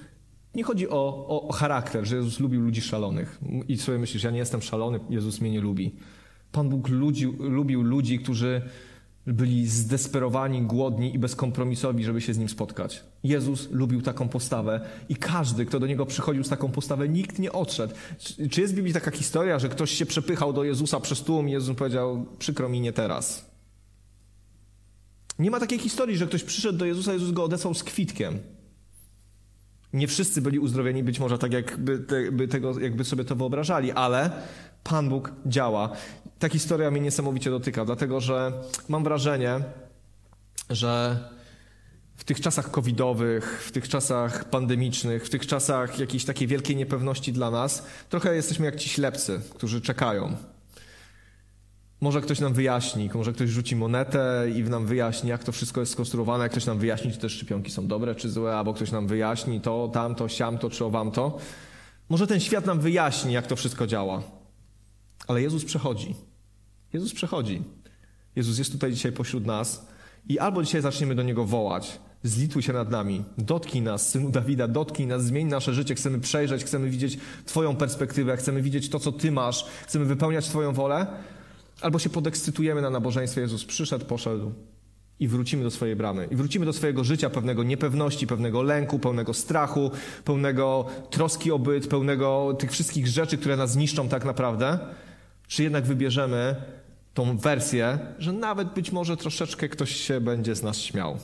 nie 0.54 0.64
chodzi 0.64 0.88
o, 0.88 1.26
o, 1.28 1.48
o, 1.48 1.52
charakter, 1.52 2.04
że 2.04 2.16
Jezus 2.16 2.40
lubił 2.40 2.60
ludzi 2.60 2.80
szalonych. 2.80 3.40
I 3.68 3.78
sobie 3.78 3.98
myślisz, 3.98 4.22
ja 4.22 4.30
nie 4.30 4.38
jestem 4.38 4.62
szalony, 4.62 5.00
Jezus 5.10 5.40
mnie 5.40 5.50
nie 5.50 5.60
lubi. 5.60 5.94
Pan 6.52 6.68
Bóg 6.68 6.88
ludzi, 6.88 7.26
lubił 7.38 7.82
ludzi, 7.82 8.18
którzy 8.18 8.62
byli 9.32 9.66
zdesperowani, 9.66 10.62
głodni 10.62 11.14
i 11.14 11.18
bezkompromisowi, 11.18 12.04
żeby 12.04 12.20
się 12.20 12.34
z 12.34 12.38
nim 12.38 12.48
spotkać. 12.48 13.04
Jezus 13.24 13.70
lubił 13.70 14.02
taką 14.02 14.28
postawę 14.28 14.80
i 15.08 15.16
każdy, 15.16 15.66
kto 15.66 15.80
do 15.80 15.86
niego 15.86 16.06
przychodził 16.06 16.44
z 16.44 16.48
taką 16.48 16.72
postawą, 16.72 17.04
nikt 17.04 17.38
nie 17.38 17.52
odszedł. 17.52 17.94
Czy 18.50 18.60
jest 18.60 18.72
w 18.72 18.76
Biblii 18.76 18.94
taka 18.94 19.10
historia, 19.10 19.58
że 19.58 19.68
ktoś 19.68 19.90
się 19.90 20.06
przepychał 20.06 20.52
do 20.52 20.64
Jezusa 20.64 21.00
przez 21.00 21.22
tłum 21.22 21.48
i 21.48 21.52
Jezus 21.52 21.76
powiedział, 21.76 22.26
przykro 22.38 22.68
mi, 22.68 22.80
nie 22.80 22.92
teraz. 22.92 23.50
Nie 25.38 25.50
ma 25.50 25.60
takiej 25.60 25.78
historii, 25.78 26.16
że 26.16 26.26
ktoś 26.26 26.44
przyszedł 26.44 26.78
do 26.78 26.84
Jezusa, 26.84 27.12
Jezus 27.12 27.30
go 27.30 27.44
odesłał 27.44 27.74
z 27.74 27.84
kwitkiem. 27.84 28.38
Nie 29.92 30.08
wszyscy 30.08 30.42
byli 30.42 30.58
uzdrowieni, 30.58 31.02
być 31.02 31.20
może 31.20 31.38
tak, 31.38 31.52
jakby, 31.52 31.98
te, 31.98 32.48
tego, 32.48 32.80
jakby 32.80 33.04
sobie 33.04 33.24
to 33.24 33.36
wyobrażali, 33.36 33.92
ale 33.92 34.30
Pan 34.84 35.08
Bóg 35.08 35.32
działa. 35.46 35.90
Ta 36.40 36.48
historia 36.48 36.90
mnie 36.90 37.00
niesamowicie 37.00 37.50
dotyka, 37.50 37.84
dlatego 37.84 38.20
że 38.20 38.52
mam 38.88 39.04
wrażenie, 39.04 39.60
że 40.70 41.18
w 42.16 42.24
tych 42.24 42.40
czasach 42.40 42.70
covidowych, 42.70 43.64
w 43.66 43.72
tych 43.72 43.88
czasach 43.88 44.44
pandemicznych, 44.50 45.26
w 45.26 45.30
tych 45.30 45.46
czasach 45.46 45.98
jakiejś 45.98 46.24
takiej 46.24 46.48
wielkiej 46.48 46.76
niepewności 46.76 47.32
dla 47.32 47.50
nas, 47.50 47.86
trochę 48.08 48.34
jesteśmy 48.34 48.66
jak 48.66 48.76
ci 48.76 48.88
ślepcy, 48.88 49.40
którzy 49.54 49.80
czekają. 49.80 50.36
Może 52.00 52.20
ktoś 52.20 52.40
nam 52.40 52.52
wyjaśni, 52.54 53.10
może 53.14 53.32
ktoś 53.32 53.50
rzuci 53.50 53.76
monetę 53.76 54.46
i 54.54 54.62
nam 54.62 54.86
wyjaśni, 54.86 55.30
jak 55.30 55.44
to 55.44 55.52
wszystko 55.52 55.80
jest 55.80 55.92
skonstruowane, 55.92 56.44
jak 56.44 56.52
ktoś 56.52 56.66
nam 56.66 56.78
wyjaśni, 56.78 57.12
czy 57.12 57.18
te 57.18 57.28
szczepionki 57.28 57.70
są 57.70 57.86
dobre, 57.86 58.14
czy 58.14 58.30
złe, 58.30 58.56
albo 58.56 58.74
ktoś 58.74 58.92
nam 58.92 59.06
wyjaśni 59.06 59.60
to, 59.60 59.90
tamto, 59.92 60.28
siamto, 60.28 60.70
czy 60.70 60.84
owamto. 60.84 61.38
Może 62.08 62.26
ten 62.26 62.40
świat 62.40 62.66
nam 62.66 62.80
wyjaśni, 62.80 63.32
jak 63.32 63.46
to 63.46 63.56
wszystko 63.56 63.86
działa. 63.86 64.22
Ale 65.28 65.42
Jezus 65.42 65.64
przechodzi. 65.64 66.29
Jezus 66.92 67.12
przechodzi. 67.12 67.62
Jezus 68.36 68.58
jest 68.58 68.72
tutaj 68.72 68.92
dzisiaj 68.92 69.12
pośród 69.12 69.46
nas 69.46 69.86
i 70.28 70.38
albo 70.38 70.62
dzisiaj 70.62 70.82
zaczniemy 70.82 71.14
do 71.14 71.22
Niego 71.22 71.44
wołać, 71.44 72.00
zlituj 72.22 72.62
się 72.62 72.72
nad 72.72 72.90
nami, 72.90 73.24
dotknij 73.38 73.82
nas, 73.82 74.08
Synu 74.08 74.30
Dawida, 74.30 74.68
dotknij 74.68 75.08
nas, 75.08 75.24
zmień 75.24 75.46
nasze 75.46 75.74
życie, 75.74 75.94
chcemy 75.94 76.20
przejrzeć, 76.20 76.64
chcemy 76.64 76.90
widzieć 76.90 77.18
Twoją 77.46 77.76
perspektywę, 77.76 78.36
chcemy 78.36 78.62
widzieć 78.62 78.88
to, 78.88 78.98
co 78.98 79.12
Ty 79.12 79.32
masz, 79.32 79.64
chcemy 79.86 80.04
wypełniać 80.04 80.48
Twoją 80.48 80.72
wolę, 80.72 81.06
albo 81.80 81.98
się 81.98 82.10
podekscytujemy 82.10 82.82
na 82.82 82.90
nabożeństwie, 82.90 83.40
Jezus 83.40 83.64
przyszedł, 83.64 84.04
poszedł 84.04 84.52
i 85.20 85.28
wrócimy 85.28 85.62
do 85.62 85.70
swojej 85.70 85.96
bramy. 85.96 86.28
I 86.30 86.36
wrócimy 86.36 86.66
do 86.66 86.72
swojego 86.72 87.04
życia 87.04 87.30
pełnego 87.30 87.62
niepewności, 87.62 88.26
pewnego 88.26 88.62
lęku, 88.62 88.98
pełnego 88.98 89.34
strachu, 89.34 89.90
pełnego 90.24 90.86
troski 91.10 91.52
o 91.52 91.58
byt, 91.58 91.88
pełnego 91.88 92.56
tych 92.58 92.72
wszystkich 92.72 93.06
rzeczy, 93.06 93.38
które 93.38 93.56
nas 93.56 93.72
zniszczą 93.72 94.08
tak 94.08 94.24
naprawdę, 94.24 94.78
czy 95.48 95.62
jednak 95.62 95.84
wybierzemy 95.84 96.56
tą 97.20 97.36
wersję, 97.36 97.98
że 98.18 98.32
nawet 98.32 98.74
być 98.74 98.92
może 98.92 99.16
troszeczkę 99.16 99.68
ktoś 99.68 99.96
się 99.96 100.20
będzie 100.20 100.54
z 100.54 100.62
nas 100.62 100.78
śmiał. 100.78 101.16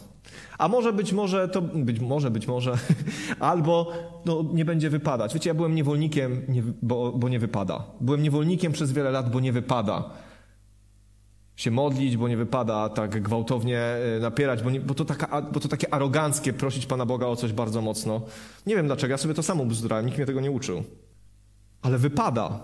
A 0.59 0.69
może 0.69 0.93
być 0.93 1.13
może 1.13 1.49
to, 1.49 1.63
być 1.63 2.01
może, 2.01 2.31
być 2.31 2.47
może, 2.47 2.75
albo 3.41 3.93
no, 4.25 4.45
nie 4.53 4.65
będzie 4.65 4.91
wypadać. 4.91 5.35
Wiecie, 5.35 5.51
ja 5.51 5.55
byłem 5.55 5.75
niewolnikiem, 5.75 6.43
nie, 6.49 6.63
bo, 6.83 7.13
bo 7.13 7.29
nie 7.29 7.39
wypada. 7.39 7.85
Byłem 8.01 8.23
niewolnikiem 8.23 8.73
przez 8.73 8.93
wiele 8.93 9.11
lat, 9.11 9.31
bo 9.31 9.41
nie 9.41 9.53
wypada 9.53 10.11
się 11.57 11.71
modlić, 11.71 12.17
bo 12.17 12.29
nie 12.29 12.37
wypada 12.37 12.89
tak 12.89 13.23
gwałtownie 13.23 13.81
e, 13.81 14.21
napierać, 14.21 14.63
bo, 14.63 14.71
nie, 14.71 14.81
bo, 14.81 14.95
to 14.95 15.05
taka, 15.05 15.43
bo 15.43 15.61
to 15.61 15.69
takie 15.69 15.95
aroganckie 15.95 16.53
prosić 16.53 16.87
Pana 16.87 17.07
Boga 17.07 17.27
o 17.27 17.37
coś 17.37 17.53
bardzo 17.53 17.83
mocno. 17.83 18.21
Nie 18.67 18.77
wiem 18.77 18.87
dlaczego, 18.87 19.13
ja 19.13 19.19
sobie 19.19 19.35
to 19.35 19.43
samo 19.43 19.67
bzdurałem, 19.67 20.07
nikt 20.07 20.19
mnie 20.19 20.27
tego 20.27 20.41
nie 20.41 20.51
uczył. 20.51 20.85
Ale 21.83 21.99
wypada. 21.99 22.61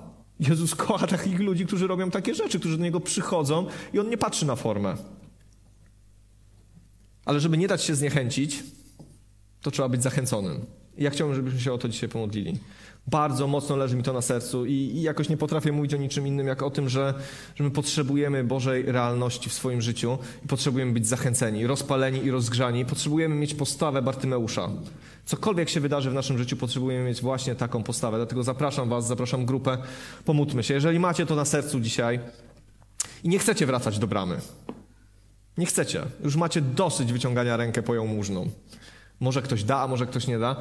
Jezus 0.49 0.75
kocha 0.75 1.07
takich 1.07 1.41
ludzi, 1.41 1.67
którzy 1.67 1.87
robią 1.87 2.11
takie 2.11 2.35
rzeczy, 2.35 2.61
którzy 2.61 2.77
do 2.79 2.85
Niego 2.85 3.01
przychodzą 3.01 3.67
i 3.93 3.99
On 3.99 4.09
nie 4.09 4.19
patrzy 4.19 4.47
na 4.47 4.57
formę. 4.57 4.97
Ale 7.25 7.41
żeby 7.41 7.59
nie 7.59 7.69
dać 7.69 7.83
się 7.83 7.95
zniechęcić, 7.95 8.65
to 9.61 9.71
trzeba 9.71 9.89
być 9.89 10.03
zachęconym. 10.03 10.67
Ja 10.99 11.11
chciałbym, 11.11 11.37
żebyśmy 11.37 11.61
się 11.61 11.73
o 11.73 11.79
to 11.79 11.89
dzisiaj 11.89 12.09
pomodlili. 12.09 12.59
Bardzo 13.07 13.47
mocno 13.47 13.77
leży 13.77 13.97
mi 13.97 14.03
to 14.03 14.13
na 14.13 14.23
sercu 14.23 14.67
i, 14.67 14.73
i 14.73 15.03
jakoś 15.03 15.29
nie 15.29 15.37
potrafię 15.37 15.73
mówić 15.73 15.95
o 15.95 15.97
niczym 15.97 16.27
innym, 16.27 16.47
jak 16.47 16.63
o 16.63 16.71
tym, 16.71 16.89
że, 16.89 17.15
że 17.55 17.65
my 17.65 17.71
potrzebujemy 17.71 18.45
Bożej 18.45 18.83
realności 18.83 19.51
w 19.51 19.53
swoim 19.53 19.83
życiu 19.83 20.19
i 20.45 20.49
potrzebujemy 20.49 20.93
być 20.93 21.07
zachęceni, 21.07 21.67
rozpaleni 21.67 22.25
i 22.25 22.31
rozgrzani. 22.31 22.85
Potrzebujemy 22.85 23.35
mieć 23.35 23.55
postawę 23.55 24.03
Bartymeusza. 24.03 24.71
Cokolwiek 25.25 25.69
się 25.69 25.81
wydarzy 25.81 26.11
w 26.11 26.15
naszym 26.15 26.39
życiu, 26.39 26.57
potrzebujemy 26.57 27.05
mieć 27.05 27.21
właśnie 27.21 27.55
taką 27.55 27.83
postawę. 27.83 28.17
Dlatego 28.17 28.43
zapraszam 28.43 28.89
Was, 28.89 29.07
zapraszam 29.07 29.47
grupę, 29.47 29.79
pomódlmy 30.25 30.63
się. 30.63 30.75
Jeżeli 30.75 30.99
macie 30.99 31.27
to 31.27 31.35
na 31.35 31.45
sercu 31.45 31.81
dzisiaj 31.81 32.21
i 33.25 33.29
nie 33.29 33.39
chcecie 33.39 33.67
wracać 33.67 33.99
do 33.99 34.07
bramy, 34.07 34.37
nie 35.59 35.67
chcecie, 35.67 36.03
już 36.25 36.37
macie 36.37 36.61
dosyć 36.61 37.13
wyciągania 37.13 37.57
rękę 37.57 37.83
po 37.83 37.95
jałmużną. 37.95 38.51
Może 39.21 39.43
ktoś 39.43 39.65
da, 39.65 39.81
a 39.81 39.87
może 39.87 40.07
ktoś 40.07 40.27
nie 40.27 40.39
da, 40.39 40.57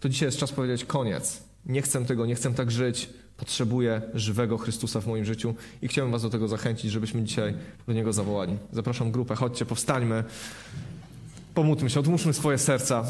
to 0.00 0.08
dzisiaj 0.08 0.28
jest 0.28 0.38
czas 0.38 0.52
powiedzieć 0.52 0.84
koniec. 0.84 1.42
Nie 1.66 1.82
chcę 1.82 2.04
tego, 2.04 2.26
nie 2.26 2.34
chcę 2.34 2.54
tak 2.54 2.70
żyć. 2.70 3.08
Potrzebuję 3.36 4.02
żywego 4.14 4.58
Chrystusa 4.58 5.00
w 5.00 5.06
moim 5.06 5.24
życiu 5.24 5.54
i 5.82 5.88
chciałbym 5.88 6.12
Was 6.12 6.22
do 6.22 6.30
tego 6.30 6.48
zachęcić, 6.48 6.90
żebyśmy 6.90 7.22
dzisiaj 7.22 7.54
do 7.86 7.92
Niego 7.92 8.12
zawołali. 8.12 8.56
Zapraszam 8.72 9.10
grupę, 9.10 9.34
chodźcie, 9.34 9.66
powstańmy, 9.66 10.24
pomódlmy 11.54 11.90
się, 11.90 12.00
odłóżmy 12.00 12.32
swoje 12.32 12.58
serca. 12.58 13.04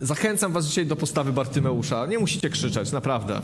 Zachęcam 0.00 0.52
Was 0.52 0.66
dzisiaj 0.66 0.86
do 0.86 0.96
postawy 0.96 1.32
Bartymeusza. 1.32 2.06
Nie 2.06 2.18
musicie 2.18 2.50
krzyczeć, 2.50 2.92
naprawdę. 2.92 3.40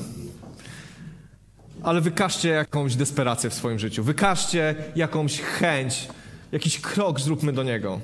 Ale 1.82 2.00
wykażcie 2.00 2.48
jakąś 2.48 2.96
desperację 2.96 3.50
w 3.50 3.54
swoim 3.54 3.78
życiu. 3.78 4.04
Wykażcie 4.04 4.74
jakąś 4.96 5.40
chęć, 5.40 6.08
jakiś 6.52 6.80
krok 6.80 7.20
zróbmy 7.20 7.52
do 7.52 7.62
Niego. 7.62 8.00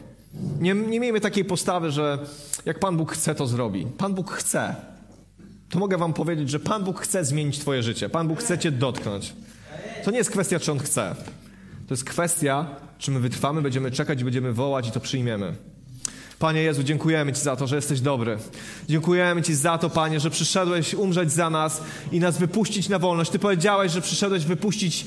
Nie, 0.61 0.75
nie 0.75 1.01
miejmy 1.01 1.21
takiej 1.21 1.45
postawy, 1.45 1.91
że 1.91 2.19
jak 2.67 2.79
Pan 2.79 2.97
Bóg 2.97 3.13
chce, 3.13 3.35
to 3.35 3.47
zrobi. 3.47 3.87
Pan 3.99 4.15
Bóg 4.15 4.33
chce. 4.33 4.75
To 5.69 5.79
mogę 5.79 5.99
Wam 5.99 6.13
powiedzieć, 6.13 6.51
że 6.51 6.61
Pan 6.61 6.85
Bóg 6.85 7.01
chce 7.01 7.25
zmienić 7.25 7.59
Twoje 7.59 7.83
życie. 7.83 8.09
Pan 8.09 8.29
Bóg 8.29 8.41
chce 8.41 8.59
Cię 8.59 8.71
dotknąć. 8.71 9.33
To 10.05 10.11
nie 10.11 10.19
jest 10.19 10.31
kwestia, 10.31 10.61
czy 10.61 10.73
On 10.73 10.79
chce. 10.79 11.15
To 11.89 11.95
jest 11.95 12.05
kwestia, 12.05 12.67
czy 12.99 13.11
my 13.11 13.21
wytrwamy, 13.21 13.63
będziemy 13.63 13.91
czekać, 13.91 14.25
będziemy 14.25 14.53
wołać 14.53 14.89
i 14.89 14.91
to 14.91 15.01
przyjmiemy. 15.01 15.55
Panie 16.39 16.63
Jezu, 16.63 16.83
dziękujemy 16.83 17.33
Ci 17.33 17.41
za 17.41 17.57
to, 17.57 17.67
że 17.67 17.77
jesteś 17.77 18.01
dobry. 18.01 18.39
Dziękujemy 18.89 19.43
Ci 19.43 19.55
za 19.55 19.79
to, 19.79 19.91
Panie, 19.91 20.21
że 20.21 20.31
przyszedłeś 20.31 20.95
umrzeć 20.95 21.33
za 21.33 21.51
nas 21.51 21.83
i 22.13 22.21
nas 22.21 22.39
wypuścić 22.39 22.89
na 22.89 22.99
wolność. 22.99 23.31
Ty 23.31 23.39
powiedziałeś, 23.39 23.93
że 23.93 24.01
przyszedłeś 24.01 24.45
wypuścić 24.45 25.07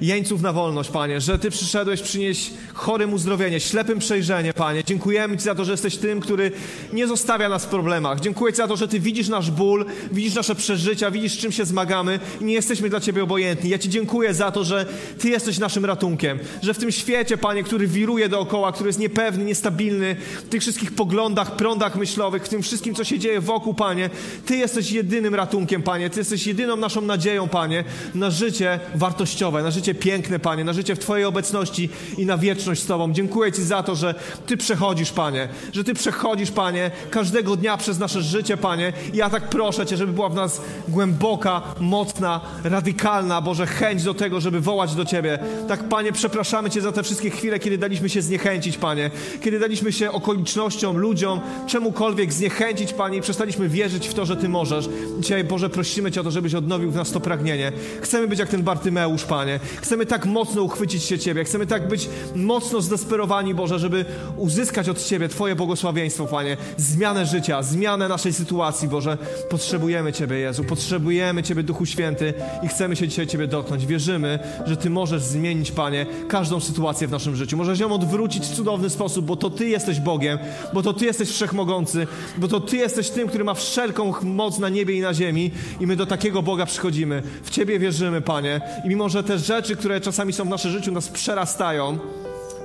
jeńców 0.00 0.42
na 0.42 0.52
wolność, 0.52 0.90
Panie, 0.90 1.20
że 1.20 1.38
Ty 1.38 1.50
przyszedłeś 1.50 2.02
przynieść 2.02 2.50
chorym 2.74 3.14
uzdrowienie, 3.14 3.60
ślepym 3.60 3.98
przejrzenie, 3.98 4.52
Panie. 4.52 4.84
Dziękujemy 4.84 5.36
Ci 5.36 5.42
za 5.42 5.54
to, 5.54 5.64
że 5.64 5.72
jesteś 5.72 5.96
tym, 5.96 6.20
który 6.20 6.52
nie 6.92 7.06
zostawia 7.06 7.48
nas 7.48 7.64
w 7.64 7.68
problemach. 7.68 8.20
Dziękuję 8.20 8.52
Ci 8.52 8.56
za 8.56 8.68
to, 8.68 8.76
że 8.76 8.88
Ty 8.88 9.00
widzisz 9.00 9.28
nasz 9.28 9.50
ból, 9.50 9.84
widzisz 10.12 10.34
nasze 10.34 10.54
przeżycia, 10.54 11.10
widzisz, 11.10 11.38
czym 11.38 11.52
się 11.52 11.64
zmagamy 11.64 12.18
i 12.40 12.44
nie 12.44 12.54
jesteśmy 12.54 12.90
dla 12.90 13.00
Ciebie 13.00 13.22
obojętni. 13.22 13.70
Ja 13.70 13.78
Ci 13.78 13.88
dziękuję 13.88 14.34
za 14.34 14.50
to, 14.50 14.64
że 14.64 14.86
Ty 15.18 15.28
jesteś 15.28 15.58
naszym 15.58 15.84
ratunkiem, 15.84 16.38
że 16.62 16.74
w 16.74 16.78
tym 16.78 16.92
świecie, 16.92 17.38
Panie, 17.38 17.62
który 17.62 17.86
wiruje 17.86 18.28
dookoła, 18.28 18.72
który 18.72 18.88
jest 18.88 18.98
niepewny, 18.98 19.44
niestabilny, 19.44 20.16
w 20.46 20.48
tych 20.48 20.62
wszystkich 20.62 20.94
poglądach, 20.94 21.56
prądach 21.56 21.96
myślowych, 21.96 22.44
w 22.44 22.48
tym 22.48 22.62
wszystkim, 22.62 22.94
co 22.94 23.04
się 23.04 23.18
dzieje 23.18 23.40
wokół, 23.40 23.74
Panie, 23.74 24.10
Ty 24.46 24.56
jesteś 24.56 24.92
jedynym 24.92 25.34
ratunkiem, 25.34 25.82
Panie. 25.82 26.10
Ty 26.10 26.20
jesteś 26.20 26.46
jedyną 26.46 26.76
naszą 26.76 27.00
nadzieją, 27.00 27.48
Panie, 27.48 27.84
na 28.14 28.30
życie 28.30 28.80
wartościowe, 28.94 29.62
na 29.62 29.70
życie 29.70 29.85
życie 29.86 30.00
piękne, 30.00 30.38
Panie, 30.38 30.64
na 30.64 30.72
życie 30.72 30.96
w 30.96 30.98
Twojej 30.98 31.24
obecności 31.24 31.88
i 32.18 32.26
na 32.26 32.38
wieczność 32.38 32.82
z 32.82 32.86
Tobą. 32.86 33.12
Dziękuję 33.12 33.52
Ci 33.52 33.62
za 33.62 33.82
to, 33.82 33.94
że 33.94 34.14
Ty 34.46 34.56
przechodzisz, 34.56 35.12
Panie, 35.12 35.48
że 35.72 35.84
Ty 35.84 35.94
przechodzisz, 35.94 36.50
Panie, 36.50 36.90
każdego 37.10 37.56
dnia 37.56 37.76
przez 37.76 37.98
nasze 37.98 38.22
życie, 38.22 38.56
Panie. 38.56 38.92
I 39.12 39.16
ja 39.16 39.30
tak 39.30 39.48
proszę 39.48 39.86
Cię, 39.86 39.96
żeby 39.96 40.12
była 40.12 40.28
w 40.28 40.34
nas 40.34 40.60
głęboka, 40.88 41.62
mocna, 41.80 42.40
radykalna, 42.64 43.40
Boże, 43.40 43.66
chęć 43.66 44.02
do 44.02 44.14
tego, 44.14 44.40
żeby 44.40 44.60
wołać 44.60 44.94
do 44.94 45.04
Ciebie. 45.04 45.38
Tak, 45.68 45.88
Panie, 45.88 46.12
przepraszamy 46.12 46.70
Cię 46.70 46.80
za 46.80 46.92
te 46.92 47.02
wszystkie 47.02 47.30
chwile, 47.30 47.58
kiedy 47.58 47.78
daliśmy 47.78 48.08
się 48.08 48.22
zniechęcić, 48.22 48.78
Panie, 48.78 49.10
kiedy 49.40 49.58
daliśmy 49.58 49.92
się 49.92 50.12
okolicznościom, 50.12 50.96
ludziom, 50.96 51.40
czemukolwiek 51.66 52.32
zniechęcić, 52.32 52.92
Panie, 52.92 53.18
i 53.18 53.20
przestaliśmy 53.20 53.68
wierzyć 53.68 54.08
w 54.08 54.14
to, 54.14 54.26
że 54.26 54.36
Ty 54.36 54.48
możesz. 54.48 54.88
Dzisiaj, 55.18 55.44
Boże, 55.44 55.70
prosimy 55.70 56.12
Cię 56.12 56.20
o 56.20 56.24
to, 56.24 56.30
żebyś 56.30 56.54
odnowił 56.54 56.90
w 56.90 56.94
nas 56.94 57.10
to 57.10 57.20
pragnienie. 57.20 57.72
Chcemy 58.00 58.28
być 58.28 58.38
jak 58.38 58.48
ten 58.48 58.62
Bartymeusz, 58.62 59.24
Panie. 59.24 59.60
Chcemy 59.82 60.06
tak 60.06 60.26
mocno 60.26 60.62
uchwycić 60.62 61.02
się 61.02 61.18
Ciebie. 61.18 61.44
Chcemy 61.44 61.66
tak 61.66 61.88
być 61.88 62.08
mocno 62.34 62.80
zdesperowani, 62.80 63.54
Boże, 63.54 63.78
żeby 63.78 64.04
uzyskać 64.36 64.88
od 64.88 65.04
Ciebie 65.04 65.28
Twoje 65.28 65.56
błogosławieństwo, 65.56 66.26
Panie. 66.26 66.56
Zmianę 66.76 67.26
życia, 67.26 67.62
zmianę 67.62 68.08
naszej 68.08 68.32
sytuacji, 68.32 68.88
Boże. 68.88 69.18
Potrzebujemy 69.50 70.12
Ciebie, 70.12 70.36
Jezu. 70.36 70.64
Potrzebujemy 70.64 71.42
Ciebie, 71.42 71.62
Duchu 71.62 71.86
Święty 71.86 72.34
i 72.62 72.68
chcemy 72.68 72.96
się 72.96 73.08
dzisiaj 73.08 73.26
Ciebie 73.26 73.46
dotknąć. 73.46 73.86
Wierzymy, 73.86 74.38
że 74.66 74.76
Ty 74.76 74.90
możesz 74.90 75.22
zmienić, 75.22 75.70
Panie, 75.72 76.06
każdą 76.28 76.60
sytuację 76.60 77.08
w 77.08 77.10
naszym 77.10 77.36
życiu. 77.36 77.56
Możesz 77.56 77.78
ją 77.78 77.92
odwrócić 77.92 78.44
w 78.44 78.56
cudowny 78.56 78.90
sposób, 78.90 79.24
bo 79.24 79.36
to 79.36 79.50
Ty 79.50 79.68
jesteś 79.68 80.00
Bogiem, 80.00 80.38
bo 80.72 80.82
to 80.82 80.92
Ty 80.92 81.04
jesteś 81.04 81.30
Wszechmogący, 81.30 82.06
bo 82.38 82.48
to 82.48 82.60
Ty 82.60 82.76
jesteś 82.76 83.10
tym, 83.10 83.28
który 83.28 83.44
ma 83.44 83.54
wszelką 83.54 84.12
moc 84.22 84.58
na 84.58 84.68
niebie 84.68 84.94
i 84.94 85.00
na 85.00 85.14
ziemi 85.14 85.50
i 85.80 85.86
my 85.86 85.96
do 85.96 86.06
takiego 86.06 86.42
Boga 86.42 86.66
przychodzimy. 86.66 87.22
W 87.42 87.50
Ciebie 87.50 87.78
wierzymy, 87.78 88.20
Panie. 88.20 88.60
I 88.84 88.88
mimo, 88.88 89.08
że 89.08 89.22
te 89.22 89.38
rzeczy, 89.38 89.65
rzeczy, 89.66 89.78
które 89.78 90.00
czasami 90.00 90.32
są 90.32 90.44
w 90.44 90.48
naszym 90.48 90.70
życiu, 90.70 90.92
nas 90.92 91.08
przerastają, 91.08 91.98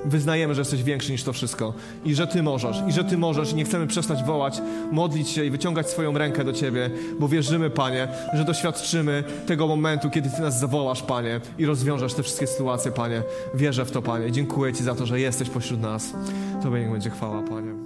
wyznajemy, 0.04 0.54
że 0.54 0.60
jesteś 0.60 0.82
większy 0.82 1.12
niż 1.12 1.22
to 1.24 1.32
wszystko 1.32 1.74
i 2.04 2.14
że 2.14 2.26
Ty 2.26 2.42
możesz, 2.42 2.76
i 2.88 2.92
że 2.92 3.04
Ty 3.04 3.18
możesz 3.18 3.52
i 3.52 3.54
nie 3.54 3.64
chcemy 3.64 3.86
przestać 3.86 4.24
wołać, 4.24 4.60
modlić 4.92 5.28
się 5.28 5.44
i 5.44 5.50
wyciągać 5.50 5.90
swoją 5.90 6.18
rękę 6.18 6.44
do 6.44 6.52
Ciebie, 6.52 6.90
bo 7.20 7.28
wierzymy, 7.28 7.70
Panie, 7.70 8.08
że 8.34 8.44
doświadczymy 8.44 9.24
tego 9.46 9.66
momentu, 9.66 10.10
kiedy 10.10 10.30
Ty 10.30 10.42
nas 10.42 10.60
zawołasz, 10.60 11.02
Panie, 11.02 11.40
i 11.58 11.66
rozwiążesz 11.66 12.14
te 12.14 12.22
wszystkie 12.22 12.46
sytuacje, 12.46 12.92
Panie. 12.92 13.22
Wierzę 13.54 13.84
w 13.84 13.90
to, 13.90 14.02
Panie. 14.02 14.32
Dziękuję 14.32 14.72
Ci 14.72 14.84
za 14.84 14.94
to, 14.94 15.06
że 15.06 15.20
jesteś 15.20 15.50
pośród 15.50 15.80
nas. 15.80 16.12
Tobie 16.62 16.80
niech 16.80 16.90
będzie 16.92 17.10
chwała, 17.10 17.42
Panie. 17.42 17.81